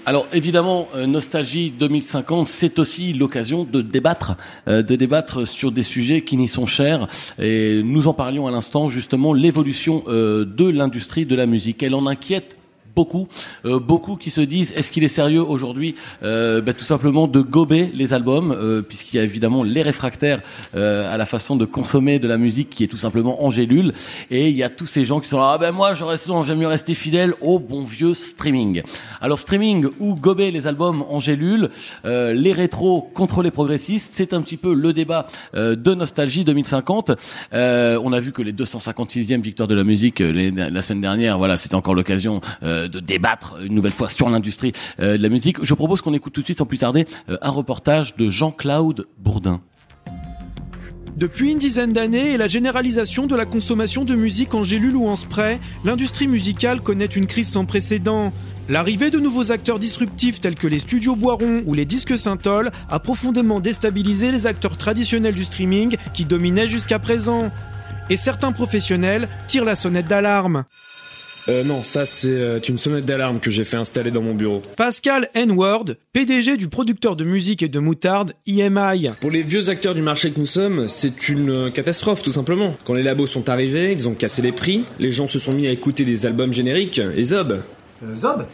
Alors 0.06 0.28
évidemment, 0.34 0.90
euh, 0.96 1.08
Nostalgie 1.08 1.72
2050, 1.72 2.50
c'est 2.50 2.78
aussi 2.78 3.14
l'occasion 3.14 3.64
de 3.64 3.82
débattre, 3.82 4.36
euh, 4.68 4.82
de 4.82 4.98
débattre 4.98 5.48
sur 5.48 5.72
des 5.72 5.84
sujets 5.84 6.24
qui 6.24 6.36
n'y 6.36 6.50
sont 6.50 6.66
chers. 6.66 7.08
Et 7.40 7.82
nous 7.84 8.08
en 8.10 8.14
parlions 8.14 8.46
à 8.46 8.52
l'instant, 8.52 8.90
justement, 8.90 9.34
l'évolution 9.34 10.04
euh, 10.08 10.44
de 10.44 10.68
l'industrie 10.68 11.26
de 11.26 11.36
la 11.36 11.46
musique. 11.46 11.84
Elle 11.84 11.96
en 11.96 12.06
inquiète 12.06 12.58
beaucoup, 12.96 13.28
euh, 13.66 13.80
beaucoup 13.80 14.16
qui 14.16 14.30
se 14.30 14.42
disent 14.42 14.74
est-ce 14.76 14.92
qu'il 14.92 15.04
est 15.04 15.08
sérieux 15.08 15.42
aujourd'hui 15.44 15.96
euh, 16.24 16.62
ben, 16.62 16.74
tout 16.74 16.84
simplement 16.86 17.28
de 17.28 17.42
gober 17.42 17.90
les 17.94 18.14
albums 18.14 18.52
euh, 18.52 18.82
puisqu'il 18.82 19.18
y 19.18 19.20
a 19.20 19.24
évidemment 19.24 19.64
les 19.64 19.82
réfractaires 19.82 20.42
euh, 20.76 21.14
à 21.14 21.18
la 21.18 21.26
façon 21.26 21.56
de 21.56 21.66
consommer 21.66 22.20
de 22.20 22.28
la 22.28 22.38
musique 22.38 22.70
qui 22.70 22.84
est 22.84 22.88
tout 22.88 22.98
simplement 22.98 23.44
Angélule 23.44 23.94
et 24.32 24.50
il 24.50 24.56
y 24.56 24.64
a 24.64 24.70
tous 24.70 24.86
ces 24.86 25.06
gens 25.06 25.20
qui 25.20 25.30
sont 25.30 25.38
là 25.38 25.52
ah 25.54 25.58
ben 25.58 25.72
moi 25.72 25.94
je 25.94 26.04
reste 26.04 26.30
j'aime 26.46 26.60
mieux 26.60 26.68
rester 26.68 26.94
fidèle 26.94 27.34
au 27.42 27.60
bon 27.60 27.84
vieux 27.84 28.14
streaming. 28.14 28.82
Alors 29.22 29.40
streaming 29.40 29.88
ou 30.00 30.16
gober 30.16 30.52
les 30.52 30.68
albums 30.68 31.04
Angélule, 31.10 31.70
euh, 32.06 32.34
les 32.34 32.54
rétros 32.54 33.02
contre 33.14 33.42
les 33.42 33.52
progressistes, 33.52 34.12
c'est 34.14 34.34
un 34.34 34.42
petit 34.42 34.58
peu 34.58 34.74
le 34.74 34.94
débat 34.94 35.28
euh, 35.56 35.76
de 35.76 35.94
Nostalgie 35.94 36.44
2050. 36.44 37.12
Euh, 37.54 38.00
on 38.04 38.14
a 38.14 38.20
vu 38.20 38.32
que 38.32 38.42
les 38.42 38.54
256e 38.54 39.42
victoires 39.42 39.68
de 39.68 39.76
la 39.76 39.84
musique 39.84 40.20
les- 40.20 40.52
la 40.52 40.82
semaine 40.82 41.02
dernière, 41.02 41.38
voilà, 41.38 41.58
c'était 41.58 41.76
encore 41.76 41.96
l'occasion 41.96 42.42
de 42.88 43.00
débattre 43.00 43.56
une 43.64 43.74
nouvelle 43.74 43.92
fois 43.92 44.10
sur 44.10 44.30
l'industrie 44.30 44.74
euh, 45.00 45.18
de 45.18 45.24
la 45.24 45.30
musique. 45.30 45.64
Je 45.64 45.74
propose 45.74 46.02
qu'on 46.02 46.14
écoute 46.14 46.34
tout 46.34 46.42
de 46.42 46.46
suite, 46.46 46.58
sans 46.58 46.66
plus 46.66 46.78
tarder, 46.78 47.06
euh, 47.30 47.38
un 47.42 47.52
reportage 47.52 48.16
de 48.16 48.30
Jean-Claude 48.30 49.08
Bourdin. 49.18 49.62
Depuis 51.16 51.52
une 51.52 51.60
dizaine 51.60 51.94
d'années 51.94 52.32
et 52.32 52.38
la 52.38 52.48
généralisation 52.48 53.28
de 53.28 53.36
la 53.36 53.46
consommation 53.46 54.04
de 54.04 54.16
musique 54.16 54.56
en 54.56 54.64
gélule 54.64 54.96
ou 54.96 55.08
en 55.08 55.16
spray, 55.16 55.60
l'industrie 55.86 56.28
musicale 56.28 56.82
connaît 56.82 57.06
une 57.06 57.28
crise 57.28 57.52
sans 57.52 57.66
précédent. 57.66 58.34
L'arrivée 58.68 59.12
de 59.12 59.20
nouveaux 59.20 59.52
acteurs 59.52 59.78
disruptifs 59.78 60.42
tels 60.42 60.56
que 60.56 60.68
les 60.68 60.80
studios 60.80 61.16
Boiron 61.16 61.62
ou 61.68 61.76
les 61.76 61.86
disques 61.86 62.18
Saint-Ol 62.18 62.72
a 62.90 63.00
profondément 63.00 63.60
déstabilisé 63.60 64.32
les 64.32 64.48
acteurs 64.48 64.76
traditionnels 64.76 65.36
du 65.36 65.44
streaming 65.44 65.98
qui 66.16 66.26
dominaient 66.26 66.68
jusqu'à 66.68 66.98
présent. 66.98 67.52
Et 68.10 68.18
certains 68.18 68.52
professionnels 68.52 69.30
tirent 69.46 69.66
la 69.66 69.76
sonnette 69.76 70.08
d'alarme. 70.08 70.64
Euh, 71.50 71.64
non, 71.64 71.84
ça 71.84 72.06
c'est 72.06 72.30
euh, 72.30 72.60
une 72.60 72.78
sonnette 72.78 73.06
d'alarme 73.06 73.40
que 73.40 73.52
j'ai 73.52 73.64
fait 73.64 73.78
installer 73.78 74.12
dans 74.12 74.22
mon 74.22 74.34
bureau. 74.34 74.62
Pascal 74.78 75.30
N-Word, 75.34 75.96
PDG 76.14 76.58
du 76.58 76.70
producteur 76.70 77.16
de 77.16 77.24
musique 77.24 77.64
et 77.64 77.68
de 77.68 77.80
moutarde 77.80 78.34
EMI. 78.48 79.10
Pour 79.20 79.32
les 79.32 79.44
vieux 79.44 79.70
acteurs 79.70 79.96
du 79.96 80.02
marché 80.02 80.32
que 80.32 80.40
nous 80.40 80.46
sommes, 80.46 80.88
c'est 80.88 81.28
une 81.30 81.50
euh, 81.50 81.70
catastrophe 81.70 82.24
tout 82.24 82.32
simplement. 82.32 82.76
Quand 82.86 82.94
les 82.94 83.04
labos 83.04 83.28
sont 83.28 83.50
arrivés, 83.50 83.92
ils 83.92 84.08
ont 84.08 84.14
cassé 84.14 84.42
les 84.42 84.52
prix, 84.52 84.86
les 85.00 85.12
gens 85.12 85.28
se 85.28 85.40
sont 85.40 85.54
mis 85.54 85.68
à 85.68 85.72
écouter 85.72 86.06
des 86.06 86.26
albums 86.26 86.54
génériques 86.54 87.02
et 87.16 87.24
Zob. 87.24 87.62
Zob? 88.14 88.46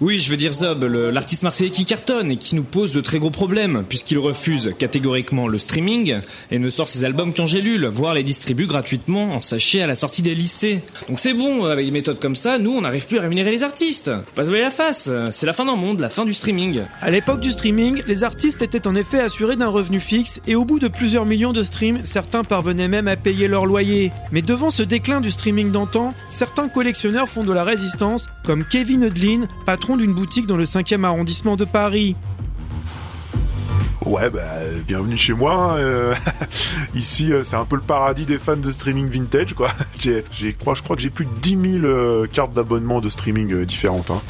Oui, 0.00 0.18
je 0.18 0.28
veux 0.28 0.36
dire 0.36 0.52
Zob, 0.52 0.82
l'artiste 0.84 1.44
marseillais 1.44 1.70
qui 1.70 1.84
cartonne 1.84 2.32
et 2.32 2.36
qui 2.36 2.56
nous 2.56 2.64
pose 2.64 2.92
de 2.92 3.00
très 3.00 3.20
gros 3.20 3.30
problèmes, 3.30 3.84
puisqu'il 3.88 4.18
refuse 4.18 4.74
catégoriquement 4.76 5.46
le 5.46 5.56
streaming 5.56 6.20
et 6.50 6.58
ne 6.58 6.68
sort 6.68 6.88
ses 6.88 7.04
albums 7.04 7.32
qu'en 7.32 7.46
gélule, 7.46 7.86
voire 7.86 8.14
les 8.14 8.24
distribue 8.24 8.66
gratuitement 8.66 9.34
en 9.34 9.40
sachet 9.40 9.82
à 9.82 9.86
la 9.86 9.94
sortie 9.94 10.22
des 10.22 10.34
lycées. 10.34 10.80
Donc 11.08 11.20
c'est 11.20 11.32
bon, 11.32 11.64
avec 11.64 11.86
des 11.86 11.92
méthodes 11.92 12.18
comme 12.18 12.34
ça, 12.34 12.58
nous 12.58 12.72
on 12.72 12.80
n'arrive 12.80 13.06
plus 13.06 13.18
à 13.18 13.22
rémunérer 13.22 13.52
les 13.52 13.62
artistes. 13.62 14.10
Faut 14.24 14.34
pas 14.34 14.44
se 14.44 14.48
voiler 14.48 14.64
la 14.64 14.70
face, 14.72 15.08
c'est 15.30 15.46
la 15.46 15.52
fin 15.52 15.64
d'un 15.64 15.76
monde, 15.76 16.00
la 16.00 16.10
fin 16.10 16.24
du 16.24 16.34
streaming. 16.34 16.80
À 17.00 17.10
l'époque 17.10 17.40
du 17.40 17.52
streaming, 17.52 18.02
les 18.08 18.24
artistes 18.24 18.62
étaient 18.62 18.88
en 18.88 18.96
effet 18.96 19.20
assurés 19.20 19.56
d'un 19.56 19.68
revenu 19.68 20.00
fixe 20.00 20.40
et 20.48 20.56
au 20.56 20.64
bout 20.64 20.80
de 20.80 20.88
plusieurs 20.88 21.24
millions 21.24 21.52
de 21.52 21.62
streams, 21.62 22.00
certains 22.04 22.42
parvenaient 22.42 22.88
même 22.88 23.06
à 23.06 23.16
payer 23.16 23.46
leur 23.46 23.64
loyer. 23.64 24.10
Mais 24.32 24.42
devant 24.42 24.70
ce 24.70 24.82
déclin 24.82 25.20
du 25.20 25.30
streaming 25.30 25.70
d'antan, 25.70 26.14
certains 26.30 26.68
collectionneurs 26.68 27.28
font 27.28 27.44
de 27.44 27.52
la 27.52 27.62
résistance, 27.62 28.26
comme 28.44 28.64
Kevin 28.64 29.04
Hudlin, 29.04 29.46
patron 29.66 29.83
d'une 29.96 30.14
boutique 30.14 30.46
dans 30.46 30.56
le 30.56 30.64
5e 30.64 31.04
arrondissement 31.04 31.56
de 31.56 31.64
Paris. 31.64 32.16
Ouais, 34.04 34.28
bah, 34.30 34.40
bienvenue 34.86 35.16
chez 35.16 35.32
moi. 35.32 35.54
hein, 35.54 35.76
euh, 35.78 36.14
ici, 36.94 37.32
euh, 37.32 37.42
c'est 37.42 37.56
un 37.56 37.64
peu 37.64 37.76
le 37.76 37.82
paradis 37.82 38.24
des 38.26 38.38
fans 38.38 38.56
de 38.56 38.70
streaming 38.70 39.08
vintage, 39.08 39.54
quoi. 39.54 39.70
J'ai, 39.98 40.24
j'ai- 40.32 40.52
crois, 40.54 40.74
je 40.74 40.82
crois 40.82 40.96
que 40.96 41.02
j'ai 41.02 41.10
plus 41.10 41.24
de 41.26 41.30
10 41.40 41.80
000 41.80 41.84
euh, 41.84 42.26
cartes 42.26 42.52
d'abonnement 42.52 43.00
de 43.00 43.08
streaming 43.08 43.64
différentes. 43.64 44.10
Hein. 44.10 44.20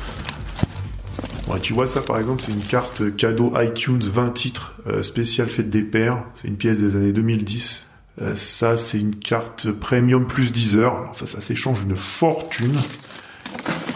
Tu 1.63 1.73
vois, 1.73 1.87
ça, 1.87 2.01
par 2.01 2.19
exemple, 2.19 2.43
c'est 2.45 2.53
une 2.53 2.61
carte 2.61 3.17
cadeau 3.17 3.53
iTunes 3.61 4.01
20 4.03 4.31
titres 4.31 4.75
spéciale 5.03 5.49
fête 5.49 5.71
des 5.71 5.83
pères. 5.83 6.23
C'est 6.35 6.49
une 6.49 6.57
pièce 6.57 6.81
des 6.81 6.97
années 6.97 7.13
2010. 7.13 7.87
Euh, 8.23 8.35
ça, 8.35 8.77
c'est 8.77 8.99
une 8.99 9.15
carte 9.15 9.71
premium 9.71 10.27
plus 10.27 10.53
10 10.53 10.77
heures. 10.79 11.09
Ça, 11.13 11.27
ça 11.27 11.41
s'échange 11.41 11.81
une 11.83 11.97
fortune. 11.97 12.75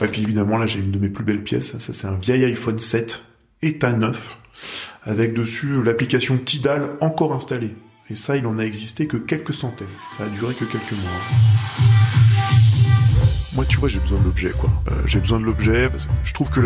Et 0.03 0.07
puis 0.07 0.23
évidemment, 0.23 0.59
là, 0.59 0.67
j'ai 0.67 0.79
une 0.81 0.91
de 0.91 0.99
mes 0.99 1.09
plus 1.09 1.25
belles 1.25 1.43
pièces. 1.43 1.77
Ça, 1.77 1.93
c'est 1.93 2.07
un 2.07 2.15
vieil 2.15 2.45
iPhone 2.45 2.79
7, 2.79 3.23
état 3.63 3.93
neuf, 3.93 4.39
avec 5.05 5.35
dessus 5.35 5.83
l'application 5.83 6.37
Tidal 6.37 6.91
encore 7.01 7.35
installée. 7.35 7.75
Et 8.11 8.17
ça, 8.17 8.37
il 8.37 8.47
en 8.47 8.59
a 8.59 8.63
existé 8.63 9.07
que 9.07 9.17
quelques 9.17 9.55
centaines. 9.55 9.87
Ça 10.17 10.25
a 10.25 10.29
duré 10.29 10.55
que 10.55 10.65
quelques 10.65 10.93
mois. 10.93 11.11
Moi, 13.55 13.65
tu 13.69 13.79
vois, 13.79 13.89
j'ai 13.89 13.99
besoin 13.99 14.21
de 14.21 14.25
l'objet, 14.25 14.53
quoi. 14.57 14.71
Euh, 14.89 14.95
j'ai 15.05 15.19
besoin 15.19 15.41
de 15.41 15.45
l'objet 15.45 15.91
je 16.23 16.33
trouve 16.33 16.49
que 16.49 16.61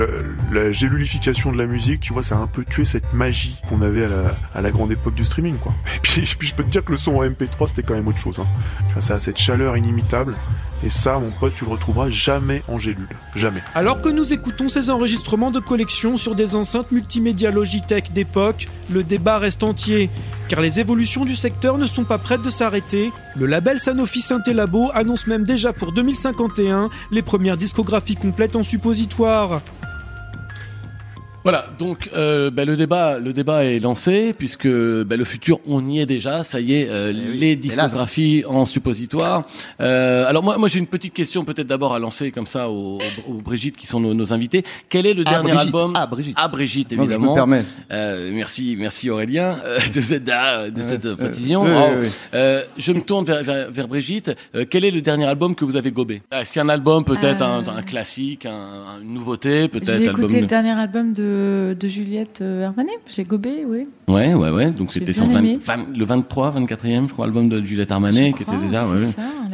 la, 0.52 0.72
gélulification 0.72 1.50
de 1.50 1.56
la 1.56 1.64
musique, 1.64 2.00
tu 2.00 2.12
vois, 2.12 2.22
ça 2.22 2.36
a 2.36 2.38
un 2.38 2.46
peu 2.46 2.64
tué 2.66 2.84
cette 2.84 3.14
magie 3.14 3.56
qu'on 3.68 3.80
avait 3.80 4.04
à 4.04 4.08
la, 4.08 4.36
à 4.54 4.60
la 4.60 4.70
grande 4.70 4.92
époque 4.92 5.14
du 5.14 5.24
streaming, 5.24 5.56
quoi. 5.56 5.74
Et 5.96 6.00
puis, 6.02 6.26
je 6.40 6.54
peux 6.54 6.62
te 6.62 6.68
dire 6.68 6.84
que 6.84 6.92
le 6.92 6.98
son 6.98 7.16
en 7.16 7.24
MP3, 7.24 7.68
c'était 7.68 7.82
quand 7.82 7.94
même 7.94 8.08
autre 8.08 8.18
chose. 8.18 8.40
Hein. 8.40 9.00
Ça 9.00 9.14
a 9.14 9.18
cette 9.18 9.38
chaleur 9.38 9.76
inimitable. 9.78 10.36
Et 10.84 10.90
ça, 10.90 11.18
mon 11.18 11.30
pote, 11.30 11.54
tu 11.54 11.64
le 11.64 11.70
retrouveras 11.70 12.10
jamais 12.10 12.62
en 12.66 12.76
gélule. 12.76 13.08
Jamais. 13.36 13.62
Alors 13.74 14.00
que 14.00 14.08
nous 14.08 14.32
écoutons 14.32 14.68
ces 14.68 14.90
enregistrements 14.90 15.52
de 15.52 15.60
collection 15.60 16.16
sur 16.16 16.34
des 16.34 16.56
enceintes 16.56 16.90
multimédia 16.90 17.52
Logitech 17.52 18.12
d'époque, 18.12 18.66
le 18.90 19.04
débat 19.04 19.38
reste 19.38 19.62
entier. 19.62 20.10
Car 20.48 20.60
les 20.60 20.80
évolutions 20.80 21.24
du 21.24 21.36
secteur 21.36 21.78
ne 21.78 21.86
sont 21.86 22.04
pas 22.04 22.18
prêtes 22.18 22.42
de 22.42 22.50
s'arrêter. 22.50 23.12
Le 23.36 23.46
label 23.46 23.78
Sanofi 23.78 24.20
Synthé 24.20 24.52
Labo 24.52 24.90
annonce 24.92 25.28
même 25.28 25.44
déjà 25.44 25.72
pour 25.72 25.92
2051 25.92 26.90
les 27.12 27.22
premières 27.22 27.56
discographies 27.56 28.16
complètes 28.16 28.56
en 28.56 28.64
suppositoire. 28.64 29.62
Voilà, 31.44 31.66
donc 31.76 32.08
euh, 32.14 32.50
bah, 32.50 32.64
le 32.64 32.76
débat, 32.76 33.18
le 33.18 33.32
débat 33.32 33.64
est 33.64 33.80
lancé 33.80 34.32
puisque 34.36 34.68
bah, 34.68 35.16
le 35.16 35.24
futur, 35.24 35.58
on 35.66 35.84
y 35.84 35.98
est 35.98 36.06
déjà. 36.06 36.44
Ça 36.44 36.60
y 36.60 36.74
est, 36.74 36.88
euh, 36.88 37.12
les 37.12 37.56
discographies 37.56 38.44
en 38.48 38.64
suppositoire. 38.64 39.44
Euh, 39.80 40.24
alors 40.28 40.44
moi, 40.44 40.56
moi 40.56 40.68
j'ai 40.68 40.78
une 40.78 40.86
petite 40.86 41.12
question 41.14 41.44
peut-être 41.44 41.66
d'abord 41.66 41.94
à 41.94 41.98
lancer 41.98 42.30
comme 42.30 42.46
ça 42.46 42.70
aux, 42.70 43.00
aux 43.28 43.34
Brigitte 43.42 43.76
qui 43.76 43.88
sont 43.88 43.98
nos, 43.98 44.14
nos 44.14 44.32
invités. 44.32 44.62
Quel 44.88 45.04
est 45.04 45.14
le 45.14 45.22
À 45.26 45.30
dernier 45.30 45.50
Brigitte, 45.50 45.66
album 45.66 45.96
à 45.96 46.06
Brigitte. 46.06 46.36
À 46.38 46.46
Brigitte, 46.48 46.92
Non, 46.92 46.96
je 47.04 47.08
me 47.08 47.14
évidemment. 47.14 47.34
permets. 47.34 47.64
Euh, 47.90 48.30
merci, 48.32 48.76
merci 48.78 49.10
Aurélien 49.10 49.58
euh, 49.64 49.78
de 49.92 50.00
cette, 50.00 50.28
ah, 50.32 50.70
de 50.70 50.80
Ouais, 50.80 50.88
cette 50.88 51.04
ouais. 51.06 51.16
précision. 51.16 51.64
Euh, 52.34 52.62
je 52.78 52.92
me 52.92 53.00
tourne 53.00 53.24
vers, 53.24 53.42
vers, 53.42 53.70
vers 53.70 53.88
Brigitte. 53.88 54.30
Euh, 54.54 54.64
quel 54.70 54.84
est 54.84 54.92
le 54.92 55.00
dernier 55.00 55.24
album 55.26 55.56
que 55.56 55.64
vous 55.64 55.74
avez 55.74 55.90
gobé? 55.90 56.22
Est-ce 56.30 56.52
qu'il 56.52 56.60
y 56.60 56.62
a 56.62 56.66
un 56.66 56.68
album 56.68 57.04
peut-être 57.04 57.42
un, 57.42 57.64
un 57.66 57.82
classique, 57.82 58.46
un, 58.46 59.00
une 59.02 59.14
nouveauté 59.14 59.66
peut-être 59.66 59.86
J'ai 59.98 60.08
album 60.08 60.20
écouté 60.20 60.40
le 60.40 60.46
dernier 60.46 60.70
album 60.70 61.12
de, 61.12 61.31
de 61.74 61.88
Juliette 61.88 62.40
euh, 62.42 62.66
Armanet, 62.66 62.98
j'ai 63.06 63.24
gobé, 63.24 63.64
oui. 63.66 63.88
Ouais, 64.08 64.34
ouais, 64.34 64.50
ouais. 64.50 64.70
Donc 64.72 64.92
c'était 64.92 65.12
son 65.12 65.26
20 65.26 65.38
aimé. 65.38 65.58
20 65.64 65.96
le 65.96 66.04
23, 66.04 66.52
24e, 66.58 67.08
je 67.08 67.12
crois, 67.12 67.24
album 67.26 67.46
de 67.46 67.64
Juliette 67.64 67.92
Armanet, 67.92 68.32
qui 68.32 68.44
crois, 68.44 68.56
était 68.56 68.64
déjà. 68.66 68.82
c'est 68.82 68.94
ouais, 68.94 69.04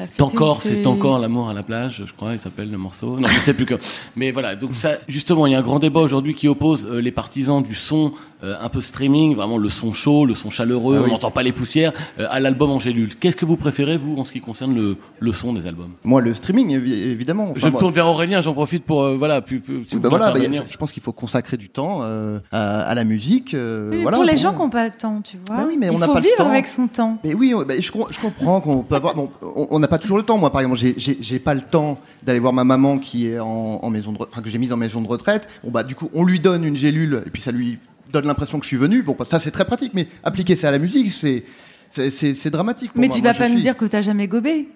a 0.03 0.07
C'est 0.07 0.23
encore, 0.23 0.63
c'est 0.63 0.87
encore 0.87 1.19
l'amour 1.19 1.51
à 1.51 1.53
la 1.55 1.63
plage, 1.63 2.03
je 2.07 2.13
crois, 2.13 2.33
il 2.33 2.39
s'appelle 2.39 2.71
le 2.71 2.79
morceau. 2.79 3.19
Non, 3.21 3.29
je 3.29 3.35
ne 3.35 3.41
sais 3.45 3.55
plus 3.55 3.67
que. 3.67 3.75
Mais 4.17 4.31
voilà, 4.31 4.57
donc 4.57 4.75
ça, 4.75 4.93
justement, 5.07 5.47
il 5.47 5.53
y 5.53 5.55
a 5.55 5.59
un 5.59 5.63
grand 5.63 5.79
débat 5.79 6.01
aujourd'hui 6.01 6.35
qui 6.35 6.49
oppose 6.49 6.87
euh, 6.91 7.01
les 7.01 7.13
partisans 7.13 7.63
du 7.63 7.75
son 7.75 8.13
euh, 8.45 8.55
un 8.63 8.69
peu 8.69 8.81
streaming, 8.81 9.35
vraiment 9.35 9.59
le 9.59 9.69
son 9.69 9.93
chaud, 9.93 10.25
le 10.25 10.35
son 10.35 10.49
chaleureux, 10.51 10.97
Ah 10.99 11.03
oui. 11.03 11.09
on 11.09 11.13
n'entend 11.13 11.31
pas 11.33 11.43
les 11.43 11.53
poussières, 11.53 11.93
euh, 12.19 12.27
à 12.31 12.39
l'album 12.41 12.71
en 12.71 12.79
gélule. 12.79 13.17
Qu'est-ce 13.17 13.37
que 13.37 13.45
vous 13.45 13.57
préférez, 13.57 13.97
vous, 13.97 14.17
en 14.17 14.25
ce 14.25 14.33
qui 14.33 14.41
concerne 14.41 14.75
le, 14.75 14.97
le 15.19 15.33
son 15.33 15.53
des 15.53 15.67
albums? 15.67 15.91
Moi, 16.05 16.21
le 16.23 16.33
streaming, 16.33 16.71
évi- 16.79 16.93
évidemment. 17.03 17.51
Enfin, 17.51 17.55
Je 17.61 17.67
me 17.67 17.71
moi- 17.73 17.81
tourne 17.81 17.93
vers 17.93 18.07
Aurélien, 18.07 18.41
j'en 18.41 18.55
profite 18.55 18.85
pour. 18.85 19.03
euh, 19.03 19.17
voilà, 19.17 19.41
plus, 19.43 19.61
plus, 19.61 19.85
si 19.87 19.97
bah 19.99 20.09
voilà, 20.09 20.27
bah, 20.27 20.39
intervenir. 20.39 20.63
je 20.71 20.77
pense 20.79 20.93
qu'il 20.93 21.03
faut 21.03 21.13
consacrer 21.13 21.57
du 21.57 21.69
temps 21.69 21.99
euh, 22.03 22.39
à, 22.53 22.81
à 22.83 22.95
la 22.95 23.05
musique. 23.05 23.53
euh, 23.55 23.91
Oui, 23.93 24.03
voilà, 24.03 24.17
pour 24.19 24.25
les 24.25 24.37
bon. 24.39 24.43
gens 24.51 24.53
qui 24.55 24.59
n'ont 24.63 24.71
pas 24.71 24.85
le 24.87 24.91
temps, 24.93 25.21
tu 25.23 25.37
vois. 25.47 25.57
Bah 25.57 25.65
oui, 25.67 25.77
mais 25.79 25.87
il 25.87 25.93
on 25.93 25.99
faut 25.99 26.13
pas 26.13 26.21
le 26.21 26.25
vivre 26.25 26.37
temps. 26.37 26.49
avec 26.49 26.67
son 26.67 26.87
temps. 26.89 27.19
Mais 27.25 27.35
oui, 27.35 27.55
bah, 27.67 27.75
je, 27.79 27.93
com- 27.93 28.07
je 28.11 28.19
comprends 28.19 28.61
qu'on 28.61 28.83
peut 28.83 28.95
avoir. 28.95 29.15
Bon, 29.15 29.31
on 29.71 29.79
n'a 29.79 29.89
pas 29.89 29.99
toujours 29.99 30.17
le 30.17 30.23
temps. 30.25 30.39
Moi, 30.39 30.51
par 30.51 30.61
exemple, 30.63 30.79
j'ai- 30.79 31.39
pas 31.39 31.55
le 31.55 31.61
temps 31.63 31.99
d'aller 32.25 32.39
voir 32.39 32.53
ma 32.53 32.65
maman 32.65 32.99
qui 32.99 33.29
est 33.29 33.39
en, 33.39 33.47
en 33.83 33.91
maison 33.91 34.13
de, 34.13 34.19
re- 34.19 34.27
enfin 34.31 34.43
que 34.43 34.49
j'ai 34.51 34.59
mise 34.59 34.73
en 34.73 34.77
maison 34.77 35.01
de 35.03 35.09
retraite. 35.09 35.49
Bon 35.65 35.71
bah 35.71 35.83
du 35.83 35.95
coup, 35.95 36.11
on 36.15 36.25
lui 36.25 36.41
donne 36.41 36.65
une 36.65 36.77
gélule 36.77 37.23
et 37.27 37.31
puis 37.31 37.43
ça 37.43 37.53
lui 37.53 37.79
donne 38.13 38.27
l'impression 38.27 38.59
que 38.59 38.65
je 38.65 38.69
suis 38.69 38.77
venu. 38.77 39.03
Bon, 39.03 39.15
bah, 39.19 39.25
ça 39.29 39.39
c'est 39.39 39.51
très 39.51 39.65
pratique, 39.65 39.93
mais 39.95 40.09
appliquer 40.25 40.57
ça 40.57 40.69
à 40.69 40.71
la 40.71 40.79
musique, 40.79 41.13
c'est 41.13 42.51
dramatique. 42.51 42.93
pour 42.93 43.01
Mais 43.01 43.09
moi. 43.09 43.17
tu 43.17 43.23
vas 43.23 43.35
pas 43.35 43.49
nous 43.49 43.55
suis- 43.55 43.63
dire 43.63 43.77
que 43.77 43.85
t'as 43.85 44.01
jamais 44.03 44.29
gobé. 44.29 44.69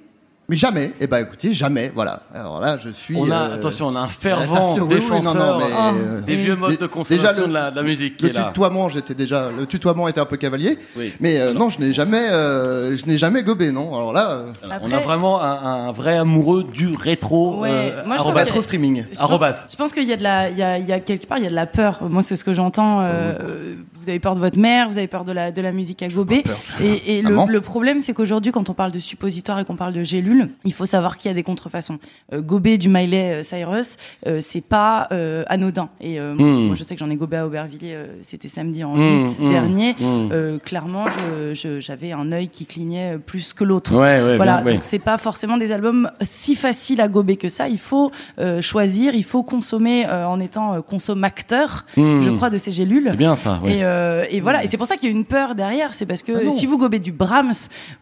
Mais 0.49 0.57
jamais. 0.57 0.91
Eh 1.01 1.07
ben 1.07 1.19
écoutez, 1.23 1.55
jamais. 1.55 1.93
Voilà. 1.95 2.25
Alors 2.35 2.61
là, 2.61 2.77
je 2.77 2.89
suis. 2.91 3.17
On 3.17 3.31
a, 3.31 3.35
euh, 3.51 3.55
attention, 3.55 3.87
on 3.87 3.97
a 3.97 4.01
un 4.01 4.09
fervent 4.09 4.55
attention, 4.55 4.83
oui, 4.85 4.89
oui, 4.91 4.95
défenseur 4.97 5.35
non, 5.35 5.53
non, 5.53 5.59
mais, 5.59 5.65
euh, 5.73 6.17
euh, 6.19 6.21
des 6.21 6.35
vieux 6.35 6.57
modes 6.57 6.77
de 6.77 6.87
consommation 6.87 7.29
déjà, 7.31 7.41
le- 7.41 7.47
de, 7.49 7.53
la, 7.53 7.71
de 7.71 7.77
la 7.77 7.83
musique 7.83 8.17
qui 8.17 8.25
Le 8.25 8.31
est 8.31 8.35
là. 8.35 8.45
tutoiement, 8.49 8.89
j'étais 8.89 9.15
déjà. 9.15 9.51
Le 9.57 9.67
tutoiement 9.67 10.09
était 10.09 10.21
un 10.21 10.25
peu 10.27 10.37
cavalier. 10.37 10.79
Oui. 10.97 11.13
Mais 11.21 11.41
euh, 11.41 11.55
non, 11.55 11.71
je 11.71 11.79
n'ai 11.81 11.93
jamais, 11.93 12.29
euh, 12.31 12.97
je 12.99 13.07
n'ai 13.07 13.19
jamais 13.19 13.45
gobé, 13.45 13.71
non. 13.71 13.95
Alors 13.95 14.13
là, 14.13 14.31
euh, 14.33 14.79
On 14.83 14.91
a 14.91 14.99
vraiment 14.99 15.41
un, 15.41 15.87
un 15.89 15.93
vrai 15.93 16.19
amoureux 16.19 16.65
du 16.65 16.89
rétro. 16.95 17.61
Ouais, 17.61 17.71
euh, 17.71 18.03
moi, 18.05 18.17
je 18.17 18.23
pense 18.23 18.27
arrobas. 18.27 18.41
que- 18.41 18.45
rétro 18.47 18.63
streaming. 18.63 19.05
Je 19.13 19.21
Arrobas. 19.21 19.53
pense, 19.53 19.73
je 19.73 19.77
pense 19.77 19.93
qu'il 19.93 20.09
y 20.09 20.13
a 20.13 20.17
de 20.17 20.23
la, 20.25 20.51
il 20.51 20.59
y 20.59 20.63
a, 20.63 20.77
il 20.77 20.87
y 20.87 20.93
a 20.93 20.99
quelque 21.01 21.27
part, 21.29 21.39
il 21.39 21.45
y 21.45 21.47
a 21.47 21.51
de 21.51 21.55
la 21.55 21.67
peur. 21.67 22.01
Moi, 22.03 22.21
c'est 22.23 22.37
ce 22.37 22.45
que 22.45 22.53
j'entends. 22.53 23.01
euh, 23.01 23.05
euh, 23.09 23.75
vous 24.03 24.09
avez 24.09 24.19
peur 24.19 24.35
de 24.35 24.41
votre 24.41 24.59
mère, 24.59 24.89
vous 24.89 24.99
avez 24.99 25.07
peur 25.07 25.23
de 25.25 25.31
la, 25.31 25.53
de 25.53 25.63
la 25.63 25.71
musique 25.71 26.03
à 26.03 26.09
gober. 26.09 26.43
Et, 26.83 27.19
et 27.19 27.23
le, 27.23 27.61
problème, 27.61 28.01
c'est 28.01 28.13
qu'aujourd'hui, 28.13 28.51
quand 28.51 28.69
on 28.69 28.75
parle 28.75 28.91
de 28.91 28.99
suppositoire 28.99 29.61
et 29.61 29.65
qu'on 29.65 29.77
parle 29.77 29.93
de 29.93 30.03
il 30.65 30.73
faut 30.73 30.87
savoir 30.87 31.19
qu'il 31.19 31.29
y 31.31 31.33
a 31.33 31.35
des 31.35 31.43
contrefaçons. 31.43 31.99
Euh, 32.33 32.41
gober 32.41 32.79
du 32.79 32.89
Miley 32.89 33.41
euh, 33.41 33.43
Cyrus, 33.43 33.97
euh, 34.27 34.39
c'est 34.41 34.61
pas 34.61 35.09
anodin. 35.49 35.89
Et 36.01 36.19
euh, 36.21 36.35
Mm. 36.35 36.67
moi, 36.67 36.75
je 36.75 36.83
sais 36.85 36.95
que 36.95 37.01
j'en 37.01 37.11
ai 37.11 37.17
gobé 37.17 37.37
à 37.37 37.47
Aubervilliers. 37.47 37.97
C'était 38.23 38.49
samedi 38.49 38.85
en 38.85 38.95
Mm, 38.97 39.27
8 39.27 39.41
mm, 39.41 39.51
dernier. 39.51 39.93
mm. 39.99 40.29
Euh, 40.33 40.59
clairement, 40.59 41.05
j'avais 41.55 42.13
un 42.13 42.33
œil 42.33 42.49
qui 42.49 42.67
clignait 42.67 43.19
plus 43.19 43.53
que 43.53 43.65
l'autre. 43.65 43.93
Ouais, 43.95 44.23
ouais, 44.23 44.37
voilà. 44.37 44.63
ouais. 44.63 44.73
Donc 44.75 44.83
c'est 44.83 44.99
pas 44.99 45.19
forcément 45.19 45.57
des 45.57 45.73
albums 45.73 46.11
si 46.23 46.55
faciles 46.55 47.01
à 47.01 47.09
gober 47.09 47.37
que 47.37 47.49
ça. 47.49 47.69
Il 47.69 47.79
faut 47.79 48.11
choisir, 48.61 49.15
il 49.15 49.25
faut 49.25 49.43
consommer 49.43 50.07
en 50.09 50.39
étant 50.41 50.81
consommateur, 50.83 51.85
Hmm. 51.97 52.21
je 52.23 52.31
crois, 52.31 52.51
de 52.51 52.59
ces 52.59 52.73
gélules. 52.73 53.09
C'est 53.11 53.17
bien 53.17 53.37
ça. 53.37 53.61
Et, 53.67 53.81
et 54.37 54.41
voilà. 54.41 54.65
Et 54.65 54.67
c'est 54.67 54.77
pour 54.77 54.87
ça 54.87 54.97
qu'il 54.97 55.09
y 55.11 55.13
a 55.13 55.17
une 55.17 55.25
peur 55.25 55.55
derrière. 55.55 55.95
C'est 55.95 56.07
parce 56.07 56.23
que 56.23 56.33
Ah 56.47 56.51
si 56.51 56.67
vous 56.67 56.79
gobez 56.79 56.99
du 56.99 57.13
Brahms 57.13 57.53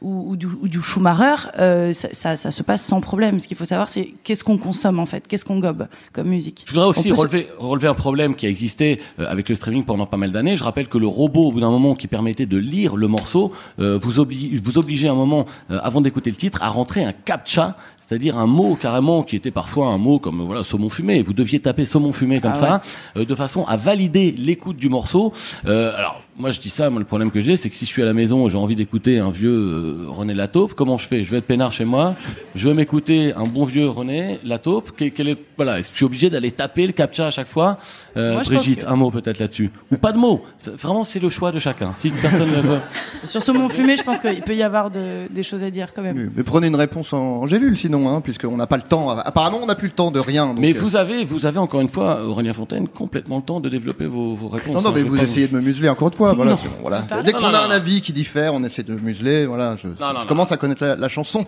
ou, 0.01 0.31
ou 0.33 0.37
du, 0.37 0.47
ou 0.47 0.69
du 0.69 0.81
Schumacher, 0.81 1.49
euh, 1.59 1.93
ça, 1.93 2.09
ça- 2.21 2.37
ça 2.37 2.51
se 2.51 2.63
passe 2.63 2.83
sans 2.85 3.01
problème. 3.01 3.41
Ce 3.41 3.47
qu'il 3.49 3.57
faut 3.57 3.65
savoir, 3.65 3.89
c'est 3.89 4.13
qu'est-ce 4.25 4.45
qu'on 4.45 4.59
consomme 4.59 4.99
en 4.99 5.07
fait, 5.07 5.27
qu'est-ce 5.27 5.45
qu'on 5.45 5.59
gobe 5.59 5.87
comme 6.13 6.29
musique. 6.29 6.63
Je 6.67 6.73
voudrais 6.73 6.87
aussi 6.89 7.09
se- 7.09 7.15
relever, 7.15 7.47
relever 7.59 7.89
un 7.89 7.95
problème 7.95 8.35
qui 8.35 8.47
a 8.47 8.49
existé 8.51 9.01
euh, 9.19 9.27
avec 9.29 9.49
le 9.49 9.55
streaming 9.55 9.85
pendant 9.85 10.07
pas 10.07 10.17
mal 10.19 10.31
d'années. 10.33 10.57
Je 10.57 10.65
rappelle 10.65 10.89
que 10.89 10.99
le 10.99 11.07
robot, 11.07 11.47
au 11.49 11.53
bout 11.53 11.61
d'un 11.61 11.71
moment, 11.71 11.95
qui 11.95 12.07
permettait 12.09 12.47
de 12.47 12.59
lire 12.59 12.97
le 12.97 13.09
morceau, 13.09 13.53
euh, 13.81 13.99
vous, 14.01 14.19
oblige, 14.21 14.61
vous 14.61 14.77
obligeait 14.79 15.09
un 15.09 15.15
moment, 15.15 15.47
euh, 15.71 15.79
avant 15.83 16.01
d'écouter 16.01 16.31
le 16.31 16.37
titre, 16.37 16.59
à 16.63 16.69
rentrer 16.69 17.03
un 17.05 17.13
captcha. 17.13 17.77
C'est-à-dire 18.07 18.37
un 18.39 18.47
mot 18.49 18.75
carrément 18.75 19.23
qui 19.23 19.37
était 19.37 19.53
parfois 19.53 19.87
un 19.87 19.97
mot 19.99 20.19
comme 20.19 20.43
voilà 20.43 20.65
saumon 20.65 20.89
fumé. 20.91 21.23
Vous 21.23 21.33
deviez 21.33 21.61
taper 21.61 21.87
saumon 21.87 22.13
fumé 22.13 22.41
comme 22.41 22.55
Ah 22.57 22.81
ça, 22.81 22.81
euh, 23.17 23.25
de 23.25 23.35
façon 23.37 23.65
à 23.67 23.77
valider 23.77 24.33
l'écoute 24.33 24.77
du 24.77 24.89
morceau. 24.89 25.33
Euh, 25.67 25.95
alors 25.97 26.21
moi 26.41 26.51
je 26.51 26.61
dis 26.61 26.71
ça, 26.71 26.91
moi 26.91 26.99
le 26.99 27.05
problème 27.07 27.31
que 27.31 27.41
j'ai, 27.41 27.57
c'est 27.57 27.69
que 27.71 27.75
si 27.77 27.85
je 27.85 27.91
suis 27.91 28.03
à 28.03 28.07
la 28.07 28.13
maison 28.15 28.47
et 28.47 28.51
j'ai 28.51 28.57
envie 28.59 28.77
d'écouter 28.77 29.19
un 29.19 29.31
vieux 29.31 29.51
euh, 29.51 30.05
René 30.09 30.35
Lataupe, 30.35 30.75
comment 30.75 30.99
je 30.99 31.07
fais? 31.07 31.23
Je 31.25 31.31
vais 31.31 31.39
être 31.39 31.47
peinard 31.47 31.73
chez 31.73 31.85
moi, 31.85 32.15
je 32.55 32.69
vais 32.69 32.75
m'écouter 32.75 33.33
un 33.35 33.45
bon 33.45 33.65
vieux 33.65 33.89
René 33.89 34.39
Lataupe. 34.45 34.91
Quel, 34.97 35.13
quel 35.13 35.29
est, 35.29 35.39
voilà, 35.57 35.79
est-ce 35.79 35.89
que 35.89 35.93
je 35.95 35.97
suis 35.99 36.05
obligé 36.07 36.31
d'aller 36.31 36.51
taper 36.51 36.87
le 36.87 36.93
captcha 36.93 37.27
à 37.27 37.31
chaque 37.31 37.47
fois 37.47 37.79
Euh, 38.17 38.33
Moi, 38.35 38.43
Brigitte, 38.43 38.81
que- 38.85 38.91
un 38.91 38.97
mot 38.97 39.11
peut-être 39.11 39.39
là-dessus. 39.39 39.71
Ou 39.93 39.97
pas 39.97 40.11
de 40.13 40.19
mots. 40.19 40.43
Vraiment, 40.83 41.05
c'est 41.05 41.21
le 41.21 41.29
choix 41.29 41.53
de 41.53 41.59
chacun. 41.61 41.93
Si 41.93 42.11
personne 42.11 42.51
ne 42.51 42.61
veut. 42.61 42.81
Sur 43.25 43.41
ce 43.43 43.53
mot 43.53 43.69
fumé, 43.69 43.97
je 43.97 44.03
pense 44.03 44.19
qu'il 44.19 44.43
peut 44.43 44.55
y 44.57 44.63
avoir 44.63 44.91
de- 44.91 45.29
des 45.31 45.43
choses 45.45 45.63
à 45.63 45.71
dire 45.71 45.93
quand 45.95 46.03
même. 46.03 46.17
Oui, 46.17 46.29
Mais 46.37 46.43
prenez 46.43 46.67
une 46.67 46.77
réponse 46.77 47.13
en, 47.13 47.19
en 47.43 47.47
gélule 47.47 47.79
sinon, 47.79 48.09
hein, 48.09 48.21
puisqu'on 48.21 48.57
n'a 48.57 48.67
pas 48.67 48.77
le 48.79 48.83
temps. 48.83 49.11
Apparemment, 49.11 49.61
on 49.63 49.67
n'a 49.67 49.75
plus 49.77 49.89
le 49.89 49.95
temps 49.95 50.11
de 50.11 50.19
rien. 50.19 50.47
donc, 50.47 50.59
Mais 50.59 50.75
euh, 50.77 50.81
vous 50.81 50.97
avez, 50.97 51.23
vous 51.25 51.47
avez 51.47 51.59
encore 51.59 51.81
une 51.81 51.89
fois, 51.89 52.25
Aurélien 52.25 52.53
Fontaine, 52.53 52.89
complètement 52.89 53.37
le 53.37 53.43
temps 53.43 53.61
de 53.61 53.69
développer 53.69 54.07
vos, 54.07 54.35
vos 54.35 54.49
réponses. 54.49 54.75
Non, 54.75 54.83
non, 54.83 54.89
hein, 54.89 54.93
mais 54.97 55.03
vous 55.03 55.19
essayez 55.19 55.47
de 55.47 55.55
me 55.55 55.61
museler 55.61 55.89
encore 55.89 56.09
une 56.09 56.15
fois. 56.15 56.30
Voilà, 56.35 57.03
bon, 57.03 57.23
Dès 57.25 57.33
qu'on 57.33 57.45
a 57.55 57.61
un 57.61 57.71
avis 57.71 58.01
qui 58.01 58.13
diffère, 58.13 58.55
on 58.55 58.63
essaie 58.65 58.83
de 58.83 58.95
museler. 58.95 59.47
Voilà, 59.47 59.77
je, 59.77 59.89
non, 59.89 59.95
je 59.99 60.05
non. 60.21 60.27
commence 60.27 60.53
à 60.53 60.57
connaître 60.57 60.83
la, 60.85 60.97
la 60.97 61.09
chanson. 61.09 61.47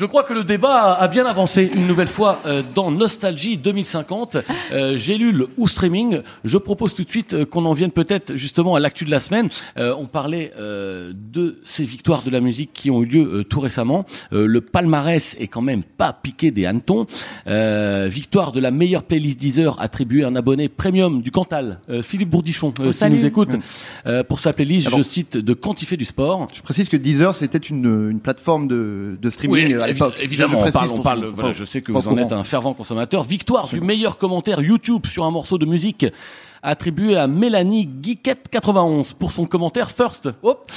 Je 0.00 0.04
crois 0.04 0.22
que 0.22 0.32
le 0.32 0.44
débat 0.44 0.92
a 0.94 1.08
bien 1.08 1.26
avancé 1.26 1.68
une 1.74 1.88
nouvelle 1.88 2.06
fois 2.06 2.40
euh, 2.46 2.62
dans 2.72 2.92
Nostalgie 2.92 3.56
2050, 3.58 4.36
euh, 4.70 4.96
Gélule 4.96 5.46
ou 5.56 5.66
streaming. 5.66 6.20
Je 6.44 6.56
propose 6.56 6.94
tout 6.94 7.02
de 7.02 7.10
suite 7.10 7.34
euh, 7.34 7.44
qu'on 7.44 7.64
en 7.64 7.72
vienne 7.72 7.90
peut-être 7.90 8.36
justement 8.36 8.76
à 8.76 8.80
l'actu 8.80 9.04
de 9.04 9.10
la 9.10 9.18
semaine. 9.18 9.48
Euh, 9.76 9.92
on 9.98 10.06
parlait 10.06 10.52
euh, 10.56 11.12
de 11.32 11.58
ces 11.64 11.82
victoires 11.84 12.22
de 12.22 12.30
la 12.30 12.38
musique 12.40 12.70
qui 12.72 12.92
ont 12.92 13.02
eu 13.02 13.06
lieu 13.06 13.28
euh, 13.38 13.42
tout 13.42 13.58
récemment. 13.58 14.06
Euh, 14.32 14.46
le 14.46 14.60
palmarès 14.60 15.36
est 15.40 15.48
quand 15.48 15.62
même 15.62 15.82
pas 15.82 16.12
piqué 16.12 16.52
des 16.52 16.64
hannetons. 16.64 17.08
Euh, 17.48 18.06
victoire 18.08 18.52
de 18.52 18.60
la 18.60 18.70
meilleure 18.70 19.02
playlist 19.02 19.40
Deezer 19.40 19.80
attribuée 19.82 20.22
à 20.22 20.28
un 20.28 20.36
abonné 20.36 20.68
premium 20.68 21.20
du 21.20 21.32
Cantal, 21.32 21.80
euh, 21.90 22.02
Philippe 22.02 22.30
Bourdichon, 22.30 22.72
euh, 22.78 22.84
Oh, 22.90 22.92
s'il 22.92 23.08
nous 23.08 23.26
écoute, 23.26 23.50
euh, 24.06 24.22
pour 24.22 24.38
sa 24.38 24.52
playlist, 24.52 24.86
Alors- 24.86 24.98
je 25.00 25.02
cite, 25.02 25.36
de 25.36 25.54
quantifier 25.54 25.96
du 25.96 26.04
sport. 26.04 26.46
Je 26.54 26.62
précise 26.62 26.88
que 26.88 26.96
Deezer, 26.96 27.34
c'était 27.34 27.58
une, 27.58 28.10
une 28.12 28.20
plateforme 28.20 28.68
de, 28.68 29.18
de 29.20 29.30
streaming 29.30 29.74
Oui, 29.74 29.87
à 29.88 29.90
évi- 29.90 29.94
l'époque. 29.94 30.14
Évidemment, 30.20 30.60
on 30.64 30.70
parle, 30.70 30.90
on 30.92 31.02
parle, 31.02 31.24
voilà, 31.26 31.52
je 31.52 31.64
sais 31.64 31.82
que 31.82 31.92
vous 31.92 32.08
en 32.08 32.16
êtes 32.16 32.32
un 32.32 32.44
fervent 32.44 32.74
consommateur. 32.74 33.22
Victoire 33.24 33.68
du 33.68 33.80
meilleur 33.80 34.16
commentaire 34.18 34.60
YouTube 34.60 35.06
sur 35.06 35.24
un 35.24 35.30
morceau 35.30 35.58
de 35.58 35.66
musique 35.66 36.06
attribué 36.62 37.16
à 37.16 37.26
Mélanie 37.26 37.88
Geekette 38.02 38.48
91 38.50 39.12
pour 39.14 39.32
son 39.32 39.46
commentaire 39.46 39.90
First. 39.90 40.28
Hop. 40.42 40.70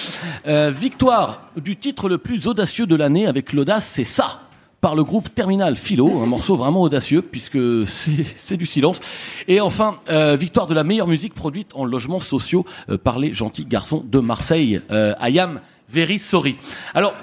Euh, 0.48 0.72
victoire 0.72 1.42
du 1.58 1.76
titre 1.76 2.08
le 2.08 2.18
plus 2.18 2.48
audacieux 2.48 2.86
de 2.86 2.96
l'année 2.96 3.26
avec 3.26 3.54
l'audace, 3.54 3.86
c'est 3.92 4.04
ça 4.04 4.42
par 4.80 4.96
le 4.96 5.04
groupe 5.04 5.34
Terminal 5.36 5.76
Philo, 5.76 6.22
un 6.24 6.26
morceau 6.26 6.56
vraiment 6.56 6.82
audacieux 6.82 7.22
puisque 7.22 7.58
c'est 7.86 8.26
c'est 8.36 8.58
du 8.58 8.66
silence. 8.66 9.00
Et 9.48 9.62
enfin, 9.62 9.96
euh, 10.10 10.36
victoire 10.36 10.68
de 10.68 10.74
la 10.74 10.84
meilleure 10.84 11.08
musique 11.08 11.34
produite 11.36 11.72
en 11.76 11.86
logements 11.86 12.20
sociaux 12.20 12.66
euh, 12.90 12.98
par 12.98 13.20
les 13.20 13.34
gentils 13.34 13.66
garçons 13.66 14.04
de 14.08 14.20
Marseille. 14.20 14.82
Euh, 14.92 15.14
I 15.22 15.40
am 15.40 15.62
very 15.90 16.18
sorry. 16.20 16.56
Alors, 16.94 17.14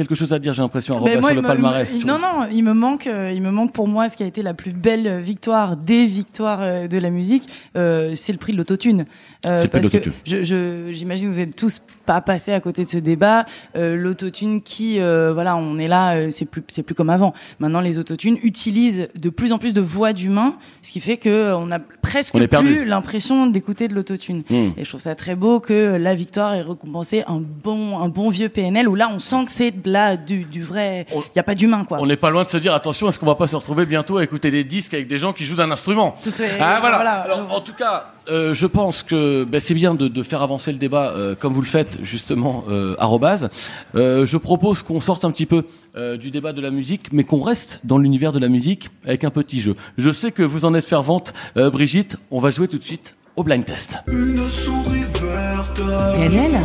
quelque 0.00 0.14
chose 0.14 0.32
à 0.32 0.38
dire, 0.38 0.54
j'ai 0.54 0.62
l'impression, 0.62 0.96
à 0.96 1.00
moi, 1.00 1.10
sur 1.20 1.34
le 1.34 1.42
me- 1.42 1.46
palmarès. 1.46 1.92
non, 2.06 2.18
non, 2.18 2.46
il 2.50 2.62
me 2.64 2.72
manque, 2.72 3.06
euh, 3.06 3.30
il 3.34 3.42
me 3.42 3.50
manque 3.50 3.72
pour 3.72 3.86
moi 3.86 4.08
ce 4.08 4.16
qui 4.16 4.22
a 4.22 4.26
été 4.26 4.40
la 4.42 4.54
plus 4.54 4.72
belle 4.72 5.20
victoire 5.20 5.76
des 5.76 6.06
victoires 6.06 6.62
euh, 6.62 6.88
de 6.88 6.96
la 6.98 7.10
musique, 7.10 7.44
euh, 7.76 8.12
c'est 8.14 8.32
le 8.32 8.38
prix 8.38 8.52
de 8.52 8.58
l'autotune. 8.58 9.04
Euh, 9.46 9.54
parce 9.54 9.66
que 9.68 9.76
l'autotune. 9.78 10.12
je- 10.24 10.42
je- 10.42 10.92
j'imagine 10.92 11.28
que 11.28 11.34
vous 11.34 11.40
êtes 11.40 11.54
tous 11.56 11.80
pas 12.10 12.20
passés 12.20 12.52
à 12.52 12.58
côté 12.58 12.84
de 12.84 12.90
ce 12.90 12.96
débat. 12.96 13.46
Euh, 13.76 13.94
l'autotune 13.94 14.62
qui, 14.62 14.98
euh, 14.98 15.32
voilà, 15.32 15.54
on 15.54 15.78
est 15.78 15.86
là, 15.86 16.16
euh, 16.16 16.30
c'est 16.32 16.44
plus, 16.44 16.64
c'est 16.66 16.82
plus 16.82 16.96
comme 16.96 17.08
avant. 17.08 17.34
Maintenant, 17.60 17.80
les 17.80 17.98
autotunes 17.98 18.36
utilisent 18.42 19.08
de 19.14 19.30
plus 19.30 19.52
en 19.52 19.58
plus 19.58 19.72
de 19.72 19.80
voix 19.80 20.12
d'humains, 20.12 20.56
ce 20.82 20.90
qui 20.90 20.98
fait 20.98 21.18
que 21.18 21.28
euh, 21.28 21.56
on 21.56 21.70
a 21.70 21.78
presque 21.78 22.34
On 22.34 22.44
plus 22.44 22.84
l'impression 22.84 23.46
d'écouter 23.46 23.86
de 23.86 23.94
l'autotune. 23.94 24.42
Hmm. 24.50 24.70
Et 24.76 24.82
je 24.82 24.88
trouve 24.88 25.00
ça 25.00 25.14
très 25.14 25.36
beau 25.36 25.60
que 25.60 25.96
la 26.00 26.16
victoire 26.16 26.54
ait 26.54 26.62
récompensé 26.62 27.22
un 27.28 27.40
bon, 27.40 28.00
un 28.00 28.08
bon 28.08 28.28
vieux 28.28 28.48
PNL 28.48 28.88
où 28.88 28.96
là, 28.96 29.08
on 29.14 29.20
sent 29.20 29.44
que 29.44 29.52
c'est 29.52 29.70
de 29.70 29.88
la, 29.88 30.16
du, 30.16 30.42
du 30.42 30.64
vrai. 30.64 31.06
Il 31.12 31.20
n'y 31.36 31.40
a 31.40 31.44
pas 31.44 31.54
d'humain, 31.54 31.84
quoi. 31.84 31.98
On 32.00 32.06
n'est 32.06 32.16
pas 32.16 32.30
loin 32.30 32.42
de 32.42 32.48
se 32.48 32.56
dire 32.56 32.74
attention, 32.74 33.08
est-ce 33.08 33.20
qu'on 33.20 33.26
va 33.26 33.36
pas 33.36 33.46
se 33.46 33.54
retrouver 33.54 33.86
bientôt 33.86 34.16
à 34.16 34.24
écouter 34.24 34.50
des 34.50 34.64
disques 34.64 34.94
avec 34.94 35.06
des 35.06 35.18
gens 35.18 35.32
qui 35.32 35.44
jouent 35.44 35.54
d'un 35.54 35.70
instrument? 35.70 36.16
Tout 36.20 36.30
Ah, 36.58 36.78
voilà. 36.80 36.96
voilà. 36.96 37.12
Alors, 37.20 37.54
en 37.54 37.60
tout 37.60 37.74
cas, 37.74 38.14
euh, 38.30 38.54
je 38.54 38.66
pense 38.66 39.02
que 39.02 39.44
ben, 39.44 39.60
c'est 39.60 39.74
bien 39.74 39.94
de, 39.94 40.08
de 40.08 40.22
faire 40.22 40.42
avancer 40.42 40.72
le 40.72 40.78
débat 40.78 41.10
euh, 41.10 41.34
comme 41.34 41.52
vous 41.52 41.60
le 41.60 41.66
faites 41.66 41.98
justement 42.02 42.64
euh, 42.68 42.94
arrobase. 42.98 43.48
Euh, 43.94 44.26
je 44.26 44.36
propose 44.36 44.82
qu'on 44.82 45.00
sorte 45.00 45.24
un 45.24 45.30
petit 45.30 45.46
peu 45.46 45.64
euh, 45.96 46.16
du 46.16 46.30
débat 46.30 46.52
de 46.52 46.60
la 46.60 46.70
musique, 46.70 47.12
mais 47.12 47.24
qu'on 47.24 47.40
reste 47.40 47.80
dans 47.84 47.98
l'univers 47.98 48.32
de 48.32 48.38
la 48.38 48.48
musique 48.48 48.90
avec 49.04 49.24
un 49.24 49.30
petit 49.30 49.60
jeu. 49.60 49.74
Je 49.98 50.10
sais 50.10 50.30
que 50.32 50.42
vous 50.42 50.64
en 50.64 50.74
êtes 50.74 50.84
fervente, 50.84 51.34
euh, 51.56 51.70
Brigitte. 51.70 52.16
On 52.30 52.38
va 52.40 52.50
jouer 52.50 52.68
tout 52.68 52.78
de 52.78 52.84
suite 52.84 53.14
au 53.36 53.42
blind 53.42 53.64
test. 53.64 53.98
Une 54.08 54.48
souris 54.48 55.04
verte. 55.20 55.80
PNL 56.16 56.58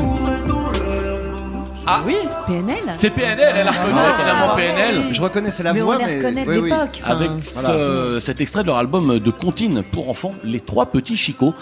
Ah 1.87 2.01
oui 2.05 2.15
PNL 2.47 2.77
C'est 2.95 3.11
PNL, 3.11 3.53
elle 3.57 3.67
a 3.67 3.71
reconnu 3.71 3.93
Ah, 3.95 4.15
évidemment 4.17 4.55
oui. 4.55 4.61
PNL. 4.63 5.13
Je 5.13 5.21
reconnaissais 5.21 5.61
la 5.61 5.71
Mais 5.73 5.81
on 5.81 5.85
voix, 5.85 5.97
les 5.99 6.05
mais. 6.05 6.17
reconnaît 6.17 6.45
oui, 6.47 6.57
oui. 6.57 6.69
d'époque. 6.71 6.89
enfin. 7.03 7.11
Avec 7.11 7.31
Voilà. 7.53 7.69
ce- 7.69 8.19
cet 8.21 8.41
extrait 8.41 8.61
de 8.63 8.67
leur 8.67 8.77
album 8.77 9.19
de 9.19 9.29
comptine 9.31 9.83
pour 9.83 10.09
enfants, 10.09 10.33
Les 10.43 10.59
Trois 10.59 10.87
Petits 10.87 11.15
Chicots. 11.15 11.53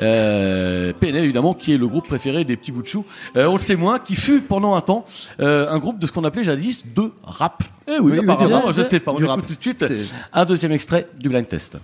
Euh, 0.00 0.92
PNL, 0.98 1.22
évidemment, 1.22 1.54
qui 1.54 1.74
est 1.74 1.78
le 1.78 1.86
groupe 1.86 2.08
préféré 2.08 2.44
des 2.44 2.56
petits 2.56 2.72
bouts 2.72 2.82
de 2.82 2.88
chou. 2.88 3.04
Euh, 3.36 3.46
on 3.46 3.52
le 3.52 3.58
sait 3.60 3.76
moins, 3.76 4.00
qui 4.00 4.16
fut 4.16 4.40
pendant 4.40 4.74
un 4.74 4.80
temps 4.80 5.04
euh, 5.40 5.70
un 5.70 5.78
groupe 5.78 6.00
de 6.00 6.06
ce 6.08 6.12
qu'on 6.12 6.24
appelait 6.24 6.42
jadis 6.44 6.82
de 6.96 7.12
rap. 7.22 7.62
Eh 7.86 7.92
oui, 7.92 7.98
Oui, 8.00 8.10
oui, 8.18 8.18
apparemment, 8.24 8.66
du- 8.70 8.76
je 8.76 8.82
ne 8.82 8.88
sais 8.88 8.98
pas. 9.00 9.12
On 9.12 9.16
du 9.16 9.22
écoute 9.24 9.36
rap. 9.36 9.46
tout 9.46 9.54
de 9.54 9.60
suite 9.62 9.84
C'est- 9.86 10.06
un 10.32 10.44
deuxième 10.44 10.72
extrait 10.72 11.06
du 11.16 11.28
blind 11.28 11.46
test. 11.46 11.76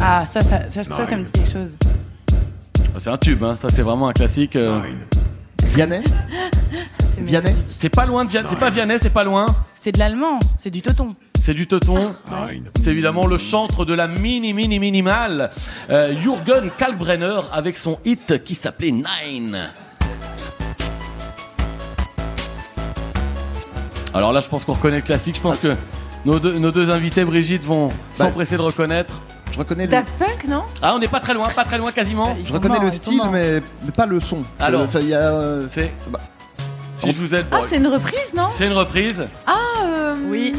Ah, 0.00 0.24
ça, 0.24 0.40
ça, 0.40 0.70
ça, 0.70 0.82
ça, 0.84 1.04
ça 1.04 1.16
me 1.16 1.24
dit 1.24 1.30
quelque 1.32 1.50
chose. 1.50 1.76
Ah, 2.96 2.98
C'est 2.98 3.10
un 3.10 3.18
tube, 3.18 3.42
hein. 3.44 3.56
ça 3.60 3.68
c'est 3.74 3.82
vraiment 3.82 4.08
un 4.08 4.12
classique. 4.12 4.56
euh. 4.56 4.78
Vianney 5.74 6.02
Vianney 7.18 7.54
C'est 7.78 7.88
pas 7.88 8.06
loin 8.06 8.24
de 8.24 8.30
Vianney, 8.30 8.48
c'est 8.48 8.58
pas 8.58 8.70
Vianney, 8.70 8.96
c'est 9.00 9.10
pas 9.12 9.24
loin. 9.24 9.46
C'est 9.74 9.92
de 9.92 9.98
l'allemand, 9.98 10.38
c'est 10.58 10.70
du 10.70 10.82
teuton. 10.82 11.14
C'est 11.38 11.54
du 11.54 11.66
teuton. 11.66 12.14
C'est 12.82 12.90
évidemment 12.90 13.26
le 13.26 13.38
chantre 13.38 13.84
de 13.84 13.92
la 13.92 14.08
mini 14.08 14.52
mini 14.52 14.78
minimale, 14.78 15.50
euh, 15.90 16.16
Jürgen 16.18 16.70
Kalbrenner 16.78 17.40
avec 17.52 17.76
son 17.76 17.98
hit 18.04 18.42
qui 18.44 18.54
s'appelait 18.54 18.92
Nine. 18.92 19.58
Alors 24.14 24.32
là, 24.32 24.40
je 24.40 24.48
pense 24.48 24.64
qu'on 24.64 24.74
reconnaît 24.74 24.96
le 24.98 25.02
classique. 25.02 25.36
Je 25.36 25.40
pense 25.40 25.58
que 25.58 25.74
nos 26.24 26.38
deux, 26.38 26.56
nos 26.58 26.70
deux 26.70 26.90
invités, 26.90 27.24
Brigitte, 27.24 27.64
vont 27.64 27.88
Bah, 27.88 27.94
s'empresser 28.26 28.56
de 28.56 28.62
reconnaître. 28.62 29.12
Je 29.54 29.58
reconnais 29.60 29.84
le, 29.84 29.90
Daft 29.92 30.10
Punk, 30.18 30.48
non 30.48 30.64
Ah, 30.82 30.94
on 30.96 30.98
n'est 30.98 31.06
pas 31.06 31.20
très 31.20 31.32
loin, 31.32 31.48
pas 31.50 31.64
très 31.64 31.78
loin 31.78 31.92
quasiment. 31.92 32.36
je 32.42 32.52
reconnais 32.52 32.80
le 32.80 32.90
style, 32.90 33.22
mais, 33.30 33.62
mais 33.84 33.92
pas 33.92 34.04
le 34.04 34.18
son. 34.18 34.42
Alors. 34.58 34.90
Ça, 34.90 35.00
y 35.00 35.14
a, 35.14 35.18
euh, 35.18 35.66
C'est. 35.70 35.92
bah, 36.08 36.18
Si 36.96 37.12
je 37.12 37.16
vous 37.16 37.32
aide, 37.36 37.46
Ah, 37.52 37.58
bon, 37.60 37.64
c'est 37.68 37.76
une 37.76 37.86
reprise, 37.86 38.34
non 38.36 38.46
c'est 38.52 38.66
une 38.66 38.72
reprise. 38.72 39.24
Ah, 39.46 39.52
euh, 39.84 40.14
Oui. 40.28 40.54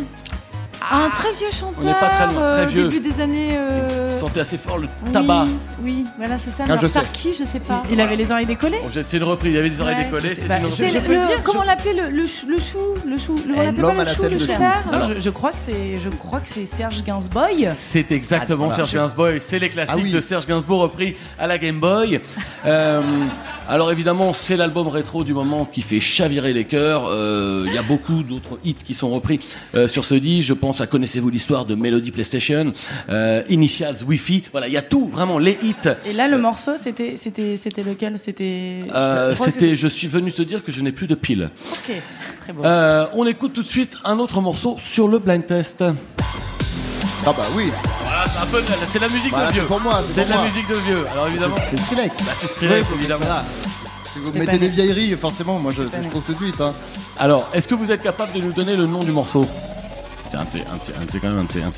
Un 0.92 1.10
très 1.10 1.32
vieux 1.34 1.52
chanteur. 1.52 1.84
On 1.84 1.86
n'est 1.88 1.94
pas 1.94 2.10
très 2.10 2.26
loin, 2.28 2.52
très 2.52 2.62
euh, 2.62 2.66
vieux. 2.66 2.84
Début 2.90 3.00
des 3.00 3.22
années. 3.22 3.50
euh, 3.54 4.10
Vous 4.12 4.20
sentez 4.20 4.40
assez 4.40 4.58
fort 4.58 4.78
le 4.78 4.88
tabac. 5.12 5.46
Oui, 5.82 6.06
voilà, 6.18 6.38
c'est 6.38 6.52
ça. 6.52 6.64
Ah, 6.70 6.78
je 6.82 6.88
par 6.88 7.12
qui, 7.12 7.34
je 7.34 7.44
sais 7.44 7.60
pas. 7.60 7.84
Il 7.92 8.00
avait 8.00 8.16
les 8.16 8.32
oreilles 8.32 8.46
décollées 8.46 8.80
Bon, 8.84 8.90
C'est 8.92 9.18
une 9.18 9.24
reprise, 9.24 9.54
il 9.54 9.58
avait 9.58 9.70
des 9.70 9.82
oreilles 9.82 9.96
Ouais, 9.98 10.04
décollées. 10.06 10.30
je 10.30 10.36
C'est 10.36 10.42
une 10.48 10.70
je- 10.70 10.76
C'est 10.76 10.88
reprise. 10.88 10.94
je 10.94 10.98
le, 10.98 11.02
peux 11.06 11.14
le- 11.14 11.20
le 11.20 11.26
dire, 11.28 11.44
comment 11.44 11.60
je- 11.60 11.64
on 11.64 11.68
l'appelait 11.68 11.94
le, 11.94 12.10
le, 12.10 12.28
chou- 12.28 12.48
le 12.48 12.58
chou 12.60 12.80
le 13.08 13.18
chou 13.18 13.36
le, 13.48 13.54
on 13.56 13.62
l'appelait 13.64 13.82
l'homme 13.82 13.96
pas 13.96 14.02
à 14.02 14.04
le 14.04 14.10
la 14.10 14.16
chou 14.16 14.22
tête 14.22 14.32
le 14.32 14.38
de 14.40 14.46
chou? 14.46 14.52
Non, 14.92 15.00
je, 15.16 15.20
je 15.20 15.30
crois 15.30 15.52
que 15.52 15.60
c'est, 15.60 16.00
je 16.00 16.10
crois 16.10 16.40
que 16.40 16.48
c'est 16.50 16.66
Serge 16.66 17.04
Gainsbourg. 17.04 17.44
C'est 17.78 18.12
exactement 18.12 18.66
Ah, 18.66 18.68
voilà. 18.68 18.76
Serge 18.76 18.94
Gainsbourg, 18.94 19.28
c'est 19.40 19.60
les 19.60 19.70
classiques 19.70 19.96
Ah 19.98 20.02
oui. 20.04 20.12
de 20.12 20.22
Serge 20.22 20.46
Gainsbourg 20.46 20.82
repris 20.82 21.16
à 21.40 21.48
la 21.48 21.58
Game 21.58 21.80
Boy. 21.80 22.22
Euh, 22.66 23.02
alors 23.68 23.92
évidemment, 23.92 24.34
c'est 24.34 24.58
l'album 24.58 24.88
rétro 24.88 25.24
du 25.24 25.34
moment 25.34 25.66
qui 25.66 25.82
fait 25.82 26.00
chavirer 26.00 26.54
les 26.54 26.66
cœurs. 26.66 27.08
Euh, 27.08 27.66
Il 27.68 27.74
y 27.74 27.78
a 27.78 27.82
beaucoup 27.82 28.24
d'autres 28.24 28.60
hits 28.64 28.76
qui 28.76 28.94
sont 28.94 29.10
repris 29.10 29.40
euh, 29.76 29.88
sur 29.88 30.06
ce 30.06 30.16
disque. 30.16 30.48
Je 30.48 30.54
pense 30.54 30.82
à 30.82 30.88
Connaissez-vous 30.88 31.30
l'histoire 31.30 31.66
de 31.66 31.76
Melody 31.76 32.12
PlayStation, 32.12 32.70
euh, 33.10 33.44
Initials 33.50 34.04
Wi-Fi. 34.08 34.44
Voilà, 34.52 34.68
il 34.68 34.74
y 34.74 34.78
a 34.78 34.82
tout, 34.82 35.08
vraiment 35.08 35.40
les 35.40 35.58
hits. 35.64 35.90
Et 36.08 36.14
là, 36.14 36.28
le 36.28 36.38
morceau, 36.38 36.74
c'était, 36.78 37.18
c'était, 37.18 37.58
c'était 37.58 37.84
lequel? 37.84 38.20
C'était. 38.20 38.82
Euh, 38.94 39.36
C'était, 39.36 39.76
je 39.76 39.88
suis 39.88 40.08
venu 40.08 40.32
te 40.32 40.42
dire 40.42 40.64
que 40.64 40.72
je 40.72 40.82
n'ai 40.82 40.92
plus 40.92 41.08
de 41.08 41.16
piles. 41.16 41.50
Ok, 41.72 41.96
très 42.42 42.54
bon. 42.54 42.64
Euh, 42.64 43.06
on 43.14 43.26
écoute 43.26 43.54
tout 43.54 43.64
de 43.64 43.68
suite 43.68 43.98
un 44.04 44.20
autre 44.20 44.42
morceau 44.42 44.76
sur 44.80 45.08
le 45.08 45.20
blind 45.20 45.46
test. 45.46 45.84
Ah 47.28 47.34
bah 47.36 47.46
oui, 47.56 47.72
un 48.42 48.46
peu, 48.46 48.62
de 48.62 48.68
la- 48.70 48.76
c'est 48.92 49.00
la 49.00 49.08
musique 49.10 49.32
Voilà, 49.32 49.48
de 49.48 49.54
vieux. 49.54 49.62
c'est 49.62 49.68
pour 49.68 49.82
moi, 49.82 50.02
c'est 50.08 50.14
C'est 50.14 50.22
pour 50.22 50.26
de 50.26 50.30
la 50.32 50.38
moi. 50.38 50.46
musique 50.46 50.68
de 50.68 50.74
vieux. 50.76 51.08
Alors 51.12 51.28
évidemment, 51.28 51.56
c'est 51.70 51.80
Skrillex. 51.80 52.16
bah, 52.24 52.32
c'est 52.40 52.48
Skrillex, 52.50 52.88
évidemment. 52.96 53.26
voilà. 53.26 53.44
Si 54.14 54.20
vous 54.20 54.32
mettez 54.40 54.58
des 54.58 54.68
vieilleries, 54.70 55.12
forcément, 55.18 55.60
moi 55.60 55.72
je, 55.76 55.84
je 55.84 56.10
trouve 56.10 56.24
tout 56.24 56.34
de 56.34 56.38
suite. 56.44 56.62
Hein. 56.62 56.74
Alors, 57.18 57.48
est-ce 57.54 57.68
que 57.68 57.76
vous 57.76 57.92
êtes 57.92 58.02
capable 58.02 58.34
de 58.34 58.42
nous 58.42 58.52
donner 58.54 58.76
le 58.76 58.86
nom 58.86 59.04
du 59.04 59.12
morceau? 59.12 59.46
C'est 60.50 60.60
un 60.60 60.64
un 60.64 60.76
un 60.76 61.20
quand 61.20 61.30
même 61.30 61.38
un 61.40 61.68
un. 61.68 61.72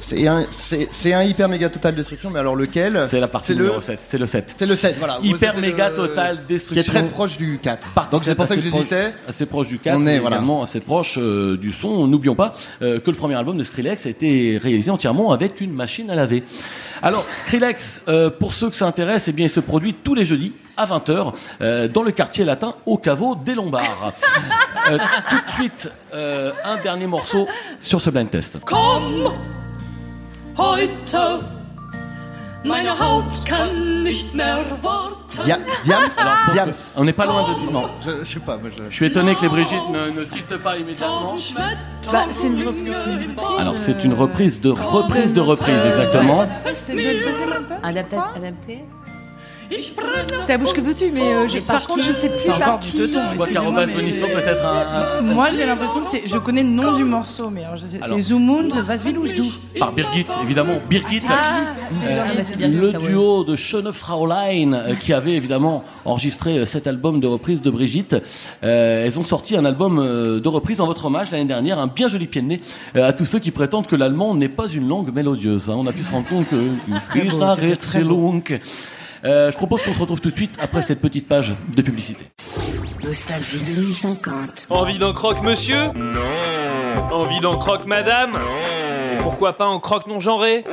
C'est 0.00 0.26
un, 0.28 0.44
c'est, 0.50 0.88
c'est 0.90 1.12
un 1.14 1.22
hyper 1.22 1.48
méga 1.48 1.68
total 1.68 1.94
destruction, 1.94 2.30
mais 2.30 2.40
alors 2.40 2.56
lequel 2.56 3.06
C'est 3.08 3.20
la 3.20 3.28
partie 3.28 3.48
C'est 3.48 3.54
le- 3.54 3.64
numéro 3.66 3.80
7. 3.80 3.98
C'est 4.02 4.18
le 4.18 4.26
7. 4.26 4.54
C'est 4.58 4.66
le 4.66 4.76
7, 4.76 4.96
voilà. 4.98 5.18
Hyper 5.22 5.56
méga 5.58 5.90
total 5.90 6.36
Qui 6.38 6.42
est 6.42 6.46
destruction. 6.48 6.92
très 6.92 7.04
proche 7.04 7.36
du 7.36 7.58
4. 7.62 7.88
Partie 7.94 8.10
Donc 8.10 8.20
c'est 8.24 8.30
7 8.30 8.36
pour 8.36 8.46
ça 8.46 8.56
que 8.56 8.62
j'hésitais. 8.62 9.14
Assez 9.28 9.46
proche 9.46 9.68
du 9.68 9.78
4, 9.78 9.96
On 9.96 10.06
est, 10.06 10.18
voilà. 10.18 10.36
également 10.36 10.62
assez 10.62 10.80
proche 10.80 11.18
euh, 11.18 11.56
du 11.56 11.70
son. 11.72 12.06
N'oublions 12.08 12.34
pas 12.34 12.52
euh, 12.82 12.98
que 13.00 13.10
le 13.10 13.16
premier 13.16 13.34
album 13.36 13.56
de 13.56 13.62
Skrillex 13.62 14.06
a 14.06 14.10
été 14.10 14.58
réalisé 14.60 14.90
entièrement 14.90 15.30
avec 15.32 15.60
une 15.60 15.72
machine 15.72 16.10
à 16.10 16.14
laver. 16.16 16.42
Alors, 17.02 17.24
Skrillex, 17.32 18.02
euh, 18.08 18.28
pour 18.30 18.52
ceux 18.54 18.68
que 18.70 18.74
ça 18.74 18.86
intéresse, 18.86 19.28
eh 19.28 19.32
bien, 19.32 19.46
il 19.46 19.50
se 19.50 19.60
produit 19.60 19.94
tous 19.94 20.14
les 20.14 20.24
jeudis 20.24 20.52
à 20.76 20.84
20h 20.86 21.88
dans 21.92 22.02
le 22.02 22.10
quartier 22.12 22.44
latin 22.44 22.74
au 22.86 22.98
caveau 22.98 23.34
des 23.34 23.54
Lombards. 23.56 24.12
Tout 24.86 25.40
de 25.46 25.50
suite, 25.50 25.90
euh, 26.14 26.52
un 26.64 26.76
dernier 26.78 27.06
morceau 27.06 27.46
sur 27.80 28.00
ce 28.00 28.10
blind 28.10 28.30
test. 28.30 28.58
Komm, 28.64 29.32
heute, 30.56 31.40
meine 32.64 32.90
Haut 32.98 33.24
kann 33.46 34.02
nicht 34.02 34.34
mehr 34.34 34.58
warten. 34.82 35.16
Dia- 35.44 35.58
Diams? 35.84 36.10
Alors, 36.16 36.32
je 36.38 36.44
pense 36.46 36.54
Diams? 36.54 36.70
que 36.94 37.00
on 37.00 37.04
n'est 37.04 37.12
pas 37.12 37.26
loin 37.26 37.42
de... 37.42 37.70
Non, 37.70 37.90
je, 38.00 38.10
je 38.24 38.24
sais 38.24 38.40
pas. 38.40 38.56
Moi, 38.56 38.70
je... 38.76 38.82
Je 38.88 38.94
suis 38.94 39.06
étonné 39.06 39.34
que 39.36 39.42
les 39.42 39.48
Brigitte 39.48 39.88
ne, 39.90 40.18
ne 40.18 40.24
tiltent 40.24 40.56
pas 40.56 40.76
immédiatement. 40.76 41.36
Bah, 42.10 42.24
c'est 42.30 42.46
une 42.48 42.66
reprise. 42.66 42.96
c'est 43.04 43.10
une 43.10 43.30
reprise, 43.30 43.60
Alors, 43.60 43.78
c'est 43.78 44.04
une 44.04 44.14
reprise 44.14 44.60
de 44.60 44.70
reprise 44.70 45.32
de 45.34 45.40
reprise, 45.40 45.84
exactement. 45.84 46.48
C'est 46.72 46.94
le 46.94 47.24
deuxième 47.24 47.52
album 47.52 47.76
Adapté, 47.82 48.16
adapté. 48.34 48.84
C'est 49.70 50.52
la 50.52 50.58
bouche 50.58 50.72
que 50.72 50.80
veux-tu, 50.80 51.10
mais 51.12 51.20
euh, 51.34 51.46
par 51.66 51.86
contre, 51.86 52.02
je 52.02 52.12
sais 52.12 52.28
plus 52.30 52.38
C'est 52.44 52.50
encore 52.50 52.58
par 52.64 52.78
du 52.78 52.88
qui. 52.88 52.96
teuton, 52.96 53.20
Je 53.32 53.36
vois 53.36 53.46
excusez-moi, 53.48 53.86
mais 53.86 53.92
Bonisso 53.92 54.26
j'ai- 54.26 54.32
peut-être 54.34 54.64
un, 54.64 55.18
un- 55.18 55.20
Moi, 55.34 55.50
j'ai 55.50 55.66
l'impression 55.66 56.00
que 56.04 56.10
c'est. 56.10 56.22
Je 56.26 56.38
connais 56.38 56.62
le 56.62 56.70
nom 56.70 56.92
du 56.92 57.04
morceau, 57.04 57.50
mais 57.50 57.64
alors, 57.64 57.76
je 57.76 57.86
sais- 57.86 57.98
Alors. 58.02 58.18
c'est 58.20 58.32
will 58.32 59.18
ich 59.26 59.34
du 59.34 59.78
par 59.78 59.92
Birgit, 59.92 60.26
évidemment. 60.42 60.78
Birgit, 60.88 61.22
Ah, 61.28 61.32
euh, 62.04 62.16
bah, 62.34 62.42
c'est 62.48 62.56
bien. 62.58 62.68
le 62.68 62.92
duo 62.92 63.44
de 63.44 63.56
Schöne 63.56 63.92
Fraulein, 63.92 64.72
euh, 64.72 64.94
qui 64.94 65.12
avait 65.12 65.32
évidemment 65.34 65.84
enregistré 66.04 66.58
euh, 66.58 66.64
cet 66.66 66.86
album 66.86 67.20
de 67.20 67.26
reprise 67.26 67.60
de 67.60 67.70
Brigitte. 67.70 68.16
Euh, 68.64 69.04
elles 69.04 69.18
ont 69.20 69.24
sorti 69.24 69.54
un 69.56 69.64
album 69.64 69.98
euh, 69.98 70.40
de 70.40 70.48
reprise 70.48 70.80
en 70.80 70.86
votre 70.86 71.04
hommage 71.06 71.30
l'année 71.30 71.44
dernière, 71.44 71.78
un 71.78 71.86
bien 71.88 72.08
joli 72.08 72.26
pied 72.26 72.40
de 72.40 72.46
nez 72.46 72.60
euh, 72.96 73.06
à 73.08 73.12
tous 73.12 73.24
ceux 73.26 73.38
qui 73.38 73.50
prétendent 73.50 73.86
que 73.86 73.96
l'allemand 73.96 74.34
n'est 74.34 74.48
pas 74.48 74.66
une 74.68 74.88
langue 74.88 75.12
mélodieuse. 75.14 75.68
hein. 75.68 75.74
On 75.76 75.86
a 75.86 75.92
pu 75.92 76.02
se 76.04 76.10
rendre 76.10 76.26
compte 76.28 76.48
que 76.48 76.56
très 77.04 77.24
beau, 77.24 77.38
c'était 77.54 77.76
très 77.76 78.02
beau. 78.02 78.32
Euh, 79.24 79.50
je 79.50 79.56
propose 79.56 79.82
qu'on 79.82 79.92
se 79.94 79.98
retrouve 80.00 80.20
tout 80.20 80.30
de 80.30 80.36
suite 80.36 80.54
après 80.60 80.82
cette 80.82 81.00
petite 81.00 81.26
page 81.28 81.54
de 81.76 81.82
publicité. 81.82 82.24
Nostalgie 83.04 83.60
2050. 83.74 84.66
Envie 84.70 84.98
d'un 84.98 85.12
croque 85.12 85.42
monsieur? 85.42 85.84
Non. 85.94 87.12
Envie 87.12 87.40
d'un 87.40 87.56
croque 87.56 87.86
madame? 87.86 88.32
Et 88.34 88.97
Pourquoi 89.22 89.52
pas 89.54 89.66
en 89.66 89.80
croque 89.80 90.06
non 90.06 90.20
genré 90.20 90.64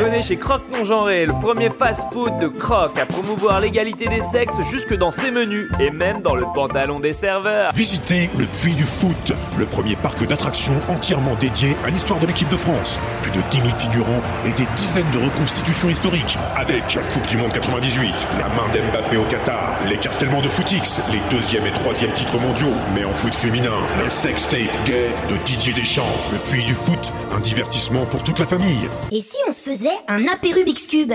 Venez 0.00 0.22
chez 0.22 0.36
Croque 0.36 0.62
non 0.72 0.84
genré, 0.84 1.26
le 1.26 1.32
premier 1.32 1.70
fast-food 1.70 2.38
de 2.38 2.46
croque 2.46 2.96
à 2.98 3.06
promouvoir 3.06 3.60
l'égalité 3.60 4.06
des 4.06 4.20
sexes 4.20 4.54
jusque 4.70 4.94
dans 4.94 5.10
ses 5.10 5.32
menus 5.32 5.68
et 5.80 5.90
même 5.90 6.20
dans 6.20 6.36
le 6.36 6.44
pantalon 6.54 7.00
des 7.00 7.12
serveurs. 7.12 7.72
Visitez 7.74 8.30
le 8.38 8.46
Puy 8.46 8.74
du 8.74 8.84
Foot, 8.84 9.32
le 9.58 9.66
premier 9.66 9.96
parc 9.96 10.24
d'attractions 10.24 10.78
entièrement 10.88 11.34
dédié 11.40 11.74
à 11.84 11.90
l'histoire 11.90 12.20
de 12.20 12.26
l'équipe 12.26 12.48
de 12.48 12.56
France. 12.56 13.00
Plus 13.22 13.32
de 13.32 13.40
10 13.50 13.60
000 13.62 13.70
figurants 13.76 14.22
et 14.46 14.52
des 14.52 14.66
dizaines 14.76 15.10
de 15.12 15.18
reconstitutions 15.18 15.88
historiques. 15.88 16.38
Avec 16.54 16.94
la 16.94 17.02
Coupe 17.02 17.26
du 17.26 17.36
Monde 17.36 17.52
98, 17.52 18.26
la 18.38 18.48
main 18.50 18.68
d'Mbappé 18.72 19.16
au 19.16 19.24
Qatar, 19.24 19.80
l'écartèlement 19.88 20.40
de 20.40 20.48
Footix, 20.48 21.00
les 21.10 21.36
deuxième 21.36 21.66
et 21.66 21.72
troisième 21.72 22.12
titres 22.12 22.38
mondiaux, 22.38 22.74
mais 22.94 23.04
en 23.04 23.12
foot 23.12 23.34
féminin, 23.34 23.74
un 24.04 24.08
sextape 24.08 24.84
gay 24.86 25.10
de 25.28 25.36
Didier 25.44 25.72
Deschamps. 25.72 26.04
Le 26.30 26.38
Puy 26.38 26.64
du 26.64 26.74
Foot, 26.74 27.12
un 27.32 27.40
divertissement 27.48 28.04
pour 28.04 28.22
toute 28.22 28.38
la 28.38 28.46
famille. 28.46 28.88
Et 29.10 29.22
si 29.22 29.36
on 29.48 29.52
se 29.52 29.62
faisait 29.62 29.96
un 30.06 30.26
apérubix 30.26 30.86
cube 30.86 31.14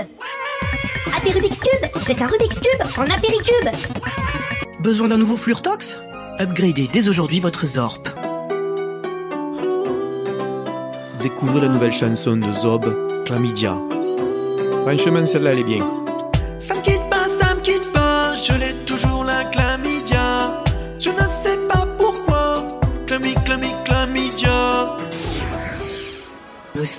Apérubix 1.16 1.60
cube 1.60 1.90
C'est 2.04 2.20
un 2.20 2.26
Rubik's 2.26 2.58
cube 2.58 2.82
en 2.98 3.02
apéricube 3.02 3.68
Besoin 4.80 5.08
d'un 5.08 5.18
nouveau 5.18 5.36
Fluortox 5.36 6.00
Upgradez 6.40 6.88
dès 6.92 7.08
aujourd'hui 7.08 7.38
votre 7.38 7.64
Zorp. 7.64 8.08
Découvrez 11.22 11.60
la 11.60 11.68
nouvelle 11.68 11.92
chanson 11.92 12.36
de 12.36 12.52
Zob, 12.52 12.84
Chlamydia. 13.24 13.76
Franchement, 14.82 15.24
celle-là, 15.24 15.52
elle 15.52 15.60
est 15.60 15.64
bien. 15.64 16.03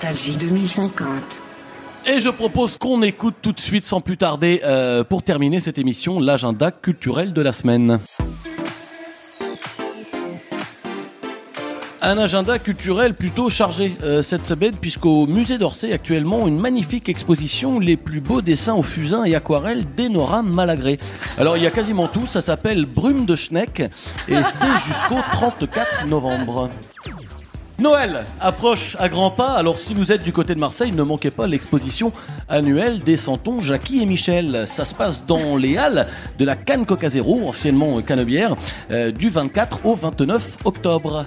Nostalgie 0.06 0.36
2050. 0.36 1.42
Et 2.06 2.20
je 2.20 2.28
propose 2.28 2.76
qu'on 2.78 3.02
écoute 3.02 3.34
tout 3.42 3.50
de 3.50 3.58
suite, 3.58 3.84
sans 3.84 4.00
plus 4.00 4.16
tarder, 4.16 4.60
euh, 4.64 5.02
pour 5.02 5.24
terminer 5.24 5.58
cette 5.58 5.78
émission, 5.78 6.20
l'agenda 6.20 6.70
culturel 6.70 7.32
de 7.32 7.42
la 7.42 7.52
semaine. 7.52 7.98
Un 12.02 12.18
agenda 12.18 12.60
culturel 12.60 13.14
plutôt 13.14 13.50
chargé 13.50 13.96
euh, 14.04 14.22
cette 14.22 14.46
semaine, 14.46 14.76
puisqu'au 14.80 15.26
musée 15.26 15.58
d'Orsay 15.58 15.92
actuellement 15.92 16.46
une 16.46 16.60
magnifique 16.60 17.08
exposition 17.08 17.80
Les 17.80 17.96
plus 17.96 18.20
beaux 18.20 18.42
dessins 18.42 18.74
au 18.74 18.84
fusain 18.84 19.24
et 19.24 19.34
aquarelle 19.34 19.84
d'Enora 19.96 20.44
Malagré. 20.44 21.00
Alors 21.36 21.56
il 21.56 21.64
y 21.64 21.66
a 21.66 21.72
quasiment 21.72 22.06
tout, 22.06 22.26
ça 22.26 22.40
s'appelle 22.40 22.84
Brume 22.86 23.26
de 23.26 23.34
Schneck 23.34 23.80
et 24.28 24.42
c'est 24.44 24.76
jusqu'au 24.86 25.18
34 25.32 26.06
novembre. 26.06 26.70
Noël 27.78 28.24
approche 28.40 28.96
à 28.98 29.08
grands 29.10 29.30
pas, 29.30 29.50
alors 29.50 29.78
si 29.78 29.92
vous 29.92 30.10
êtes 30.10 30.24
du 30.24 30.32
côté 30.32 30.54
de 30.54 30.60
Marseille, 30.60 30.92
ne 30.92 31.02
manquez 31.02 31.30
pas 31.30 31.46
l'exposition 31.46 32.10
annuelle 32.48 33.00
des 33.00 33.18
Santons 33.18 33.60
Jackie 33.60 34.00
et 34.00 34.06
Michel. 34.06 34.64
Ça 34.66 34.86
se 34.86 34.94
passe 34.94 35.26
dans 35.26 35.58
les 35.58 35.76
halles 35.76 36.06
de 36.38 36.44
la 36.46 36.56
Canne 36.56 36.86
Coca 36.86 37.10
Zéro, 37.10 37.46
anciennement 37.46 38.00
Canebière, 38.00 38.56
euh, 38.90 39.10
du 39.10 39.28
24 39.28 39.80
au 39.84 39.94
29 39.94 40.58
octobre. 40.64 41.26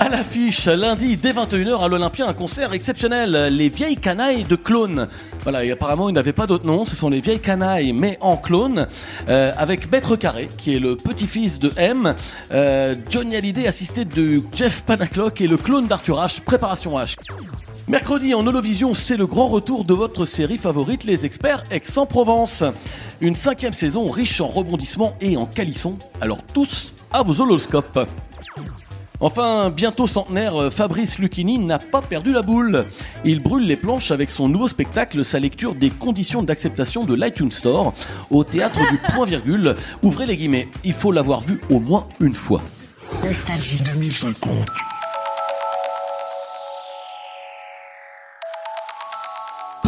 À 0.00 0.08
l'affiche, 0.08 0.64
lundi 0.64 1.18
dès 1.18 1.32
21h 1.32 1.84
à 1.84 1.86
l'Olympia, 1.86 2.26
un 2.26 2.32
concert 2.32 2.72
exceptionnel, 2.72 3.54
les 3.54 3.68
vieilles 3.68 3.98
canailles 3.98 4.44
de 4.44 4.56
clones. 4.56 5.08
Voilà, 5.42 5.58
apparemment 5.70 6.08
ils 6.08 6.14
n'avaient 6.14 6.32
pas 6.32 6.46
d'autre 6.46 6.66
nom, 6.66 6.86
ce 6.86 6.96
sont 6.96 7.10
les 7.10 7.20
vieilles 7.20 7.38
canailles, 7.38 7.92
mais 7.92 8.16
en 8.22 8.38
clone, 8.38 8.86
euh, 9.28 9.52
avec 9.58 9.92
Maître 9.92 10.16
Carré, 10.16 10.48
qui 10.56 10.74
est 10.74 10.78
le 10.78 10.96
petit-fils 10.96 11.58
de 11.58 11.70
M, 11.76 12.14
euh, 12.50 12.94
Johnny 13.10 13.36
Hallyday 13.36 13.66
assisté 13.66 14.06
de 14.06 14.40
Jeff 14.54 14.84
Panaclock 14.86 15.38
et 15.42 15.46
le 15.46 15.58
clone 15.58 15.86
d'Arthur 15.86 16.16
H, 16.16 16.40
Préparation 16.40 16.96
H. 16.96 17.16
Mercredi 17.86 18.32
en 18.32 18.46
Holovision, 18.46 18.94
c'est 18.94 19.18
le 19.18 19.26
grand 19.26 19.48
retour 19.48 19.84
de 19.84 19.92
votre 19.92 20.24
série 20.24 20.56
favorite, 20.56 21.04
Les 21.04 21.26
Experts 21.26 21.64
Aix-en-Provence. 21.70 22.64
Une 23.20 23.34
cinquième 23.34 23.74
saison 23.74 24.06
riche 24.06 24.40
en 24.40 24.48
rebondissements 24.48 25.14
et 25.20 25.36
en 25.36 25.44
calissons. 25.44 25.98
Alors 26.22 26.38
tous 26.54 26.94
à 27.12 27.22
vos 27.22 27.42
holoscopes. 27.42 28.08
Enfin, 29.22 29.68
bientôt 29.68 30.06
centenaire, 30.06 30.56
euh, 30.56 30.70
Fabrice 30.70 31.18
Lucchini 31.18 31.58
n'a 31.58 31.78
pas 31.78 32.00
perdu 32.00 32.32
la 32.32 32.40
boule. 32.40 32.86
Il 33.24 33.42
brûle 33.42 33.66
les 33.66 33.76
planches 33.76 34.10
avec 34.10 34.30
son 34.30 34.48
nouveau 34.48 34.66
spectacle, 34.66 35.24
sa 35.26 35.38
lecture 35.38 35.74
des 35.74 35.90
conditions 35.90 36.42
d'acceptation 36.42 37.04
de 37.04 37.14
l'iTunes 37.14 37.50
Store 37.50 37.92
au 38.30 38.44
théâtre 38.44 38.80
du 38.90 38.96
point 39.12 39.26
virgule. 39.26 39.76
Ouvrez 40.02 40.24
les 40.24 40.38
guillemets, 40.38 40.68
il 40.84 40.94
faut 40.94 41.12
l'avoir 41.12 41.42
vu 41.42 41.60
au 41.68 41.80
moins 41.80 42.06
une 42.20 42.34
fois. 42.34 42.62
Nostalgie 43.22 43.82
2050. 43.94 44.48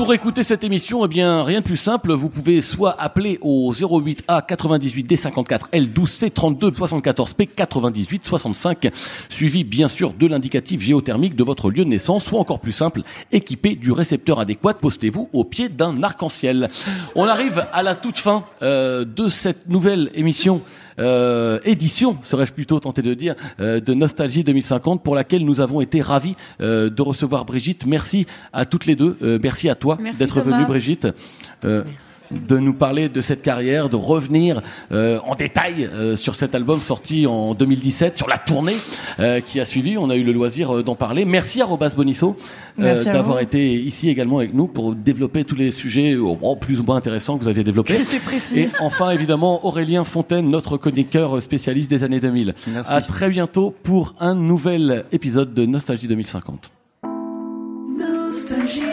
Pour 0.03 0.13
écouter 0.13 0.43
cette 0.43 0.65
émission, 0.65 1.05
eh 1.05 1.09
bien, 1.09 1.45
rien 1.45 1.61
de 1.61 1.65
plus 1.65 1.77
simple, 1.77 2.13
vous 2.13 2.29
pouvez 2.29 2.61
soit 2.61 3.01
appeler 3.01 3.39
au 3.41 3.73
08A 3.73 4.45
98 4.45 5.09
D54 5.09 5.71
L12 5.73 6.33
C32 6.33 6.75
74 6.75 7.35
P 7.35 7.47
98 7.47 8.25
65, 8.25 8.91
suivi 9.29 9.63
bien 9.63 9.87
sûr 9.87 10.13
de 10.13 10.27
l'indicatif 10.27 10.81
géothermique 10.81 11.37
de 11.37 11.45
votre 11.45 11.71
lieu 11.71 11.85
de 11.85 11.89
naissance, 11.89 12.25
soit 12.25 12.41
encore 12.41 12.59
plus 12.59 12.73
simple, 12.73 13.03
équipé 13.31 13.77
du 13.77 13.93
récepteur 13.93 14.41
adéquat, 14.41 14.75
postez-vous 14.75 15.31
au 15.33 15.45
pied 15.45 15.69
d'un 15.69 16.03
arc-en-ciel. 16.03 16.69
On 17.15 17.29
arrive 17.29 17.65
à 17.73 17.85
la 17.85 17.95
toute 17.95 18.19
fin 18.19 18.43
euh, 18.63 19.05
de 19.05 19.29
cette 19.29 19.69
nouvelle 19.69 20.11
émission 20.15 20.63
euh, 20.99 21.59
édition, 21.65 22.17
serais-je 22.23 22.53
plutôt 22.53 22.81
tenté 22.81 23.03
de 23.03 23.15
dire, 23.15 23.35
euh, 23.61 23.81
de 23.81 23.95
Nostalgie 23.95 24.45
2050, 24.45 25.03
pour 25.03 25.15
laquelle 25.15 25.45
nous 25.45 25.61
avons 25.61 25.81
été 25.81 26.03
ravis 26.03 26.35
euh, 26.61 26.91
de 26.91 27.03
recevoir 27.03 27.45
Brigitte. 27.45 27.87
Merci 27.87 28.27
à 28.53 28.65
toutes 28.65 28.87
les 28.87 28.97
deux. 28.97 29.17
Euh, 29.23 29.39
merci 29.43 29.69
à 29.69 29.75
toi 29.75 29.99
d'être 30.19 30.41
venue, 30.41 30.65
Brigitte. 30.67 31.09
Euh, 31.65 31.85
de 32.33 32.59
nous 32.59 32.73
parler 32.73 33.09
de 33.09 33.21
cette 33.21 33.43
carrière, 33.43 33.89
de 33.89 33.97
revenir 33.97 34.63
euh, 34.93 35.19
en 35.27 35.35
détail 35.35 35.89
euh, 35.93 36.17
sur 36.17 36.35
cet 36.35 36.55
album 36.55 36.81
sorti 36.81 37.27
en 37.27 37.55
2017, 37.55 38.17
sur 38.17 38.29
la 38.29 38.39
tournée 38.39 38.77
euh, 39.21 39.41
qui 39.41 39.61
a 39.61 39.65
suivi. 39.65 39.99
On 39.99 40.11
a 40.11 40.17
eu 40.17 40.23
le 40.23 40.33
loisir 40.33 40.77
euh, 40.77 40.83
d'en 40.83 40.95
parler. 40.95 41.25
Merci 41.25 41.61
à 41.61 41.67
Robas 41.67 41.95
Bonisso 41.97 42.37
euh, 42.81 43.03
d'avoir 43.05 43.41
été 43.41 43.75
ici 43.75 44.09
également 44.09 44.39
avec 44.39 44.55
nous 44.55 44.67
pour 44.67 44.95
développer 44.95 45.45
tous 45.45 45.57
les 45.57 45.71
sujets 45.71 46.13
euh, 46.13 46.37
oh, 46.41 46.57
plus 46.57 46.81
ou 46.81 46.85
moins 46.85 46.97
intéressants 46.97 47.39
que 47.39 47.43
vous 47.43 47.49
aviez 47.49 47.65
développés. 47.65 48.03
C'est 48.05 48.21
précis. 48.21 48.61
Et 48.61 48.69
enfin, 48.81 49.11
évidemment, 49.11 49.65
Aurélien 49.67 50.05
Fontaine, 50.05 50.49
notre 50.49 50.77
chroniqueur 50.77 51.41
spécialiste 51.43 51.91
des 51.91 52.05
années 52.05 52.21
2000. 52.21 52.55
Merci. 52.69 52.93
À 52.93 53.01
très 53.01 53.29
bientôt 53.29 53.75
pour 53.83 54.15
un 54.21 54.35
nouvel 54.35 55.05
épisode 55.13 55.55
de 55.55 55.67
Nostalgie 55.67 56.09
2050. 56.09 56.71
Nostalgie. 57.99 58.92